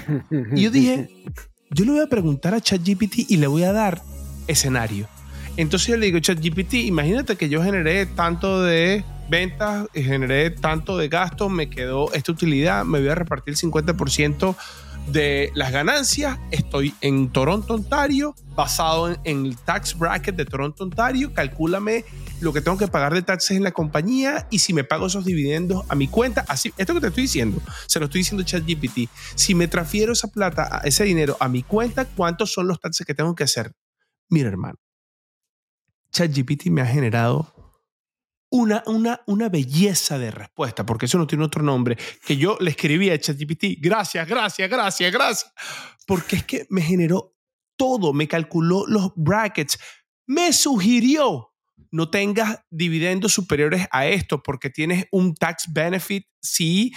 Y 0.54 0.62
yo 0.62 0.70
dije, 0.70 1.08
yo 1.70 1.84
le 1.84 1.92
voy 1.92 2.00
a 2.00 2.08
preguntar 2.08 2.54
a 2.54 2.60
ChatGPT 2.60 3.30
y 3.30 3.36
le 3.36 3.46
voy 3.46 3.64
a 3.64 3.72
dar 3.72 4.02
escenario 4.46 5.08
entonces 5.56 5.88
yo 5.88 5.96
le 5.96 6.06
digo, 6.06 6.18
ChatGPT, 6.18 6.74
imagínate 6.74 7.36
que 7.36 7.48
yo 7.48 7.62
generé 7.62 8.06
tanto 8.06 8.62
de 8.62 9.04
ventas 9.30 9.86
generé 9.94 10.50
tanto 10.50 10.98
de 10.98 11.08
gastos, 11.08 11.50
me 11.50 11.70
quedó 11.70 12.12
esta 12.12 12.32
utilidad, 12.32 12.84
me 12.84 12.98
voy 12.98 13.08
a 13.08 13.14
repartir 13.14 13.54
el 13.54 13.60
50% 13.60 14.56
de 15.06 15.50
las 15.54 15.72
ganancias, 15.72 16.38
estoy 16.50 16.94
en 17.00 17.30
Toronto, 17.30 17.74
Ontario, 17.74 18.34
basado 18.54 19.16
en, 19.24 19.46
el 19.46 19.56
tax 19.56 19.96
bracket 19.96 20.36
de 20.36 20.44
Toronto, 20.44 20.84
Ontario, 20.84 21.32
calcúlame 21.32 22.04
lo 22.40 22.52
que 22.52 22.60
tengo 22.60 22.76
que 22.76 22.88
pagar 22.88 23.14
de 23.14 23.22
taxes 23.22 23.56
en 23.56 23.62
la 23.62 23.72
compañía 23.72 24.46
y 24.50 24.58
si 24.58 24.72
me 24.72 24.84
pago 24.84 25.06
esos 25.06 25.24
dividendos 25.24 25.84
a 25.88 25.94
mi 25.94 26.08
cuenta. 26.08 26.44
Así, 26.48 26.72
esto 26.76 26.94
que 26.94 27.00
te 27.00 27.06
estoy 27.08 27.22
diciendo, 27.22 27.60
se 27.86 27.98
lo 27.98 28.06
estoy 28.06 28.20
diciendo 28.20 28.44
ChatGPT. 28.44 29.10
Si 29.34 29.54
me 29.54 29.68
transfiero 29.68 30.12
esa 30.12 30.28
plata, 30.28 30.80
ese 30.84 31.04
dinero 31.04 31.36
a 31.38 31.48
mi 31.48 31.62
cuenta, 31.62 32.04
¿cuántos 32.04 32.52
son 32.52 32.66
los 32.66 32.80
taxes 32.80 33.06
que 33.06 33.14
tengo 33.14 33.34
que 33.34 33.44
hacer? 33.44 33.72
Mira, 34.28 34.48
hermano, 34.48 34.78
ChatGPT 36.10 36.66
me 36.66 36.82
ha 36.82 36.86
generado 36.86 37.54
una, 38.50 38.82
una, 38.86 39.20
una 39.26 39.48
belleza 39.48 40.18
de 40.18 40.30
respuesta, 40.30 40.84
porque 40.84 41.06
eso 41.06 41.18
no 41.18 41.26
tiene 41.26 41.44
otro 41.44 41.62
nombre, 41.62 41.96
que 42.26 42.36
yo 42.36 42.56
le 42.60 42.70
escribí 42.70 43.10
a 43.10 43.18
ChatGPT, 43.18 43.80
gracias, 43.80 44.26
gracias, 44.26 44.68
gracias, 44.68 45.12
gracias, 45.12 45.52
porque 46.06 46.36
es 46.36 46.44
que 46.44 46.66
me 46.70 46.82
generó 46.82 47.36
todo, 47.76 48.12
me 48.12 48.26
calculó 48.26 48.86
los 48.86 49.12
brackets, 49.14 49.78
me 50.26 50.52
sugirió 50.52 51.50
no 51.90 52.10
tengas 52.10 52.60
dividendos 52.70 53.32
superiores 53.32 53.86
a 53.90 54.06
esto 54.06 54.42
porque 54.42 54.70
tienes 54.70 55.06
un 55.10 55.34
tax 55.34 55.72
benefit 55.72 56.26
si 56.40 56.92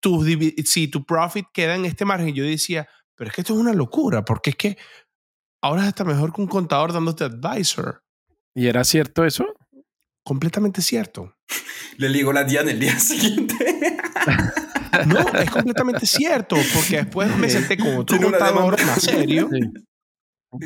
tu, 0.00 0.24
si 0.64 0.88
tu 0.88 1.04
profit 1.04 1.46
queda 1.52 1.74
en 1.74 1.84
este 1.84 2.04
margen. 2.04 2.34
Yo 2.34 2.44
decía, 2.44 2.88
pero 3.14 3.28
es 3.28 3.34
que 3.34 3.42
esto 3.42 3.54
es 3.54 3.60
una 3.60 3.72
locura, 3.72 4.24
porque 4.24 4.50
es 4.50 4.56
que 4.56 4.78
ahora 5.60 5.82
es 5.82 5.88
hasta 5.88 6.04
mejor 6.04 6.32
que 6.32 6.40
un 6.40 6.46
contador 6.46 6.92
dándote 6.92 7.24
advisor. 7.24 8.02
¿Y 8.58 8.66
era 8.66 8.82
cierto 8.84 9.24
eso? 9.24 9.46
completamente 10.28 10.82
cierto. 10.82 11.34
Le 11.96 12.10
ligo 12.10 12.34
la 12.34 12.44
Diana 12.44 12.70
el 12.70 12.78
día 12.78 12.98
siguiente. 12.98 13.54
No, 15.06 15.20
es 15.20 15.50
completamente 15.50 16.06
cierto, 16.06 16.56
porque 16.74 16.96
después 16.96 17.34
me 17.36 17.48
senté 17.48 17.78
con 17.78 17.96
otro 17.96 18.20
contador 18.20 18.76
más 18.84 19.02
serio. 19.02 19.48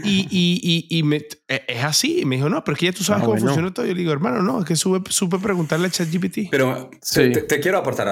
Y, 0.05 0.27
y, 0.31 0.87
y, 0.91 1.03
me, 1.03 1.17
e, 1.49 1.65
es 1.69 1.85
así. 1.85 2.25
Me 2.25 2.37
dijo, 2.37 2.49
no, 2.49 2.63
pero 2.63 2.75
es 2.75 2.79
que 2.81 2.87
ya 2.87 2.93
tú 2.93 3.03
sabes 3.05 3.23
ah, 3.23 3.27
cómo 3.27 3.39
funciona 3.39 3.75
todo. 3.75 3.85
Yo 3.85 3.93
le 3.93 3.99
digo, 3.99 4.13
hermano, 4.13 4.41
no, 4.43 4.61
es 4.61 4.65
que 4.65 4.77
supe, 4.77 5.11
supe 5.11 5.39
preguntarle 5.39 5.89
a 5.89 5.91
ChatGPT. 5.91 6.51
Pero 6.51 6.89
te, 7.15 7.61
quiero 7.61 7.79
aportar 7.79 8.09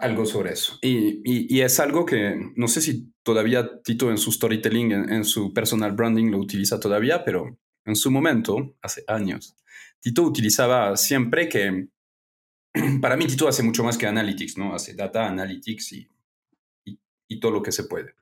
algo 0.00 0.26
sobre 0.26 0.52
eso. 0.52 0.78
Y, 0.82 1.60
es 1.60 1.80
algo 1.80 2.04
que 2.04 2.36
no 2.56 2.68
sé 2.68 2.80
si 2.82 3.12
todavía 3.22 3.80
Tito 3.82 4.10
en 4.10 4.18
su 4.18 4.32
storytelling, 4.32 4.92
en, 4.92 5.24
su 5.24 5.52
personal 5.52 5.92
branding 5.92 6.30
lo 6.30 6.38
utiliza 6.38 6.78
todavía, 6.78 7.24
pero 7.24 7.58
en 7.84 7.96
su 7.96 8.10
momento, 8.10 8.74
hace 8.82 9.04
años, 9.06 9.54
Tito 10.00 10.22
utilizaba 10.22 10.96
siempre 10.96 11.48
que, 11.48 11.88
para 13.00 13.16
mí 13.16 13.26
Tito 13.26 13.48
hace 13.48 13.62
mucho 13.62 13.82
más 13.84 13.96
que 13.96 14.06
analytics, 14.06 14.58
¿no? 14.58 14.74
Hace 14.74 14.94
data 14.94 15.26
analytics 15.26 15.92
y, 15.92 16.10
todo 17.40 17.50
lo 17.50 17.62
que 17.62 17.72
se 17.72 17.82
puede. 17.82 18.14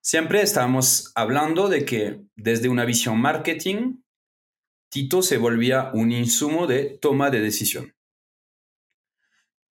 Siempre 0.00 0.42
estábamos 0.42 1.10
hablando 1.16 1.68
de 1.68 1.84
que 1.84 2.20
desde 2.36 2.68
una 2.68 2.84
visión 2.84 3.20
marketing, 3.20 3.96
Tito 4.90 5.22
se 5.22 5.38
volvía 5.38 5.90
un 5.92 6.12
insumo 6.12 6.68
de 6.68 6.98
toma 7.00 7.30
de 7.30 7.40
decisión. 7.40 7.96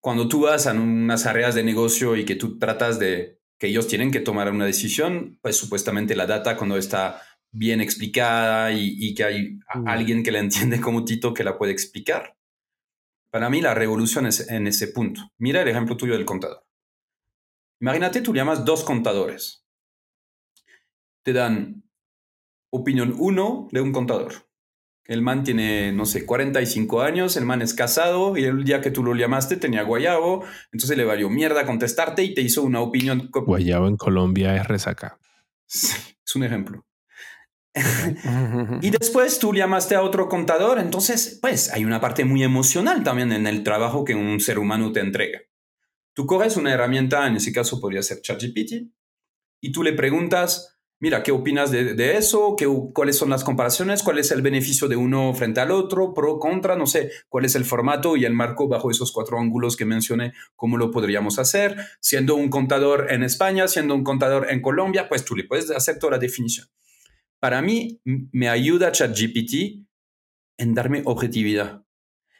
Cuando 0.02 0.28
tú 0.28 0.41
vas 0.41 0.68
a 0.68 0.74
unas 0.74 1.26
áreas 1.28 1.56
de 1.56 1.64
negocio 1.64 2.18
y 2.18 2.26
que 2.26 2.36
tú 2.36 2.60
tratas 2.60 2.99
de 2.99 3.39
que 3.58 3.68
ellos 3.68 3.88
tienen 3.88 4.12
que 4.12 4.20
tomar 4.20 4.52
una 4.52 4.66
decisión, 4.66 5.38
pues 5.41 5.56
supuestamente 5.56 6.16
la 6.16 6.26
data 6.26 6.58
cuando 6.58 6.76
está 6.78 7.22
bien 7.52 7.82
explicada 7.82 8.72
y, 8.72 9.14
que 9.14 9.24
hay 9.24 9.60
alguien 9.86 10.24
que 10.24 10.32
la 10.32 10.39
entiende 10.39 10.80
como 10.80 11.06
Tito 11.06 11.34
que 11.34 11.43
la 11.43 11.58
puede 11.58 11.72
explicar. 11.72 12.38
Para 13.30 13.49
mí 13.49 13.62
la 13.62 13.74
revolución 13.74 14.26
es 14.26 14.49
en 14.49 14.68
ese 14.68 14.88
punto. 14.89 15.22
Mira 15.38 15.62
el 15.62 15.68
ejemplo 15.68 15.97
tuyo 15.97 16.14
del 16.14 16.26
contador. 16.26 16.66
Imagínate, 17.80 18.22
tú 18.22 18.34
llamas 18.34 18.66
dos 18.66 18.84
contadores. 18.84 19.66
Te 21.24 21.34
dan 21.34 21.84
opinión 22.72 23.16
uno 23.18 23.68
de 23.72 23.82
un 23.82 23.91
contador. 23.91 24.34
El 25.06 25.22
man 25.22 25.43
tiene, 25.43 25.91
no 25.91 26.06
sé, 26.06 26.26
45 26.26 27.02
años, 27.02 27.36
el 27.36 27.45
man 27.45 27.62
es 27.62 27.74
casado 27.74 28.38
y 28.38 28.45
el 28.45 28.64
día 28.64 28.82
que 28.82 28.91
tú 28.91 29.04
lo 29.04 29.16
llamaste 29.16 29.58
tenía 29.58 29.82
guayabo, 29.84 30.45
entonces 30.72 30.95
le 30.95 31.04
valió 31.04 31.30
mierda 31.30 31.66
contestarte 31.66 32.24
y 32.24 32.34
te 32.34 32.41
hizo 32.41 32.62
una 32.62 32.82
opinión. 32.82 33.30
Guayabo 33.34 33.88
en 33.88 33.97
Colombia 33.97 34.56
es 34.56 34.68
resaca. 34.68 35.18
es 35.68 36.36
un 36.36 36.43
ejemplo 36.43 36.86
y 38.82 38.89
después 38.89 39.39
tú 39.39 39.53
llamaste 39.53 39.95
a 39.95 40.01
otro 40.01 40.28
contador, 40.28 40.80
entonces, 40.80 41.39
pues 41.41 41.72
hay 41.72 41.86
una 41.86 42.01
parte 42.01 42.26
muy 42.26 42.43
emocional 42.43 43.03
también 43.03 43.32
en 43.32 43.47
el 43.47 43.63
trabajo 43.63 44.03
que 44.03 44.15
un 44.15 44.39
ser 44.39 44.59
humano 44.59 44.91
te 44.91 44.99
entrega. 44.99 45.39
Tú 46.13 46.26
coges 46.26 46.57
una 46.57 46.74
herramienta, 46.74 47.26
en 47.28 47.38
ese 47.38 47.53
caso 47.53 47.80
podría 47.80 48.03
ser 48.03 48.22
ChatGPT, 48.22 48.91
y 49.61 49.72
tú 49.72 49.84
le 49.84 49.93
preguntas, 49.93 50.80
mira, 50.99 51.24
¿qué 51.24 51.32
opinas 51.32 51.72
de, 51.72 52.17
eso? 52.17 52.55
¿Qué, 52.57 52.67
¿Cuáles 52.93 53.17
son 53.17 53.30
las 53.30 53.45
comparaciones? 53.45 54.03
¿Cuál 54.03 54.19
es 54.19 54.32
el 54.32 54.41
beneficio 54.41 54.89
de 54.89 54.97
uno 54.97 55.34
frente 55.34 55.61
al 55.61 55.72
otro? 55.72 56.13
¿Pro, 56.13 56.39
contra? 56.39 56.76
No 56.76 56.88
sé, 56.88 57.11
¿cuál 57.30 57.45
es 57.45 57.55
el 57.55 57.63
formato 57.63 58.17
y 58.17 58.26
el 58.26 58.34
marco 58.34 58.67
bajo 58.67 58.91
esos 58.91 59.13
cuatro 59.13 59.39
ángulos 59.39 59.78
que 59.78 59.86
mencioné? 59.86 60.34
¿Cómo 60.57 60.78
lo 60.78 60.91
podríamos 60.91 61.39
hacer? 61.39 61.78
Siendo 62.01 62.36
un 62.36 62.49
contador 62.49 63.07
en 63.11 63.24
España, 63.24 63.69
siendo 63.69 63.95
un 63.95 64.03
contador 64.03 64.47
en 64.49 64.61
Colombia, 64.61 65.07
pues 65.07 65.24
tú 65.24 65.38
le 65.38 65.45
puedes 65.45 65.72
hacer 65.72 65.99
toda 65.99 66.13
la 66.13 66.19
definición 66.19 66.67
para 67.42 67.62
mí 67.64 68.00
me 68.06 68.48
ayuda 68.50 68.92
ChatGPT 68.92 69.84
en 70.58 70.76
darme 70.76 71.02
objetividad. 71.06 71.84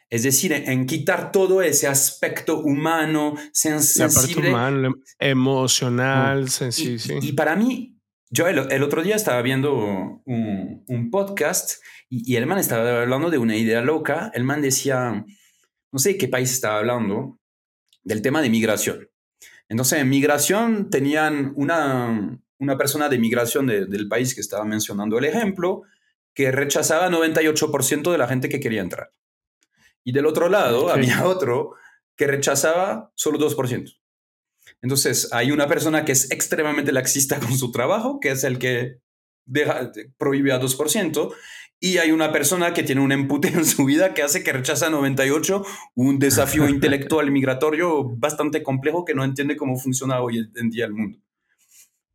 Es 0.08 0.22
decir, 0.22 0.52
en, 0.52 0.86
quitar 0.86 1.32
todo 1.32 1.60
ese 1.60 1.88
aspecto 1.88 2.60
humano, 2.60 3.34
sensible. 3.52 4.50
humano, 4.50 4.94
emocional, 5.18 6.48
sensible. 6.50 7.18
Y, 7.20 7.32
para 7.32 7.56
mí, 7.56 7.98
yo 8.30 8.46
el, 8.46 8.82
otro 8.82 9.02
día 9.02 9.16
estaba 9.16 9.42
viendo 9.42 10.22
un, 10.24 11.08
podcast 11.10 11.82
y, 12.08 12.36
el 12.36 12.46
man 12.46 12.58
estaba 12.58 13.02
hablando 13.02 13.28
de 13.30 13.38
una 13.38 13.56
idea 13.56 13.80
loca. 13.80 14.30
El 14.34 14.44
man 14.44 14.62
decía, 14.62 15.24
no 15.90 15.98
sé 15.98 16.16
qué 16.16 16.28
país 16.28 16.52
estaba 16.52 16.78
hablando, 16.78 17.40
del 18.04 18.22
tema 18.22 18.40
de 18.40 18.50
migración. 18.50 19.08
Entonces, 19.68 19.98
en 19.98 20.10
migración 20.10 20.90
tenían 20.90 21.54
una, 21.56 22.38
una 22.62 22.78
persona 22.78 23.08
de 23.08 23.18
migración 23.18 23.66
del 23.66 24.06
país 24.08 24.36
que 24.36 24.40
estaba 24.40 24.64
mencionando 24.64 25.18
el 25.18 25.24
ejemplo, 25.24 25.82
que 26.32 26.52
rechazaba 26.52 27.10
98% 27.10 28.12
de 28.12 28.18
la 28.18 28.28
gente 28.28 28.48
que 28.48 28.60
quería 28.60 28.82
entrar. 28.82 29.12
Y 30.04 30.12
del 30.12 30.26
otro 30.26 30.48
lado 30.48 30.88
había 30.88 31.26
otro 31.26 31.74
que 32.16 32.28
rechazaba 32.28 33.10
solo 33.16 33.40
2%. 33.40 33.98
Entonces, 34.80 35.28
hay 35.32 35.50
una 35.50 35.66
persona 35.66 36.04
que 36.04 36.12
es 36.12 36.30
extremadamente 36.30 36.92
laxista 36.92 37.40
con 37.40 37.58
su 37.58 37.72
trabajo, 37.72 38.20
que 38.20 38.30
es 38.30 38.44
el 38.44 38.60
que 38.60 39.00
deja, 39.44 39.90
prohíbe 40.16 40.52
a 40.52 40.60
2%, 40.60 41.34
y 41.80 41.98
hay 41.98 42.12
una 42.12 42.30
persona 42.30 42.72
que 42.72 42.84
tiene 42.84 43.00
un 43.00 43.10
empute 43.10 43.48
en 43.48 43.64
su 43.64 43.84
vida 43.84 44.14
que 44.14 44.22
hace 44.22 44.44
que 44.44 44.52
rechaza 44.52 44.88
98, 44.88 45.64
un 45.96 46.20
desafío 46.20 46.68
intelectual 46.68 47.32
migratorio 47.32 48.04
bastante 48.04 48.62
complejo 48.62 49.04
que 49.04 49.16
no 49.16 49.24
entiende 49.24 49.56
cómo 49.56 49.76
funciona 49.76 50.20
hoy 50.20 50.48
en 50.54 50.70
día 50.70 50.84
el 50.84 50.92
mundo. 50.92 51.18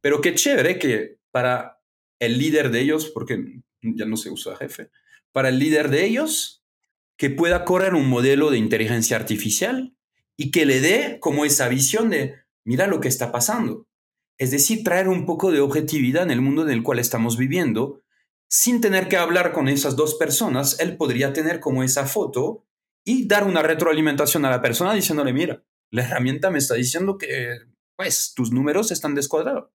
Pero 0.02 0.22
qué 0.22 0.36
chévere 0.36 0.80
que 0.80 1.20
para 1.32 1.82
el 2.20 2.38
líder 2.38 2.72
de 2.72 2.82
ellos, 2.82 3.10
porque 3.10 3.62
ya 3.82 4.06
no 4.06 4.18
se 4.18 4.30
usa 4.30 4.56
jefe, 4.56 4.90
para 5.32 5.50
el 5.50 5.60
líder 5.60 5.90
de 5.90 6.06
ellos, 6.06 6.64
que 7.18 7.30
pueda 7.30 7.66
correr 7.66 7.96
un 7.96 8.08
modelo 8.08 8.52
de 8.52 8.58
inteligencia 8.58 9.18
artificial 9.18 9.96
y 10.38 10.52
que 10.52 10.66
le 10.66 10.80
dé 10.82 11.18
como 11.20 11.46
esa 11.46 11.68
visión 11.68 12.10
de, 12.10 12.36
mira 12.64 12.88
lo 12.88 13.00
que 13.00 13.08
está 13.08 13.32
pasando. 13.32 13.88
Es 14.38 14.52
decir, 14.52 14.84
traer 14.84 15.08
un 15.08 15.26
poco 15.26 15.52
de 15.52 15.60
objetividad 15.60 16.24
en 16.24 16.32
el 16.32 16.42
mundo 16.42 16.62
en 16.62 16.70
el 16.70 16.84
cual 16.84 17.00
estamos 17.00 17.38
viviendo, 17.38 18.04
sin 18.50 18.82
tener 18.82 19.08
que 19.08 19.18
hablar 19.18 19.52
con 19.52 19.68
esas 19.68 19.96
dos 19.96 20.16
personas, 20.16 20.80
él 20.80 20.96
podría 20.96 21.34
tener 21.34 21.60
como 21.60 21.84
esa 21.84 22.06
foto 22.06 22.66
y 23.04 23.28
dar 23.28 23.46
una 23.46 23.64
retroalimentación 23.64 24.46
a 24.46 24.50
la 24.52 24.62
persona 24.62 24.94
diciéndole, 24.94 25.34
mira, 25.34 25.64
la 25.92 26.04
herramienta 26.04 26.52
me 26.52 26.60
está 26.60 26.76
diciendo 26.76 27.18
que, 27.18 27.58
pues, 27.96 28.34
tus 28.36 28.52
números 28.52 28.92
están 28.92 29.16
descuadrados. 29.16 29.72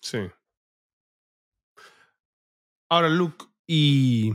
Sí. 0.00 0.18
Ahora, 2.90 3.08
Luke, 3.08 3.44
¿y 3.66 4.32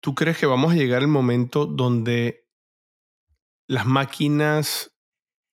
tú 0.00 0.14
crees 0.14 0.38
que 0.38 0.46
vamos 0.46 0.72
a 0.72 0.76
llegar 0.76 1.02
al 1.02 1.08
momento 1.08 1.66
donde 1.66 2.48
las 3.68 3.86
máquinas 3.86 4.94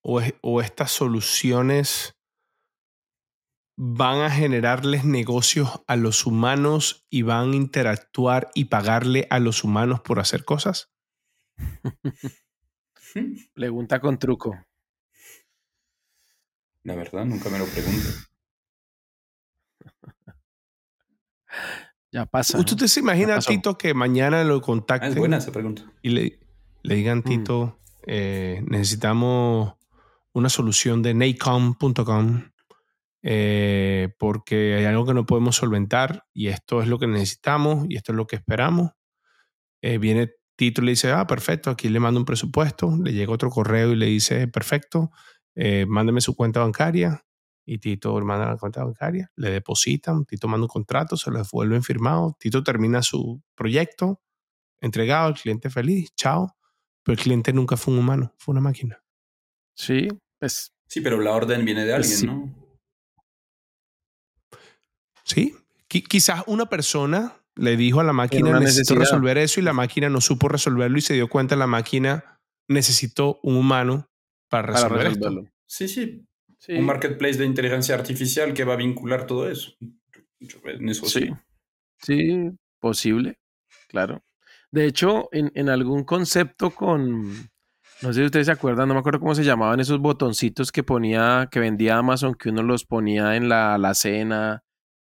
o, 0.03 0.21
o 0.41 0.61
estas 0.61 0.91
soluciones 0.91 2.17
van 3.77 4.21
a 4.21 4.29
generarles 4.29 5.05
negocios 5.05 5.81
a 5.87 5.95
los 5.95 6.25
humanos 6.25 7.05
y 7.09 7.21
van 7.21 7.51
a 7.51 7.55
interactuar 7.55 8.51
y 8.53 8.65
pagarle 8.65 9.27
a 9.29 9.39
los 9.39 9.63
humanos 9.63 10.01
por 10.01 10.19
hacer 10.19 10.45
cosas? 10.45 10.91
Pregunta 13.53 13.99
con 13.99 14.17
truco. 14.17 14.55
La 16.84 16.95
verdad, 16.95 17.25
nunca 17.25 17.49
me 17.49 17.59
lo 17.59 17.65
pregunto. 17.65 18.09
Ya 22.11 22.25
pasa. 22.25 22.57
¿Usted 22.57 22.75
te 22.75 22.88
se 22.88 22.99
imagina, 22.99 23.39
Tito, 23.39 23.77
que 23.77 23.93
mañana 23.93 24.43
lo 24.43 24.61
contacten? 24.61 25.11
es 25.11 25.15
buena 25.15 25.38
esa 25.38 25.51
pregunta. 25.51 25.84
Y 26.01 26.09
le, 26.09 26.39
le 26.84 26.95
digan, 26.95 27.19
mm. 27.19 27.23
Tito, 27.23 27.79
eh, 28.05 28.61
necesitamos 28.67 29.75
una 30.34 30.49
solución 30.49 31.01
de 31.01 31.13
nacom.com 31.13 32.51
eh, 33.23 34.09
porque 34.17 34.75
hay 34.75 34.86
algo 34.86 35.05
que 35.05 35.13
no 35.13 35.25
podemos 35.25 35.55
solventar 35.55 36.25
y 36.34 36.47
esto 36.47 36.82
es 36.82 36.88
lo 36.88 36.97
que 36.97 37.07
necesitamos 37.07 37.86
y 37.88 37.95
esto 37.95 38.11
es 38.11 38.15
lo 38.15 38.27
que 38.27 38.38
esperamos. 38.38 38.91
Eh, 39.82 39.97
viene 39.97 40.32
Tito 40.55 40.82
y 40.82 40.86
le 40.86 40.91
dice, 40.91 41.11
ah, 41.11 41.27
perfecto, 41.27 41.69
aquí 41.69 41.89
le 41.89 41.99
mando 41.99 42.19
un 42.19 42.25
presupuesto, 42.25 42.97
le 43.01 43.13
llega 43.13 43.34
otro 43.34 43.49
correo 43.49 43.91
y 43.91 43.95
le 43.95 44.07
dice, 44.07 44.47
perfecto, 44.47 45.11
eh, 45.56 45.86
mándeme 45.88 46.22
su 46.22 46.36
cuenta 46.36 46.62
bancaria 46.62 47.26
y 47.66 47.78
Tito 47.78 48.20
manda 48.22 48.47
la 48.47 48.58
cuenta 48.58 48.84
bancaria, 48.84 49.32
le 49.36 49.52
depositan, 49.52 50.26
Tito 50.26 50.47
manda 50.47 50.66
un 50.66 50.70
contrato, 50.70 51.16
se 51.18 51.32
lo 51.32 51.38
devuelven 51.38 51.84
firmado, 51.84 52.36
Tito 52.39 52.64
termina 52.64 53.02
su 53.02 53.41
proyecto, 53.56 54.22
entregado, 54.82 55.30
el 55.30 55.36
cliente 55.36 55.70
feliz, 55.70 56.14
chao, 56.16 56.56
pero 57.04 57.14
el 57.14 57.20
cliente 57.20 57.54
nunca 57.54 57.78
fue 57.78 57.93
un 57.93 57.99
humano, 57.99 58.34
fue 58.38 58.54
una 58.54 58.62
máquina. 58.62 59.04
Sí, 59.76 60.08
pues... 60.39 60.74
Sí, 60.88 61.02
pero 61.02 61.22
la 61.22 61.32
orden 61.32 61.64
viene 61.64 61.86
de 61.86 61.93
alguien, 61.93 62.26
¿no? 62.26 62.62
Sí, 65.24 65.56
quizás 65.88 66.43
una 66.47 66.66
persona 66.66 67.38
le 67.56 67.78
dijo 67.78 67.99
a 67.99 68.04
la 68.04 68.12
máquina 68.12 68.60
necesito 68.60 68.95
resolver 68.95 69.38
eso 69.38 69.60
y 69.60 69.64
la 69.64 69.72
máquina 69.72 70.10
no 70.10 70.20
supo 70.20 70.49
resolverlo 70.49 70.97
y 70.97 71.02
se 71.02 71.14
dio 71.14 71.30
cuenta 71.30 71.56
la 71.56 71.68
máquina 71.68 72.39
necesitó 72.68 73.39
un 73.43 73.56
humano 73.56 74.11
para 74.52 74.74
resolver 74.74 75.08
resolverlo. 75.08 75.47
Sí, 75.66 75.88
sí, 75.88 76.22
Un 76.68 76.86
marketplace 76.86 77.38
de 77.38 77.45
inteligencia 77.45 77.95
artificial 77.95 78.54
que 78.54 78.66
va 78.66 78.74
a 78.74 78.78
vincular 78.78 79.26
todo 79.26 79.49
eso. 79.49 79.72
sí. 81.06 81.32
sí. 81.97 82.52
posible, 82.80 83.39
claro. 83.88 84.22
De 84.72 84.86
hecho, 84.86 85.30
en, 85.32 85.52
en, 85.56 85.70
algún 85.70 86.04
concepto 86.04 86.72
con, 86.72 87.32
no 88.02 88.14
sé 88.14 88.14
si 88.14 88.26
ustedes 88.26 88.47
se 88.47 88.52
acuerdan, 88.52 88.89
no 88.89 88.93
me 88.93 88.99
acuerdo 88.99 89.20
cómo 89.20 89.36
se 89.36 89.43
llamaban 89.43 89.80
esos 89.80 89.99
botoncitos 89.99 90.72
que 90.72 90.84
ponía, 90.84 91.47
que 91.49 91.62
vendía 91.62 91.97
Amazon, 91.97 92.36
que 92.36 92.49
uno 92.49 92.64
los 92.64 92.86
ponía 92.86 93.38
en 93.38 93.47
la, 93.47 93.78
la 93.78 93.93
cena 93.93 94.64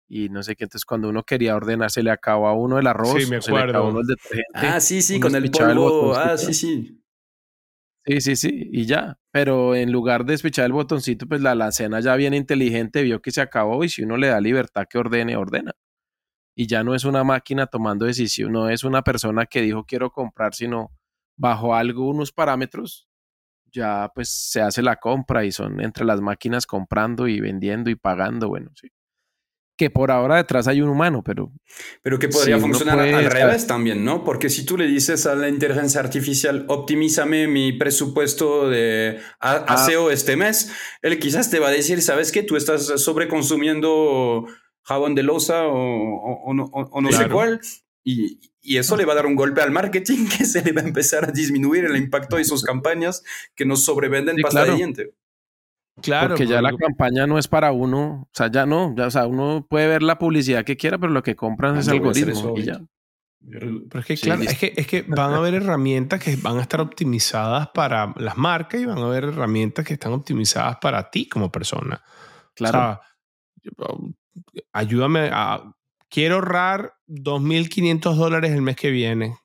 y 0.08 0.30
no 0.30 0.42
sé 0.42 0.56
qué. 0.56 0.64
Entonces, 0.64 0.86
cuando 0.86 1.10
uno 1.10 1.24
quería 1.24 1.56
ordenar, 1.56 1.92
se 1.92 2.02
le 2.02 2.10
acaba 2.10 2.54
uno 2.54 2.80
el 2.80 2.88
arroz, 2.88 3.24
sí, 3.24 3.30
me 3.30 3.38
acuerdo. 3.38 3.88
uno 3.88 4.00
el 4.02 4.08
detergente. 4.08 4.50
Ah, 4.54 4.80
sí, 4.80 5.04
sí, 5.04 5.20
con 5.20 5.36
el 5.36 5.52
polvo. 5.52 6.16
ah, 6.16 6.36
sí, 6.36 6.54
sí. 6.54 7.05
Sí, 8.08 8.22
sí, 8.22 8.36
sí, 8.36 8.70
y 8.72 8.86
ya. 8.86 9.18
Pero 9.32 9.74
en 9.76 9.92
lugar 9.92 10.26
de 10.26 10.34
despichar 10.34 10.66
el 10.66 10.74
botoncito, 10.74 11.26
pues 11.28 11.42
la 11.42 11.72
cena 11.72 12.00
ya 12.02 12.16
bien 12.16 12.36
inteligente 12.36 13.02
vio 13.02 13.20
que 13.22 13.32
se 13.32 13.42
acabó 13.42 13.84
y 13.84 13.90
si 13.90 14.04
uno 14.04 14.16
le 14.18 14.28
da 14.28 14.40
libertad 14.40 14.86
que 14.88 15.00
ordene, 15.00 15.36
ordena. 15.38 15.72
Y 16.56 16.68
ya 16.68 16.84
no 16.84 16.96
es 16.96 17.06
una 17.06 17.24
máquina 17.24 17.68
tomando 17.68 18.06
decisión, 18.06 18.52
no 18.54 18.70
es 18.70 18.84
una 18.84 19.04
persona 19.04 19.46
que 19.48 19.62
dijo 19.62 19.86
quiero 19.86 20.12
comprar, 20.12 20.56
sino 20.56 20.92
bajo 21.38 21.76
algunos 21.76 22.32
parámetros, 22.32 23.08
ya 23.72 24.12
pues 24.16 24.30
se 24.30 24.62
hace 24.62 24.82
la 24.84 24.98
compra 24.98 25.46
y 25.46 25.52
son 25.52 25.82
entre 25.82 26.06
las 26.06 26.22
máquinas 26.22 26.68
comprando 26.68 27.28
y 27.28 27.40
vendiendo 27.42 27.90
y 27.92 27.96
pagando, 27.96 28.50
bueno, 28.50 28.72
sí 28.76 28.90
que 29.78 29.90
por 29.90 30.12
ahora 30.12 30.38
detrás 30.38 30.68
hay 30.68 30.82
un 30.82 30.90
humano, 30.90 31.22
pero... 31.24 31.52
Pero 32.02 32.18
que 32.18 32.30
podría 32.30 32.58
funcionar 32.60 33.00
al 33.00 33.26
revés 33.26 33.68
también, 33.68 34.06
¿no? 34.06 34.24
Porque 34.24 34.50
si 34.50 34.66
tú 34.66 34.78
le 34.78 34.88
dices 34.88 35.26
a 35.26 35.36
la 35.36 35.50
inteligencia 35.50 36.00
artificial, 36.00 36.66
optimízame 36.70 37.48
mi 37.48 37.74
presupuesto 37.74 38.70
de 38.70 39.20
ah. 39.42 39.66
aseo 39.68 40.12
este 40.12 40.38
mes, 40.38 40.72
él 41.02 41.20
quizás 41.20 41.50
te 41.50 41.60
va 41.60 41.68
a 41.68 41.72
decir, 41.72 42.02
¿sabes 42.02 42.32
qué? 42.32 42.44
Tú 42.44 42.56
estás 42.56 42.86
sobreconsumiendo 43.02 44.46
jabón 44.84 45.16
de 45.16 45.24
losa 45.24 45.64
o, 45.68 46.54
no, 46.54 47.12
sé 47.12 47.30
cuál. 47.30 47.60
Y, 48.04 48.40
eso 48.62 48.98
le 48.98 49.06
va 49.06 49.14
a 49.14 49.18
dar 49.18 49.28
un 49.28 49.36
golpe 49.36 49.62
al 49.62 49.72
marketing 49.72 50.28
que 50.38 50.46
se 50.46 50.64
le 50.64 50.72
va 50.72 50.82
a 50.82 50.86
empezar 50.86 51.26
a 51.26 51.32
disminuir 51.32 51.86
el 51.86 51.98
impacto 51.98 52.38
de 52.38 52.46
sus 52.46 52.64
campañas 52.64 53.24
que 53.56 53.66
nos 53.66 53.84
sobrevenden 53.84 54.38
pasta 54.38 54.66
de 54.66 54.76
diente. 54.76 55.14
Claro. 56.02 56.30
Porque 56.30 56.48
ya 56.48 56.62
la 56.62 56.76
campaña 56.76 57.26
no 57.26 57.38
es 57.38 57.48
para 57.48 57.72
uno, 57.72 58.24
o 58.24 58.30
sea, 58.34 58.52
ya 58.52 58.66
no, 58.66 58.94
ya, 58.98 59.08
o 59.08 59.12
sea, 59.12 59.28
uno 59.28 59.66
puede 59.70 59.88
ver 59.88 60.04
la 60.04 60.18
publicidad 60.18 60.66
que 60.66 60.76
quiera, 60.76 60.98
pero 60.98 61.14
lo 61.14 61.24
que 61.24 61.36
compran 61.36 61.78
es 61.78 61.88
algoritmo 61.88 62.54
y 62.58 62.64
ya. 62.64 62.82
Pero 63.48 64.00
es 64.00 64.06
que, 64.06 64.18
claro, 64.18 64.42
es 64.42 64.58
que, 64.58 64.74
es 64.76 64.88
que 64.88 65.04
van 65.04 65.34
a 65.34 65.38
haber 65.38 65.54
herramientas 65.54 66.22
que 66.22 66.36
van 66.36 66.58
a 66.58 66.62
estar 66.62 66.82
optimizadas 66.82 67.70
para 67.70 68.14
las 68.18 68.38
marcas 68.38 68.82
y 68.82 68.86
van 68.86 68.98
a 68.98 69.06
haber 69.06 69.26
herramientas 69.26 69.86
que 69.86 69.94
están 69.94 70.14
optimizadas 70.14 70.78
para 70.82 71.12
ti 71.12 71.30
como 71.30 71.52
persona. 71.52 72.02
Claro. 72.56 73.00
O 73.78 73.86
sea, 73.88 73.98
ayúdame 74.74 75.30
a. 75.32 75.72
Quiero 76.10 76.36
ahorrar 76.36 76.94
2.500 77.08 78.16
dólares 78.16 78.52
el 78.52 78.62
mes 78.62 78.76
que 78.76 78.90
viene. 78.90 79.38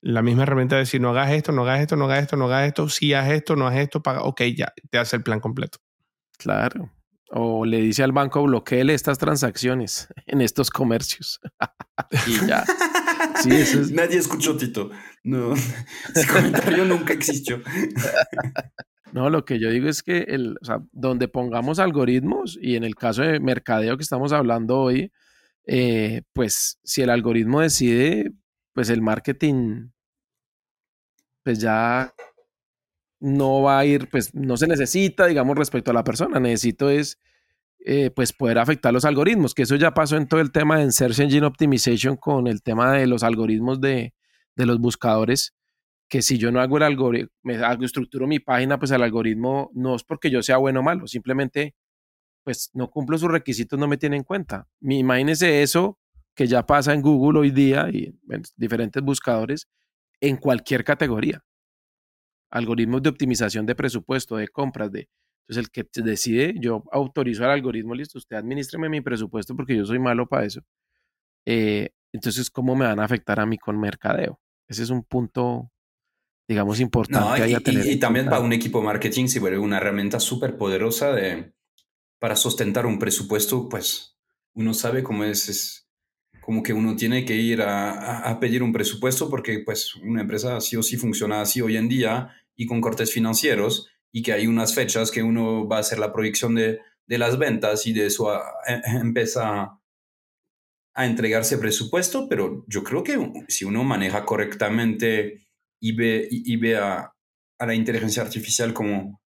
La 0.00 0.22
misma 0.22 0.42
herramienta 0.42 0.76
de 0.76 0.80
decir, 0.80 1.00
no 1.00 1.10
hagas 1.10 1.30
esto, 1.30 1.52
no 1.52 1.62
hagas 1.62 1.80
esto, 1.80 1.96
no 1.96 2.04
hagas 2.06 2.22
esto, 2.22 2.36
no 2.36 2.46
hagas 2.46 2.66
esto, 2.66 2.88
si 2.88 3.14
hagas 3.14 3.32
esto, 3.32 3.56
no 3.56 3.66
hagas 3.66 3.80
esto, 3.80 4.02
paga. 4.02 4.22
Ok, 4.22 4.42
ya, 4.56 4.72
te 4.90 4.98
hace 4.98 5.16
el 5.16 5.22
plan 5.22 5.40
completo. 5.40 5.78
Claro. 6.38 6.90
O 7.30 7.64
le 7.64 7.78
dice 7.80 8.02
al 8.02 8.12
banco, 8.12 8.42
bloqueele 8.44 8.94
estas 8.94 9.18
transacciones 9.18 10.08
en 10.26 10.40
estos 10.40 10.70
comercios. 10.70 11.40
y 12.26 12.46
ya. 12.46 12.64
Nadie 13.92 14.18
escuchó, 14.18 14.56
Tito. 14.56 14.90
No, 15.22 15.54
ese 16.14 16.26
comentario 16.26 16.84
nunca 16.84 17.12
existió. 17.12 17.60
No, 19.12 19.30
lo 19.30 19.44
que 19.44 19.58
yo 19.58 19.70
digo 19.70 19.88
es 19.88 20.02
que 20.02 20.18
el, 20.28 20.56
donde 20.92 21.28
pongamos 21.28 21.78
algoritmos, 21.78 22.58
y 22.60 22.76
en 22.76 22.84
el 22.84 22.94
caso 22.94 23.22
de 23.22 23.40
mercadeo 23.40 23.96
que 23.96 24.02
estamos 24.02 24.32
hablando 24.32 24.78
hoy, 24.78 25.12
eh, 25.66 26.22
pues 26.32 26.78
si 26.84 27.02
el 27.02 27.10
algoritmo 27.10 27.60
decide, 27.60 28.32
pues 28.72 28.90
el 28.90 29.02
marketing, 29.02 29.90
pues 31.42 31.60
ya 31.60 32.12
no 33.20 33.62
va 33.62 33.78
a 33.78 33.86
ir, 33.86 34.08
pues 34.10 34.34
no 34.34 34.56
se 34.56 34.66
necesita, 34.66 35.26
digamos, 35.26 35.56
respecto 35.56 35.90
a 35.90 35.94
la 35.94 36.04
persona. 36.04 36.40
Necesito 36.40 36.90
es, 36.90 37.20
eh, 37.84 38.10
pues, 38.10 38.32
poder 38.32 38.58
afectar 38.58 38.92
los 38.92 39.04
algoritmos, 39.04 39.54
que 39.54 39.62
eso 39.62 39.76
ya 39.76 39.94
pasó 39.94 40.16
en 40.16 40.28
todo 40.28 40.40
el 40.40 40.52
tema 40.52 40.78
de 40.78 40.90
Search 40.92 41.20
Engine 41.20 41.46
Optimization 41.46 42.16
con 42.16 42.46
el 42.46 42.62
tema 42.62 42.92
de 42.92 43.06
los 43.06 43.22
algoritmos 43.22 43.80
de, 43.80 44.14
de 44.56 44.66
los 44.66 44.78
buscadores, 44.78 45.54
que 46.08 46.22
si 46.22 46.38
yo 46.38 46.52
no 46.52 46.60
hago 46.60 46.76
el 46.76 46.84
algoritmo, 46.84 47.30
me 47.42 47.58
estructuro 47.84 48.26
mi 48.26 48.40
página, 48.40 48.78
pues 48.78 48.90
el 48.90 49.02
algoritmo 49.02 49.70
no 49.74 49.96
es 49.96 50.04
porque 50.04 50.30
yo 50.30 50.42
sea 50.42 50.58
bueno 50.58 50.80
o 50.80 50.82
malo, 50.82 51.06
simplemente, 51.06 51.74
pues 52.44 52.70
no 52.74 52.90
cumplo 52.90 53.18
sus 53.18 53.30
requisitos, 53.30 53.78
no 53.78 53.88
me 53.88 53.96
tiene 53.96 54.16
en 54.16 54.24
cuenta. 54.24 54.68
Imagínese 54.82 55.62
eso 55.62 55.98
que 56.34 56.46
ya 56.46 56.66
pasa 56.66 56.92
en 56.92 57.02
Google 57.02 57.40
hoy 57.40 57.50
día 57.50 57.88
y 57.92 58.14
en 58.28 58.42
diferentes 58.56 59.02
buscadores 59.02 59.68
en 60.20 60.36
cualquier 60.36 60.84
categoría 60.84 61.44
algoritmos 62.54 63.02
de 63.02 63.10
optimización 63.10 63.66
de 63.66 63.74
presupuesto, 63.74 64.36
de 64.36 64.48
compras, 64.48 64.90
de... 64.90 65.08
Entonces 65.46 65.64
el 65.64 65.70
que 65.70 66.02
decide, 66.02 66.54
yo 66.58 66.84
autorizo 66.90 67.44
al 67.44 67.50
algoritmo, 67.50 67.94
listo, 67.94 68.16
usted 68.16 68.36
administreme 68.36 68.88
mi 68.88 69.02
presupuesto 69.02 69.54
porque 69.54 69.76
yo 69.76 69.84
soy 69.84 69.98
malo 69.98 70.26
para 70.26 70.46
eso. 70.46 70.62
Eh, 71.44 71.90
entonces, 72.12 72.48
¿cómo 72.48 72.74
me 72.74 72.86
van 72.86 73.00
a 73.00 73.04
afectar 73.04 73.40
a 73.40 73.44
mí 73.44 73.58
con 73.58 73.78
mercadeo? 73.78 74.40
Ese 74.66 74.84
es 74.84 74.90
un 74.90 75.02
punto, 75.02 75.70
digamos, 76.48 76.80
importante. 76.80 77.50
y, 77.50 77.96
también 77.98 78.26
para 78.26 78.40
un 78.40 78.54
equipo 78.54 78.78
de 78.78 78.86
marketing 78.86 79.26
se 79.26 79.40
vuelve 79.40 79.58
una 79.58 79.76
herramienta 79.76 80.18
súper 80.18 80.56
poderosa 80.56 81.12
de, 81.12 81.52
para 82.18 82.36
sustentar 82.36 82.86
un 82.86 82.98
presupuesto, 82.98 83.68
pues 83.68 84.16
uno 84.54 84.72
sabe 84.72 85.02
cómo 85.02 85.24
es, 85.24 85.48
es 85.50 85.88
como 86.40 86.62
que 86.62 86.72
uno 86.72 86.96
tiene 86.96 87.26
que 87.26 87.34
ir 87.34 87.60
a, 87.60 88.20
a, 88.20 88.40
pedir 88.40 88.62
un 88.62 88.72
presupuesto 88.72 89.28
porque 89.28 89.58
pues 89.58 89.94
una 89.96 90.22
empresa 90.22 90.60
sí 90.62 90.76
o 90.76 90.82
sí 90.82 90.96
funciona 90.96 91.42
así 91.42 91.60
hoy 91.60 91.76
en 91.76 91.88
día 91.88 92.30
y 92.56 92.66
con 92.66 92.80
cortes 92.80 93.12
financieros 93.12 93.88
y 94.12 94.22
que 94.22 94.32
hay 94.32 94.46
unas 94.46 94.74
fechas 94.74 95.10
que 95.10 95.22
uno 95.22 95.66
va 95.66 95.78
a 95.78 95.80
hacer 95.80 95.98
la 95.98 96.12
proyección 96.12 96.54
de, 96.54 96.80
de 97.06 97.18
las 97.18 97.38
ventas 97.38 97.86
y 97.86 97.92
de 97.92 98.06
eso 98.06 98.30
empieza 98.84 99.78
a 100.96 101.06
entregarse 101.06 101.58
presupuesto, 101.58 102.28
pero 102.28 102.64
yo 102.68 102.84
creo 102.84 103.02
que 103.02 103.18
si 103.48 103.64
uno 103.64 103.82
maneja 103.82 104.24
correctamente 104.24 105.48
y 105.80 105.96
ve, 105.96 106.28
y, 106.30 106.56
ve 106.56 106.76
a, 106.76 107.12
a, 107.58 107.66
la 107.66 107.74
inteligencia 107.74 108.22
artificial 108.22 108.72
como, 108.72 109.20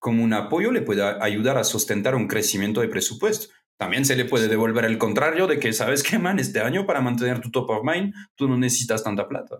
como 0.00 0.24
un 0.24 0.32
apoyo, 0.32 0.72
le 0.72 0.82
puede 0.82 1.02
ayudar 1.02 1.56
a 1.56 1.64
sustentar 1.64 2.16
un 2.16 2.26
crecimiento 2.26 2.80
de 2.80 2.88
presupuesto. 2.88 3.54
También 3.78 4.04
se 4.04 4.16
le 4.16 4.24
puede 4.24 4.48
devolver 4.48 4.84
el 4.84 4.98
contrario 4.98 5.46
de 5.46 5.58
que, 5.58 5.72
¿sabes 5.72 6.02
qué, 6.02 6.18
man? 6.18 6.38
Este 6.38 6.60
año 6.60 6.84
para 6.84 7.00
mantener 7.00 7.40
tu 7.40 7.50
top 7.50 7.70
of 7.70 7.84
mind, 7.84 8.12
tú 8.34 8.48
no 8.48 8.58
necesitas 8.58 9.04
tanta 9.04 9.28
plata. 9.28 9.58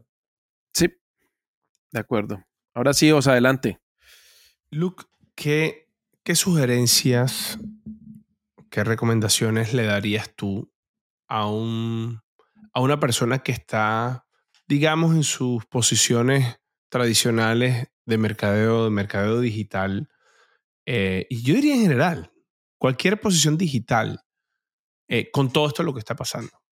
Sí, 0.73 0.89
de 1.93 2.01
acuerdo. 2.01 2.45
Ahora 2.75 2.93
sí, 2.93 3.13
os 3.13 3.29
adelante. 3.29 3.81
Luke, 4.71 5.05
¿qué, 5.37 5.89
¿qué 6.25 6.35
sugerencias, 6.35 7.57
qué 8.69 8.83
recomendaciones 8.83 9.73
le 9.73 9.85
darías 9.85 10.35
tú 10.35 10.73
a, 11.29 11.47
un, 11.47 12.21
a 12.73 12.81
una 12.81 12.99
persona 12.99 13.39
que 13.39 13.53
está, 13.53 14.27
digamos, 14.67 15.15
en 15.15 15.23
sus 15.23 15.65
posiciones 15.67 16.57
tradicionales 16.89 17.87
de 18.07 18.19
mercadeo, 18.19 18.85
de 18.85 18.91
mercadeo 18.91 19.41
digital? 19.41 20.09
Eh, 20.85 21.29
y 21.31 21.43
yo 21.43 21.55
diría 21.55 21.77
en 21.77 21.83
general, 21.83 22.33
cualquier 22.77 23.21
posición 23.21 23.57
digital, 23.57 24.21
eh, 25.07 25.31
con 25.31 25.53
todo 25.53 25.69
esto 25.69 25.85
lo 25.85 25.95
que 25.95 26.01
está 26.01 26.17
pasando. 26.17 26.64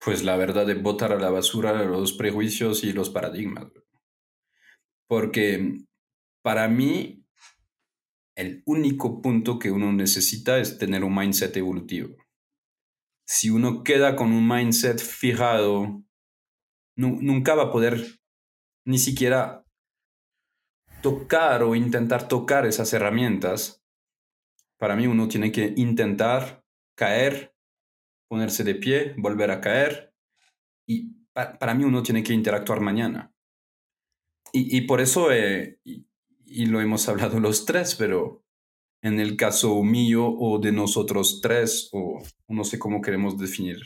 Pues 0.00 0.22
la 0.24 0.36
verdad 0.36 0.66
de 0.66 0.74
botar 0.74 1.12
a 1.12 1.18
la 1.18 1.30
basura 1.30 1.84
los 1.84 2.12
prejuicios 2.12 2.84
y 2.84 2.92
los 2.92 3.10
paradigmas. 3.10 3.66
Porque 5.08 5.78
para 6.42 6.68
mí, 6.68 7.24
el 8.36 8.62
único 8.66 9.20
punto 9.20 9.58
que 9.58 9.70
uno 9.70 9.92
necesita 9.92 10.58
es 10.58 10.78
tener 10.78 11.02
un 11.02 11.14
mindset 11.14 11.56
evolutivo. 11.56 12.16
Si 13.26 13.50
uno 13.50 13.82
queda 13.82 14.16
con 14.16 14.32
un 14.32 14.46
mindset 14.48 15.00
fijado, 15.00 16.02
nunca 16.96 17.54
va 17.54 17.64
a 17.64 17.72
poder 17.72 18.20
ni 18.86 18.98
siquiera 18.98 19.64
tocar 21.02 21.62
o 21.62 21.74
intentar 21.74 22.28
tocar 22.28 22.66
esas 22.66 22.92
herramientas. 22.92 23.84
Para 24.78 24.96
mí 24.96 25.06
uno 25.06 25.28
tiene 25.28 25.52
que 25.52 25.74
intentar 25.76 26.64
caer, 26.96 27.54
ponerse 28.28 28.62
de 28.64 28.74
pie, 28.74 29.14
volver 29.16 29.50
a 29.50 29.60
caer. 29.60 30.14
Y 30.86 31.14
para 31.32 31.74
mí 31.74 31.84
uno 31.84 32.02
tiene 32.02 32.22
que 32.22 32.32
interactuar 32.32 32.80
mañana. 32.80 33.32
Y, 34.52 34.80
por 34.82 35.00
eso, 35.00 35.30
eh, 35.30 35.78
y, 35.84 36.66
lo 36.66 36.80
hemos 36.80 37.08
hablado 37.08 37.38
los 37.40 37.66
tres, 37.66 37.94
pero 37.94 38.44
en 39.02 39.20
el 39.20 39.36
caso 39.36 39.82
mío 39.82 40.26
o 40.26 40.58
de 40.58 40.72
nosotros 40.72 41.40
tres, 41.42 41.90
o 41.92 42.22
no 42.48 42.64
sé 42.64 42.78
cómo 42.78 43.02
queremos 43.02 43.38
definir. 43.38 43.78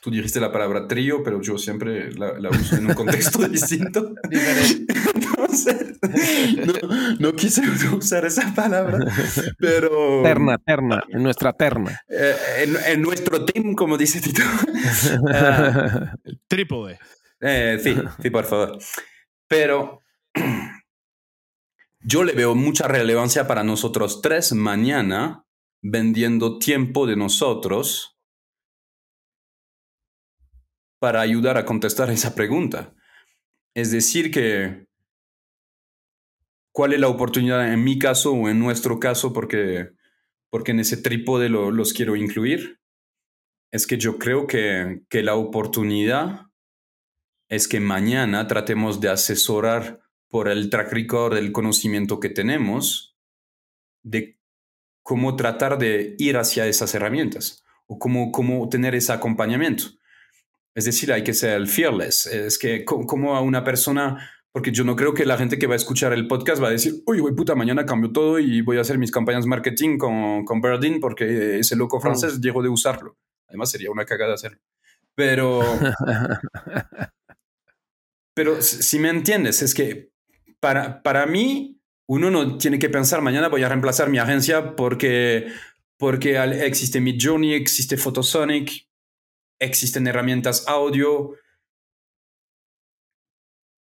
Tú 0.00 0.10
dijiste 0.10 0.40
la 0.40 0.52
palabra 0.52 0.86
trío, 0.86 1.22
pero 1.22 1.40
yo 1.40 1.56
siempre 1.56 2.12
la, 2.12 2.50
uso 2.50 2.76
en 2.76 2.86
un 2.88 2.94
contexto 2.94 3.46
distinto. 3.48 4.14
Entonces, 5.54 7.20
no, 7.20 7.32
quise 7.32 7.62
usar 7.94 8.24
esa 8.24 8.54
palabra, 8.54 8.98
pero... 9.58 10.22
Terna, 10.22 10.58
terna, 10.58 11.04
en 11.08 11.22
nuestra 11.22 11.52
terna. 11.52 12.00
Eh, 12.08 12.34
en, 12.86 13.02
nuestro 13.02 13.44
team, 13.44 13.74
como 13.74 13.96
dice 13.96 14.20
Tito. 14.20 14.42
Trípode. 16.48 16.98
Eh, 17.40 17.78
sí, 17.82 17.96
sí, 18.22 18.30
por 18.30 18.44
favor. 18.44 18.78
Pero 19.48 20.00
yo 22.00 22.24
le 22.24 22.32
veo 22.32 22.54
mucha 22.54 22.88
relevancia 22.88 23.46
para 23.46 23.64
nosotros 23.64 24.20
tres 24.20 24.52
mañana 24.52 25.44
vendiendo 25.82 26.58
tiempo 26.58 27.06
de 27.06 27.16
nosotros 27.16 28.18
para 30.98 31.20
ayudar 31.20 31.58
a 31.58 31.66
contestar 31.66 32.10
esa 32.10 32.34
pregunta. 32.34 32.94
Es 33.74 33.90
decir, 33.90 34.30
que 34.30 34.86
cuál 36.74 36.92
es 36.92 36.98
la 36.98 37.06
oportunidad 37.06 37.72
en 37.72 37.84
mi 37.84 38.00
caso 38.00 38.32
o 38.32 38.48
en 38.48 38.58
nuestro 38.58 38.98
caso, 38.98 39.32
porque, 39.32 39.90
porque 40.50 40.72
en 40.72 40.80
ese 40.80 40.96
trípode 40.96 41.48
los 41.48 41.92
quiero 41.92 42.16
incluir, 42.16 42.80
es 43.70 43.86
que 43.86 43.96
yo 43.96 44.18
creo 44.18 44.48
que, 44.48 45.02
que 45.08 45.22
la 45.22 45.36
oportunidad 45.36 46.46
es 47.48 47.68
que 47.68 47.78
mañana 47.78 48.48
tratemos 48.48 49.00
de 49.00 49.08
asesorar 49.08 50.00
por 50.28 50.48
el 50.48 50.68
track 50.68 50.92
record 50.92 51.36
del 51.36 51.52
conocimiento 51.52 52.18
que 52.18 52.28
tenemos 52.28 53.16
de 54.02 54.40
cómo 55.04 55.36
tratar 55.36 55.78
de 55.78 56.16
ir 56.18 56.36
hacia 56.36 56.66
esas 56.66 56.92
herramientas 56.92 57.62
o 57.86 58.00
cómo, 58.00 58.32
cómo 58.32 58.68
tener 58.68 58.96
ese 58.96 59.12
acompañamiento. 59.12 59.84
Es 60.74 60.86
decir, 60.86 61.12
hay 61.12 61.22
que 61.22 61.34
ser 61.34 61.68
fearless. 61.68 62.26
Es 62.26 62.58
que 62.58 62.84
como 62.84 63.36
a 63.36 63.42
una 63.42 63.62
persona, 63.62 64.28
porque 64.54 64.70
yo 64.70 64.84
no 64.84 64.94
creo 64.94 65.12
que 65.12 65.26
la 65.26 65.36
gente 65.36 65.58
que 65.58 65.66
va 65.66 65.74
a 65.74 65.76
escuchar 65.76 66.12
el 66.12 66.28
podcast 66.28 66.62
va 66.62 66.68
a 66.68 66.70
decir, 66.70 67.02
uy, 67.06 67.20
uy, 67.20 67.34
puta, 67.34 67.56
mañana 67.56 67.84
cambio 67.84 68.12
todo 68.12 68.38
y 68.38 68.60
voy 68.60 68.78
a 68.78 68.82
hacer 68.82 68.98
mis 68.98 69.10
campañas 69.10 69.46
marketing 69.46 69.98
con, 69.98 70.44
con 70.44 70.60
Berdin 70.60 71.00
porque 71.00 71.58
ese 71.58 71.74
loco 71.74 72.00
francés 72.00 72.40
llegó 72.40 72.62
de 72.62 72.68
usarlo. 72.68 73.16
Además 73.48 73.72
sería 73.72 73.90
una 73.90 74.04
cagada 74.04 74.34
hacerlo. 74.34 74.60
Pero 75.16 75.60
Pero 78.34 78.60
si 78.60 78.98
me 78.98 79.08
entiendes, 79.08 79.62
es 79.62 79.74
que 79.74 80.10
para, 80.60 81.02
para 81.02 81.24
mí, 81.24 81.80
uno 82.06 82.30
no 82.30 82.58
tiene 82.58 82.78
que 82.78 82.90
pensar 82.90 83.22
mañana 83.22 83.48
voy 83.48 83.62
a 83.62 83.68
reemplazar 83.68 84.10
mi 84.10 84.18
agencia 84.18 84.76
porque, 84.76 85.46
porque 85.96 86.36
existe 86.66 87.00
Midjourney, 87.00 87.54
existe 87.54 87.96
Photosonic, 87.96 88.86
existen 89.58 90.06
herramientas 90.06 90.66
audio. 90.66 91.34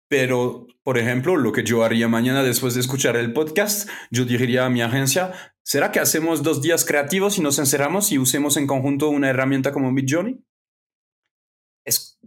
Pero, 0.08 0.66
por 0.82 0.98
ejemplo, 0.98 1.36
lo 1.36 1.52
que 1.52 1.64
yo 1.64 1.84
haría 1.84 2.08
mañana 2.08 2.42
después 2.42 2.74
de 2.74 2.80
escuchar 2.80 3.16
el 3.16 3.32
podcast, 3.32 3.88
yo 4.10 4.24
diría 4.24 4.64
a 4.64 4.70
mi 4.70 4.80
agencia, 4.80 5.32
¿será 5.62 5.92
que 5.92 6.00
hacemos 6.00 6.42
dos 6.42 6.62
días 6.62 6.84
creativos 6.84 7.38
y 7.38 7.42
nos 7.42 7.58
encerramos 7.58 8.10
y 8.10 8.18
usemos 8.18 8.56
en 8.56 8.66
conjunto 8.66 9.10
una 9.10 9.28
herramienta 9.28 9.72
como 9.72 9.92
Midjourney? 9.92 10.38
Es 11.84 12.18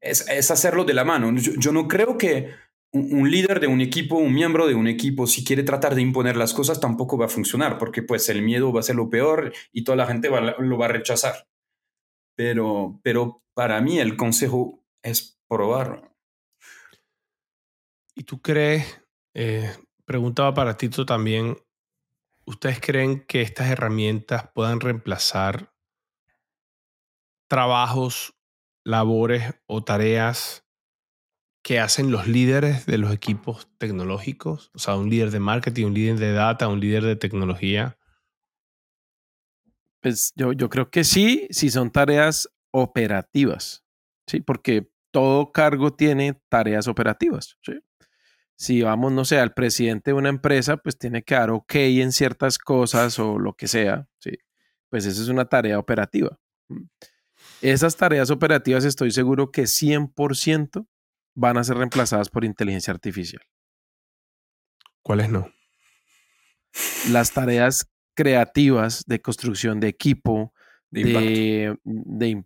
es, 0.00 0.50
hacerlo 0.50 0.84
de 0.84 0.94
la 0.94 1.04
mano. 1.04 1.32
Yo, 1.36 1.72
no 1.72 1.88
creo 1.88 2.18
que 2.18 2.50
un, 2.92 3.30
líder 3.30 3.60
de 3.60 3.66
un 3.66 3.80
equipo, 3.80 4.16
un 4.16 4.34
miembro 4.34 4.66
de 4.66 4.74
un 4.74 4.86
equipo, 4.86 5.26
si 5.26 5.44
quiere 5.44 5.62
tratar 5.62 5.94
de 5.94 6.02
imponer 6.02 6.36
las 6.36 6.54
cosas, 6.54 6.80
tampoco 6.80 7.18
va 7.18 7.26
a 7.26 7.30
funcionar, 7.30 7.78
porque 7.78 8.02
pues 8.02 8.28
el 8.28 8.42
miedo 8.42 8.72
va 8.72 8.80
a 8.80 8.84
ser 8.84 8.96
lo 8.96 9.10
peor 9.10 9.52
y 9.72 9.84
toda 9.84 9.96
la 9.96 10.06
gente 10.06 10.30
lo 10.30 10.78
va 10.78 10.86
a 10.86 10.88
rechazar. 10.88 11.48
Pero, 12.36 13.00
pero 13.02 13.42
para 13.54 13.80
mí 13.80 13.98
el 13.98 14.16
consejo 14.16 14.84
es 15.02 15.40
probar. 15.48 16.07
¿Y 18.18 18.24
tú 18.24 18.42
crees, 18.42 19.00
eh, 19.32 19.72
preguntaba 20.04 20.52
para 20.52 20.76
Tito 20.76 21.06
también, 21.06 21.56
¿ustedes 22.46 22.80
creen 22.80 23.24
que 23.24 23.42
estas 23.42 23.70
herramientas 23.70 24.50
puedan 24.52 24.80
reemplazar 24.80 25.72
trabajos 27.48 28.34
labores 28.84 29.54
o 29.66 29.84
tareas 29.84 30.66
que 31.62 31.78
hacen 31.78 32.10
los 32.10 32.26
líderes 32.26 32.86
de 32.86 32.98
los 32.98 33.12
equipos 33.12 33.68
tecnológicos? 33.78 34.72
O 34.74 34.80
sea, 34.80 34.96
un 34.96 35.10
líder 35.10 35.30
de 35.30 35.38
marketing, 35.38 35.86
un 35.86 35.94
líder 35.94 36.16
de 36.16 36.32
data, 36.32 36.66
un 36.66 36.80
líder 36.80 37.04
de 37.04 37.14
tecnología. 37.14 38.00
Pues 40.02 40.32
yo, 40.34 40.52
yo 40.52 40.68
creo 40.68 40.90
que 40.90 41.04
sí, 41.04 41.46
si 41.50 41.70
son 41.70 41.92
tareas 41.92 42.50
operativas, 42.72 43.84
¿sí? 44.26 44.40
Porque 44.40 44.90
todo 45.12 45.52
cargo 45.52 45.92
tiene 45.92 46.34
tareas 46.48 46.88
operativas, 46.88 47.56
¿sí? 47.62 47.80
Si 48.58 48.82
vamos, 48.82 49.12
no 49.12 49.24
sé, 49.24 49.38
al 49.38 49.54
presidente 49.54 50.10
de 50.10 50.14
una 50.14 50.30
empresa, 50.30 50.78
pues 50.78 50.98
tiene 50.98 51.22
que 51.22 51.36
dar 51.36 51.50
ok 51.50 51.74
en 51.76 52.10
ciertas 52.10 52.58
cosas 52.58 53.16
o 53.20 53.38
lo 53.38 53.54
que 53.54 53.68
sea, 53.68 54.08
¿sí? 54.18 54.32
Pues 54.90 55.06
esa 55.06 55.22
es 55.22 55.28
una 55.28 55.44
tarea 55.44 55.78
operativa. 55.78 56.40
Esas 57.62 57.96
tareas 57.96 58.30
operativas 58.30 58.84
estoy 58.84 59.12
seguro 59.12 59.52
que 59.52 59.62
100% 59.62 60.88
van 61.36 61.56
a 61.56 61.62
ser 61.62 61.76
reemplazadas 61.76 62.30
por 62.30 62.44
inteligencia 62.44 62.92
artificial. 62.92 63.42
¿Cuáles 65.02 65.30
no? 65.30 65.48
Las 67.10 67.32
tareas 67.32 67.88
creativas 68.14 69.04
de 69.06 69.20
construcción 69.22 69.78
de 69.78 69.86
equipo, 69.86 70.52
de, 70.90 71.76
de, 71.84 72.44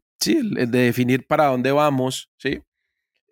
definir 0.67 1.27
para 1.27 1.47
dónde 1.47 1.73
vamos, 1.73 2.31
¿sí? 2.37 2.61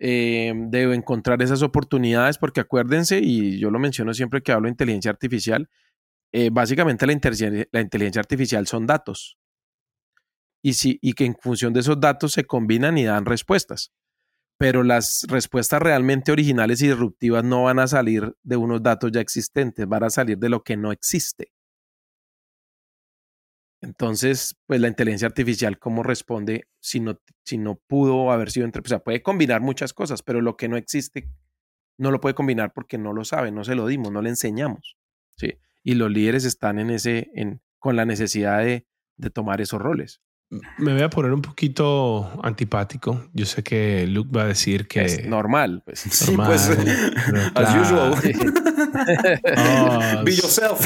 Eh, 0.03 0.55
de 0.57 0.95
encontrar 0.95 1.43
esas 1.43 1.61
oportunidades, 1.61 2.39
porque 2.39 2.61
acuérdense, 2.61 3.21
y 3.23 3.59
yo 3.59 3.71
lo 3.71 3.79
menciono 3.79 4.15
siempre 4.15 4.41
que 4.41 4.51
hablo 4.51 4.65
de 4.65 4.71
inteligencia 4.71 5.11
artificial, 5.11 5.69
eh, 6.33 6.49
básicamente 6.51 7.07
la 7.07 7.13
inteligencia 7.13 8.21
artificial 8.21 8.67
son 8.67 8.87
datos 8.87 9.37
y, 10.63 10.75
si, 10.75 10.99
y 11.03 11.13
que 11.13 11.25
en 11.25 11.37
función 11.39 11.73
de 11.73 11.81
esos 11.81 12.01
datos 12.01 12.33
se 12.33 12.45
combinan 12.45 12.99
y 12.99 13.05
dan 13.05 13.25
respuestas. 13.25 13.93
Pero 14.59 14.83
las 14.83 15.27
respuestas 15.29 15.81
realmente 15.81 16.33
originales 16.33 16.83
y 16.83 16.89
disruptivas 16.89 17.45
no 17.45 17.65
van 17.65 17.79
a 17.79 17.87
salir 17.87 18.35
de 18.43 18.57
unos 18.57 18.83
datos 18.83 19.11
ya 19.13 19.21
existentes, 19.21 19.87
van 19.87 20.05
a 20.05 20.11
salir 20.11 20.39
de 20.39 20.51
lo 20.51 20.63
que 20.63 20.77
no 20.77 20.93
existe. 20.93 21.53
Entonces, 23.83 24.57
pues 24.67 24.81
la 24.81 24.89
inteligencia 24.89 25.27
artificial, 25.27 25.79
¿cómo 25.79 26.03
responde 26.03 26.69
si 26.81 27.01
no, 27.01 27.19
si 27.45 27.57
no 27.57 27.77
pudo 27.87 28.31
haber 28.31 28.51
sido 28.51 28.67
entre... 28.67 28.83
O 28.83 28.89
sea, 28.89 28.99
puede 28.99 29.23
combinar 29.23 29.61
muchas 29.63 29.95
cosas, 29.95 30.23
pero 30.23 30.41
lo 30.41 30.57
que 30.57 30.69
no 30.69 30.77
existe 30.77 31.31
no 31.99 32.11
lo 32.11 32.21
puede 32.21 32.35
combinar 32.35 32.73
porque 32.75 32.99
no 32.99 33.13
lo 33.13 33.25
sabe, 33.25 33.51
no 33.53 33.65
se 33.65 33.75
lo 33.75 33.87
dimos, 33.87 34.13
no 34.13 34.23
le 34.23 34.31
enseñamos. 34.31 34.97
¿sí? 35.37 35.59
Y 35.83 35.95
los 35.95 36.11
líderes 36.11 36.45
están 36.45 36.79
en 36.79 36.91
ese, 36.91 37.31
en, 37.35 37.63
con 37.79 37.97
la 37.97 38.05
necesidad 38.05 38.59
de, 38.59 38.87
de 39.17 39.31
tomar 39.31 39.61
esos 39.61 39.81
roles. 39.81 40.21
Me 40.79 40.93
voy 40.93 41.03
a 41.03 41.11
poner 41.11 41.33
un 41.33 41.43
poquito 41.43 42.29
antipático. 42.43 43.29
Yo 43.33 43.47
sé 43.47 43.63
que 43.63 44.05
Luke 44.09 44.37
va 44.37 44.43
a 44.43 44.47
decir 44.47 44.89
que. 44.89 45.03
Es 45.03 45.25
normal, 45.25 45.83
pues. 45.85 46.01
Sí, 46.11 46.35
pues. 46.35 46.69
As 47.55 47.77
usual. 47.77 48.15
Oh, 49.57 50.25
be 50.25 50.37
yourself. 50.37 50.81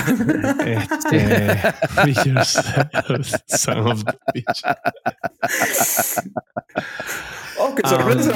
Este, 0.67 1.63
be 2.05 2.13
yourself, 2.13 3.27
son 3.47 3.79
of 3.79 4.05
the 4.05 4.19
bitch. 4.35 4.63
Oh, 7.59 7.75
qué 7.75 7.89
sorpresa. 7.89 8.35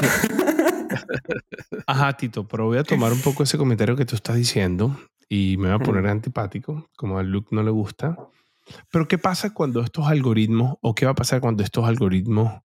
ajá, 1.87 2.13
Tito, 2.13 2.47
pero 2.47 2.65
voy 2.65 2.77
a 2.77 2.83
tomar 2.83 3.11
un 3.11 3.21
poco 3.21 3.43
ese 3.43 3.57
comentario 3.57 3.95
que 3.95 4.05
tú 4.05 4.15
estás 4.15 4.35
diciendo 4.35 4.99
y 5.27 5.57
me 5.57 5.67
voy 5.67 5.75
a 5.75 5.79
poner 5.79 6.07
antipático, 6.07 6.89
como 6.95 7.19
a 7.19 7.23
Luke 7.23 7.49
no 7.51 7.63
le 7.63 7.71
gusta. 7.71 8.17
Pero 8.91 9.07
¿qué 9.07 9.17
pasa 9.17 9.53
cuando 9.53 9.81
estos 9.81 10.07
algoritmos, 10.07 10.77
o 10.81 10.95
qué 10.95 11.05
va 11.05 11.11
a 11.11 11.15
pasar 11.15 11.41
cuando 11.41 11.63
estos 11.63 11.87
algoritmos 11.87 12.61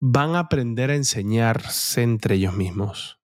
van 0.00 0.34
a 0.34 0.40
aprender 0.40 0.90
a 0.90 0.96
enseñarse 0.96 2.02
entre 2.02 2.36
ellos 2.36 2.54
mismos? 2.54 3.20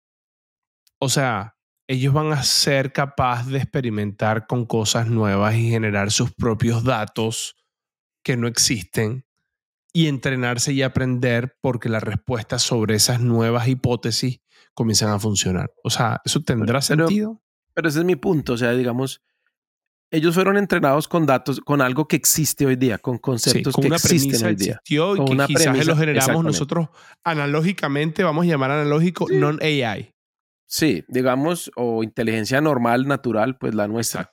O 0.99 1.09
sea, 1.09 1.54
ellos 1.87 2.15
van 2.15 2.33
a 2.33 2.43
ser 2.43 2.93
capaces 2.93 3.49
de 3.49 3.59
experimentar 3.59 4.47
con 4.47 4.65
cosas 4.65 5.09
nuevas 5.09 5.55
y 5.55 5.69
generar 5.69 6.11
sus 6.11 6.33
propios 6.33 6.85
datos 6.85 7.57
que 8.23 8.37
no 8.37 8.47
existen 8.47 9.27
y 9.93 10.09
entrenarse 10.09 10.73
y 10.73 10.83
aprender 10.83 11.57
porque 11.61 11.89
las 11.89 12.03
respuestas 12.03 12.63
sobre 12.63 12.97
esas 12.97 13.21
nuevas 13.21 13.69
hipótesis 13.69 14.41
comienzan 14.73 15.11
a 15.11 15.19
funcionar. 15.19 15.73
O 15.85 15.91
sea, 15.91 16.21
¿eso 16.25 16.43
tendrá 16.43 16.81
sentido? 16.83 17.41
Pero 17.75 17.89
ese 17.89 18.01
es 18.01 18.05
mi 18.05 18.17
punto. 18.17 18.55
O 18.55 18.57
sea, 18.57 18.73
digamos, 18.73 19.23
ellos 20.11 20.35
fueron 20.35 20.57
entrenados 20.57 21.07
con 21.07 21.27
datos, 21.27 21.61
con 21.61 21.81
algo 21.81 22.09
que 22.09 22.17
existe 22.17 22.67
hoy 22.67 22.77
día, 22.77 22.99
con 22.99 23.19
conceptos 23.19 23.75
que 23.77 23.89
existen 23.89 24.47
hoy 24.47 24.57
día. 24.57 24.81
y 24.85 24.95
que 24.95 25.01
una 25.01 25.47
quizás 25.47 25.87
lo 25.87 25.97
generamos 25.97 26.45
nosotros 26.45 26.89
analógicamente, 27.23 28.25
vamos 28.25 28.47
a 28.47 28.49
llamar 28.49 28.71
analógico, 28.71 29.27
non-AI. 29.31 30.14
Sí, 30.67 31.05
digamos, 31.09 31.71
o 31.77 32.03
inteligencia 32.03 32.61
normal, 32.61 33.07
natural, 33.07 33.59
pues 33.59 33.75
la 33.75 33.87
nuestra 33.87 34.31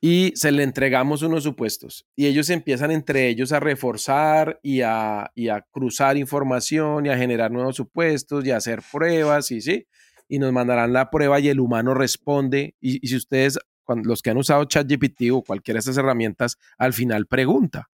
y 0.00 0.32
se 0.36 0.52
le 0.52 0.62
entregamos 0.62 1.22
unos 1.22 1.42
supuestos 1.42 2.06
y 2.14 2.26
ellos 2.26 2.50
empiezan 2.50 2.90
entre 2.90 3.28
ellos 3.28 3.52
a 3.52 3.60
reforzar 3.60 4.60
y 4.62 4.82
a, 4.82 5.30
cruzar 5.70 6.16
información 6.16 7.06
y 7.06 7.08
a 7.08 7.18
generar 7.18 7.50
nuevos 7.50 7.76
supuestos 7.76 8.44
y 8.44 8.50
a 8.50 8.58
hacer 8.58 8.82
pruebas 8.92 9.50
y 9.50 9.60
sí, 9.60 9.86
y 10.28 10.38
nos 10.38 10.52
mandarán 10.52 10.92
la 10.92 11.10
prueba 11.10 11.40
y 11.40 11.48
el 11.48 11.60
humano 11.60 11.94
responde 11.94 12.76
y, 12.80 13.06
si 13.06 13.16
ustedes, 13.16 13.58
cuando, 13.84 14.08
los 14.08 14.22
que 14.22 14.30
han 14.30 14.36
usado 14.36 14.64
ChatGPT 14.64 15.30
o 15.32 15.42
cualquiera 15.42 15.76
de 15.76 15.80
estas 15.80 15.96
herramientas, 15.96 16.58
al 16.76 16.92
final 16.92 17.26
pregunta, 17.26 17.90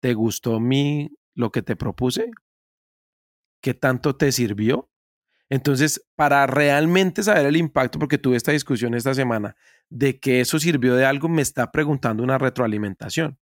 ¿te 0.00 0.14
gustó 0.14 0.60
mi, 0.60 1.10
lo 1.34 1.50
que 1.50 1.62
te 1.62 1.74
propuse? 1.74 2.30
¿Qué 3.60 3.74
tanto 3.74 4.14
te 4.14 4.30
sirvió? 4.30 4.88
Entonces, 5.50 6.06
para 6.14 6.46
realmente 6.46 7.22
saber 7.22 7.46
el 7.46 7.56
impacto, 7.56 7.98
porque 7.98 8.18
tuve 8.18 8.36
esta 8.36 8.52
discusión 8.52 8.94
esta 8.94 9.14
semana, 9.14 9.56
de 9.88 10.20
que 10.20 10.40
eso 10.40 10.58
sirvió 10.58 10.94
de 10.94 11.06
algo, 11.06 11.28
me 11.28 11.42
está 11.42 11.70
preguntando 11.70 12.22
una 12.22 12.36
retroalimentación. 12.36 13.38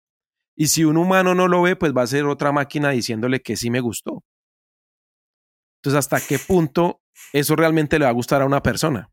Y 0.55 0.67
si 0.67 0.83
un 0.83 0.97
humano 0.97 1.33
no 1.35 1.47
lo 1.47 1.61
ve, 1.63 1.75
pues 1.75 1.93
va 1.93 2.03
a 2.03 2.07
ser 2.07 2.25
otra 2.25 2.51
máquina 2.51 2.91
diciéndole 2.91 3.41
que 3.41 3.57
sí 3.57 3.69
me 3.69 3.79
gustó. 3.79 4.23
Entonces, 5.79 5.99
¿hasta 5.99 6.25
qué 6.25 6.39
punto 6.39 7.01
eso 7.33 7.55
realmente 7.55 7.99
le 7.99 8.05
va 8.05 8.11
a 8.11 8.13
gustar 8.13 8.41
a 8.41 8.45
una 8.45 8.61
persona? 8.61 9.11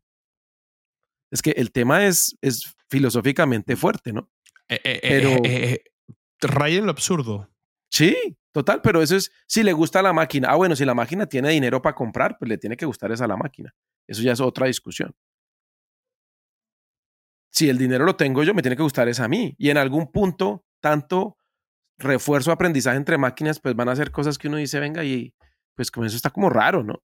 Es 1.31 1.41
que 1.41 1.51
el 1.51 1.71
tema 1.71 2.05
es, 2.05 2.37
es 2.41 2.75
filosóficamente 2.89 3.75
fuerte, 3.75 4.13
¿no? 4.13 4.29
Eh, 4.69 4.79
eh, 4.83 4.99
eh, 5.03 5.83
Pero... 6.39 6.67
en 6.67 6.85
lo 6.85 6.91
absurdo. 6.91 7.49
Sí, 7.91 8.37
total, 8.53 8.81
pero 8.81 9.01
eso 9.01 9.17
es 9.17 9.31
si 9.47 9.63
le 9.63 9.73
gusta 9.73 10.01
la 10.01 10.13
máquina. 10.13 10.49
Ah, 10.49 10.55
bueno, 10.55 10.75
si 10.77 10.85
la 10.85 10.93
máquina 10.93 11.25
tiene 11.25 11.49
dinero 11.49 11.81
para 11.81 11.95
comprar, 11.95 12.37
pues 12.39 12.47
le 12.47 12.57
tiene 12.57 12.77
que 12.77 12.85
gustar 12.85 13.11
esa 13.11 13.27
la 13.27 13.35
máquina. 13.35 13.75
Eso 14.07 14.21
ya 14.21 14.31
es 14.31 14.39
otra 14.39 14.67
discusión 14.67 15.13
si 17.53 17.69
el 17.69 17.77
dinero 17.77 18.03
lo 18.03 18.15
tengo 18.15 18.43
yo, 18.43 18.55
me 18.55 18.63
tiene 18.63 18.75
que 18.75 18.81
gustar 18.81 19.07
es 19.07 19.19
a 19.19 19.27
mí. 19.27 19.55
Y 19.59 19.69
en 19.69 19.77
algún 19.77 20.11
punto, 20.11 20.65
tanto 20.81 21.37
refuerzo 21.99 22.51
aprendizaje 22.51 22.97
entre 22.97 23.19
máquinas, 23.19 23.59
pues 23.59 23.75
van 23.75 23.89
a 23.89 23.91
hacer 23.91 24.11
cosas 24.11 24.39
que 24.39 24.47
uno 24.47 24.57
dice, 24.57 24.79
venga, 24.79 25.03
y 25.03 25.35
pues 25.75 25.91
como 25.91 26.07
eso 26.07 26.15
está 26.15 26.31
como 26.31 26.49
raro, 26.49 26.83
¿no? 26.83 27.03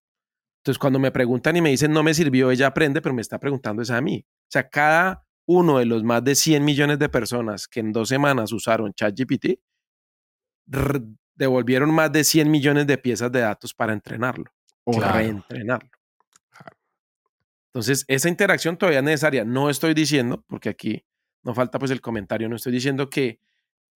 Entonces, 0.61 0.79
cuando 0.79 0.97
me 0.97 1.11
preguntan 1.11 1.55
y 1.55 1.61
me 1.61 1.69
dicen, 1.69 1.93
no 1.93 2.01
me 2.01 2.15
sirvió, 2.15 2.49
ella 2.49 2.67
aprende, 2.67 2.99
pero 2.99 3.13
me 3.13 3.21
está 3.21 3.39
preguntando 3.39 3.83
es 3.83 3.91
a 3.91 4.01
mí. 4.01 4.25
O 4.27 4.51
sea, 4.51 4.67
cada 4.67 5.23
uno 5.47 5.77
de 5.77 5.85
los 5.85 6.03
más 6.03 6.23
de 6.23 6.33
100 6.33 6.65
millones 6.65 6.97
de 6.97 7.09
personas 7.09 7.67
que 7.67 7.79
en 7.79 7.93
dos 7.93 8.09
semanas 8.09 8.51
usaron 8.51 8.91
ChatGPT, 8.93 9.59
devolvieron 11.39 11.91
más 11.91 12.11
de 12.11 12.23
100 12.25 12.51
millones 12.51 12.85
de 12.85 12.97
piezas 12.97 13.31
de 13.31 13.39
datos 13.39 13.73
para 13.73 13.93
entrenarlo 13.93 14.51
o 14.83 14.99
reentrenarlo. 14.99 15.89
Entonces, 17.67 18.03
esa 18.07 18.27
interacción 18.27 18.77
todavía 18.77 18.99
es 18.99 19.05
necesaria. 19.05 19.45
No 19.45 19.69
estoy 19.69 19.93
diciendo, 19.93 20.43
porque 20.47 20.69
aquí 20.69 21.05
no 21.43 21.55
falta 21.55 21.79
pues 21.79 21.91
el 21.91 22.01
comentario, 22.01 22.49
no 22.49 22.57
estoy 22.57 22.73
diciendo 22.73 23.09
que 23.09 23.39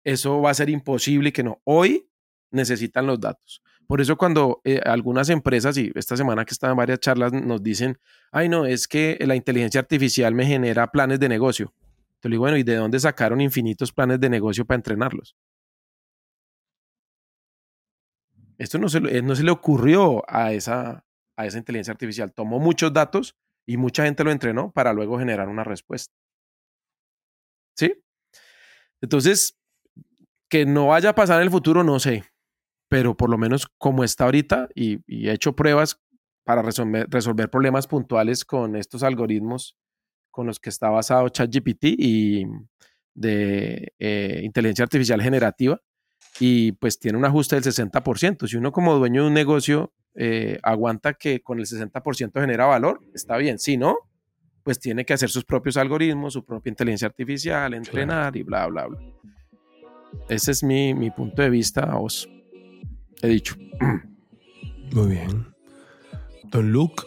eso 0.04 0.39
va 0.39 0.52
a 0.52 0.54
ser 0.54 0.70
imposible 0.70 1.30
y 1.30 1.32
que 1.32 1.42
no. 1.44 1.62
Hoy 1.64 2.08
necesitan 2.52 3.08
los 3.08 3.20
datos. 3.20 3.64
Por 3.88 4.02
eso 4.02 4.18
cuando 4.18 4.62
eh, 4.64 4.80
algunas 4.86 5.30
empresas, 5.30 5.78
y 5.78 5.92
esta 5.96 6.16
semana 6.16 6.46
que 6.46 6.54
están 6.54 6.72
en 6.72 6.78
varias 6.78 7.00
charlas, 7.00 7.34
nos 7.34 7.64
dicen, 7.64 7.98
ay 8.32 8.50
no, 8.50 8.66
es 8.66 8.88
que 8.88 9.18
la 9.22 9.36
inteligencia 9.36 9.80
artificial 9.80 10.36
me 10.36 10.46
genera 10.46 10.92
planes 10.92 11.20
de 11.20 11.28
negocio. 11.28 11.74
Te 12.20 12.30
digo, 12.30 12.42
bueno, 12.42 12.58
¿y 12.58 12.64
de 12.64 12.76
dónde 12.76 13.00
sacaron 13.00 13.42
infinitos 13.42 13.92
planes 13.92 14.20
de 14.20 14.30
negocio 14.30 14.64
para 14.64 14.76
entrenarlos? 14.76 15.36
Esto 18.62 18.78
no 18.78 18.89
se, 18.89 19.01
no 19.24 19.36
se 19.36 19.43
le 19.43 19.49
ocurrió 19.49 20.24
a 20.28 20.53
esa, 20.53 21.03
a 21.36 21.45
esa 21.47 21.57
inteligencia 21.57 21.93
artificial. 21.93 22.32
Tomó 22.32 22.59
muchos 22.59 22.93
datos 22.93 23.36
y 23.66 23.78
mucha 23.78 24.03
gente 24.03 24.24
lo 24.24 24.30
entrenó 24.30 24.72
para 24.72 24.93
luego 24.93 25.18
generar 25.18 25.49
una 25.49 25.64
respuesta. 25.64 26.14
¿Sí? 27.76 27.95
Entonces, 29.01 29.57
que 30.47 30.68
no 30.68 30.88
vaya 30.88 31.09
a 31.09 31.16
pasar 31.16 31.38
en 31.38 31.45
el 31.45 31.49
futuro, 31.49 31.84
no 31.84 31.99
sé, 31.99 32.24
pero 32.88 33.18
por 33.18 33.32
lo 33.32 33.39
menos 33.39 33.66
como 33.80 34.03
está 34.03 34.26
ahorita 34.26 34.70
y, 34.76 34.99
he 35.07 35.32
hecho 35.32 35.55
pruebas 35.55 35.99
para 36.43 36.62
resolver, 36.62 37.07
resolver, 37.09 37.49
problemas 37.49 37.88
puntuales 37.88 38.45
con 38.45 38.76
estos 38.76 39.01
algoritmos 39.01 39.76
con 40.30 40.45
los 40.45 40.59
que 40.59 40.70
está 40.70 40.91
basado 40.91 41.30
ChatGPT 41.30 41.86
y 41.97 42.45
de 43.16 43.91
eh, 43.97 44.41
inteligencia 44.43 44.84
artificial 44.84 45.20
generativa 45.20 45.82
y 46.42 46.72
pues 46.72 46.98
tiene 46.98 47.20
un 47.20 47.26
ajuste 47.26 47.56
del 47.56 47.64
60%. 47.64 48.48
Si 48.48 48.58
uno 48.58 48.72
como 48.72 48.96
dueño 48.96 49.22
de 49.22 49.28
un 49.28 49.34
negocio 49.36 49.94
eh, 50.16 50.58
aguanta 50.64 51.14
que 51.14 51.44
con 51.44 51.60
el 51.60 51.68
60% 51.68 52.42
genera 52.42 52.66
valor, 52.66 53.00
está 53.14 53.38
bien. 53.38 53.60
Si 53.60 53.78
no, 53.78 53.96
pues 54.64 54.80
tiene 54.80 55.06
que 55.06 55.14
hacer 55.14 55.30
sus 55.30 55.46
propios 55.46 55.78
algoritmos, 55.78 56.34
su 56.34 56.44
propia 56.44 56.72
inteligencia 56.72 57.08
artificial, 57.08 57.76
entrenar 57.76 58.36
y 58.36 58.42
bla, 58.42 58.66
bla, 58.66 58.88
bla. 58.88 59.00
Ese 60.30 60.50
es 60.50 60.64
mi, 60.64 60.96
mi 60.96 61.12
punto 61.12 61.44
de 61.44 61.52
vista, 61.52 61.96
os 61.96 62.28
he 63.22 63.28
dicho. 63.28 63.56
Muy 64.94 65.10
bien. 65.10 65.46
Don 66.46 66.72
Luke, 66.72 67.04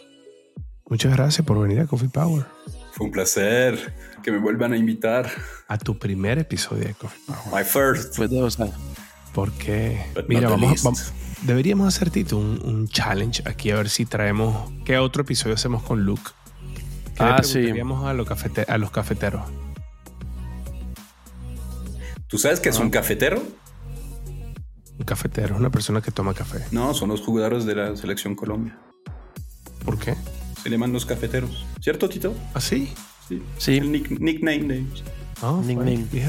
muchas 0.85 1.13
gracias 1.13 1.45
por 1.45 1.59
venir 1.59 1.81
a 1.81 1.87
Coffee 1.87 2.07
Power. 2.07 2.45
Fue 2.93 3.07
un 3.07 3.11
placer 3.11 3.93
que 4.23 4.31
me 4.31 4.37
vuelvan 4.37 4.71
a 4.71 4.77
invitar. 4.77 5.29
A 5.67 5.77
tu 5.77 5.99
primer 5.99 6.39
episodio 6.39 6.85
de 6.85 6.93
Coffee 6.93 7.21
Power. 7.27 7.53
My 7.53 7.65
first. 7.65 8.15
Fue 8.15 8.29
dos 8.29 8.61
años. 8.61 9.04
Porque, 9.35 10.01
mira, 10.29 10.47
vamos, 10.47 10.81
vamos, 10.81 11.13
Deberíamos 11.41 11.93
hacer, 11.93 12.09
Tito, 12.09 12.37
un, 12.37 12.87
challenge 12.87 13.43
aquí 13.45 13.69
a 13.69 13.75
ver 13.75 13.89
si 13.89 14.05
traemos. 14.05 14.71
¿Qué 14.85 14.97
otro 14.97 15.23
episodio 15.23 15.55
hacemos 15.55 15.83
con 15.83 16.05
Luke? 16.05 16.31
¿Qué 17.15 17.23
ah, 17.23 17.41
le 17.53 17.81
a, 17.81 18.13
los 18.13 18.27
a 18.67 18.77
los 18.77 18.91
cafeteros? 18.91 19.43
¿Tú 22.27 22.37
sabes 22.37 22.61
qué 22.61 22.69
es 22.69 22.79
un 22.79 22.87
ah. 22.87 22.91
cafetero? 22.91 23.43
Un 24.97 25.05
cafetero 25.05 25.55
es 25.55 25.59
una 25.59 25.69
persona 25.69 26.01
que 26.01 26.11
toma 26.11 26.33
café. 26.33 26.63
No, 26.71 26.93
son 26.93 27.09
los 27.09 27.19
jugadores 27.19 27.65
de 27.65 27.75
la 27.75 27.97
selección 27.97 28.35
Colombia. 28.35 28.79
¿Por 29.83 29.99
qué? 29.99 30.15
Se 30.63 30.69
llaman 30.69 30.93
los 30.93 31.05
cafeteros. 31.05 31.65
¿Cierto, 31.81 32.07
Tito? 32.07 32.33
¿Ah, 32.53 32.61
sí? 32.61 32.93
Sí. 33.27 33.43
sí. 33.57 33.77
El 33.79 33.91
nickname 33.91 34.63
de 34.63 34.77
ellos. 34.77 35.03
Ah, 35.41 35.61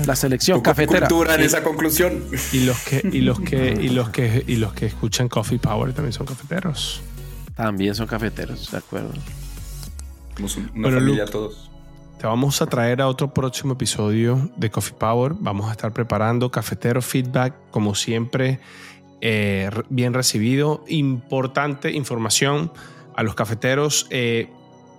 la 0.05 0.17
selección 0.17 0.61
cafetera. 0.61 1.07
Cultura 1.07 1.35
en 1.37 1.43
esa 1.43 1.63
conclusión. 1.63 2.25
Y 2.53 2.65
los 2.65 2.79
que 2.81 3.09
y 3.13 3.21
los 3.21 3.41
que 3.41 3.69
y 3.81 3.89
los 3.91 4.09
que 4.11 4.45
y 4.47 4.57
los 4.57 4.73
que 4.73 4.87
escuchan 4.87 5.29
Coffee 5.29 5.59
Power 5.59 5.93
también 5.93 6.13
son 6.13 6.27
cafeteros. 6.27 7.03
También 7.55 7.95
son 7.95 8.07
cafeteros, 8.07 8.71
de 8.71 8.79
acuerdo. 8.79 9.13
Somos 10.37 10.59
una 10.75 10.91
familia 10.91 11.25
todos. 11.27 11.71
Te 12.19 12.27
vamos 12.27 12.61
a 12.63 12.67
traer 12.67 13.03
a 13.03 13.09
otro 13.09 13.33
próximo 13.33 13.75
episodio 13.75 14.51
de 14.57 14.71
Coffee 14.71 14.97
Power. 14.99 15.35
Vamos 15.39 15.69
a 15.69 15.73
estar 15.73 15.93
preparando 15.93 16.51
cafetero 16.51 17.03
feedback, 17.03 17.55
como 17.71 17.95
siempre, 17.95 18.59
eh, 19.21 19.71
bien 19.91 20.15
recibido. 20.15 20.83
Importante 20.89 21.93
información 21.93 22.73
a 23.15 23.23
los 23.23 23.35
cafeteros. 23.35 24.07
Eh, 24.11 24.51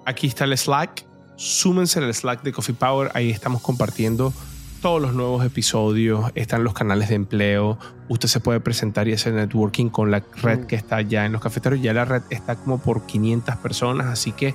aquí 0.06 0.28
está 0.28 0.46
el 0.46 0.56
Slack 0.56 1.07
súmense 1.38 2.00
al 2.00 2.14
Slack 2.14 2.44
de 2.44 2.52
Coffee 2.52 2.76
Power, 2.76 3.12
ahí 3.14 3.30
estamos 3.30 3.62
compartiendo 3.62 4.34
todos 4.82 5.02
los 5.02 5.14
nuevos 5.14 5.46
episodios, 5.46 6.32
están 6.36 6.64
los 6.64 6.74
canales 6.74 7.10
de 7.10 7.16
empleo, 7.16 7.80
usted 8.10 8.28
se 8.28 8.40
puede 8.40 8.60
presentar 8.60 9.08
y 9.08 9.14
hacer 9.14 9.34
networking 9.34 9.90
con 9.90 10.12
la 10.12 10.24
red 10.42 10.66
que 10.66 10.76
está 10.76 11.02
ya 11.02 11.26
en 11.26 11.32
los 11.32 11.42
cafeteros, 11.42 11.82
ya 11.82 11.94
la 11.94 12.06
red 12.06 12.22
está 12.30 12.56
como 12.56 12.80
por 12.80 13.06
500 13.06 13.56
personas, 13.58 14.08
así 14.08 14.32
que 14.32 14.54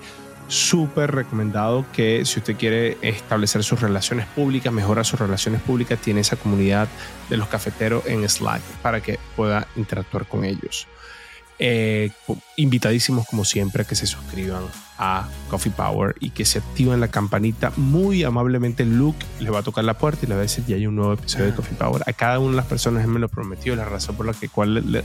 súper 0.49 1.13
recomendado 1.13 1.85
que 1.93 2.25
si 2.25 2.41
usted 2.41 2.57
quiere 2.57 2.99
establecer 3.01 3.65
sus 3.65 3.81
relaciones 3.81 4.27
públicas, 4.27 4.73
mejorar 4.73 5.07
sus 5.07 5.19
relaciones 5.19 5.63
públicas, 5.63 5.99
tiene 6.01 6.21
esa 6.21 6.37
comunidad 6.37 6.89
de 7.31 7.37
los 7.37 7.49
cafeteros 7.49 8.05
en 8.07 8.29
Slack 8.29 8.61
para 8.83 9.01
que 9.01 9.19
pueda 9.35 9.67
interactuar 9.77 10.27
con 10.27 10.45
ellos. 10.45 10.87
Eh, 11.65 12.11
invitadísimos 12.57 13.25
como 13.25 13.45
siempre 13.45 13.83
a 13.83 13.85
que 13.87 13.95
se 13.95 14.09
suscriban 14.09 14.65
a 14.99 15.29
Coffee 15.49 15.71
Power 15.71 16.17
y 16.19 16.31
que 16.31 16.45
se 16.45 16.59
activen 16.59 16.99
la 16.99 17.07
campanita. 17.07 17.73
Muy 17.77 18.25
amablemente 18.25 18.85
Luke 18.85 19.25
le 19.39 19.49
va 19.49 19.61
a 19.61 19.63
tocar 19.63 19.85
la 19.85 19.97
puerta 19.97 20.27
y 20.27 20.29
le 20.29 20.35
va 20.35 20.41
a 20.41 20.43
decir 20.43 20.65
ya 20.67 20.75
hay 20.75 20.89
un 20.89 20.97
nuevo 20.97 21.13
episodio 21.13 21.45
de 21.45 21.55
Coffee 21.55 21.77
Power. 21.77 22.03
A 22.05 22.13
cada 22.15 22.41
una 22.41 22.51
de 22.51 22.57
las 22.57 22.67
personas 22.67 23.07
me 23.07 23.21
lo 23.21 23.29
prometió, 23.29 23.77
la 23.77 23.85
razón 23.85 24.17
por 24.17 24.27
la 24.27 24.33
que 24.33 24.49
cual 24.49 24.91
le, 24.91 25.05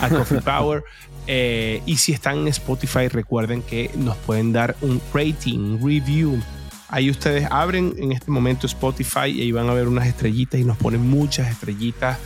a 0.00 0.08
Coffee 0.08 0.40
Power. 0.40 0.84
Eh, 1.26 1.82
y 1.84 1.98
si 1.98 2.12
están 2.12 2.38
en 2.38 2.48
Spotify, 2.48 3.08
recuerden 3.08 3.60
que 3.60 3.90
nos 3.94 4.16
pueden 4.16 4.54
dar 4.54 4.74
un 4.80 5.02
rating, 5.12 5.84
review. 5.84 6.42
Ahí 6.88 7.10
ustedes 7.10 7.46
abren 7.50 7.94
en 7.98 8.12
este 8.12 8.30
momento 8.30 8.66
Spotify 8.66 9.26
y 9.26 9.42
ahí 9.42 9.52
van 9.52 9.68
a 9.68 9.74
ver 9.74 9.86
unas 9.86 10.06
estrellitas 10.06 10.58
y 10.58 10.64
nos 10.64 10.78
ponen 10.78 11.06
muchas 11.06 11.50
estrellitas. 11.50 12.16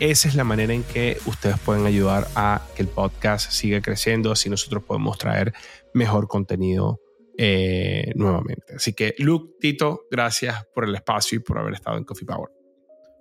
Esa 0.00 0.28
es 0.28 0.34
la 0.34 0.44
manera 0.44 0.72
en 0.72 0.84
que 0.84 1.18
ustedes 1.26 1.58
pueden 1.58 1.84
ayudar 1.84 2.28
a 2.36 2.62
que 2.76 2.82
el 2.82 2.88
podcast 2.88 3.50
siga 3.50 3.80
creciendo, 3.80 4.30
así 4.30 4.48
nosotros 4.48 4.84
podemos 4.84 5.18
traer 5.18 5.52
mejor 5.92 6.28
contenido 6.28 7.00
eh, 7.36 8.12
nuevamente. 8.14 8.76
Así 8.76 8.92
que, 8.92 9.14
Luke, 9.18 9.56
Tito, 9.60 10.02
gracias 10.10 10.66
por 10.74 10.84
el 10.84 10.94
espacio 10.94 11.36
y 11.36 11.38
por 11.40 11.58
haber 11.58 11.74
estado 11.74 11.96
en 11.96 12.04
Coffee 12.04 12.26
Power. 12.26 12.50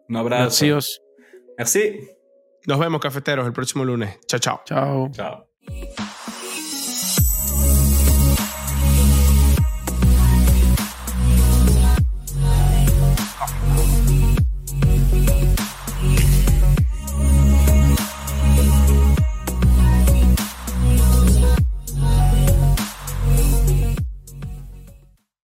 Un 0.08 0.18
abrazo. 0.18 0.44
Gracias. 0.44 1.02
Merci. 1.58 2.10
Nos 2.68 2.80
vemos, 2.80 3.02
cafeteros, 3.02 3.48
el 3.48 3.54
próximo 3.54 3.84
lunes. 3.84 4.20
Chao, 4.28 4.40
chao. 4.40 4.62
Chao. 4.66 5.12
Chao. 5.12 6.17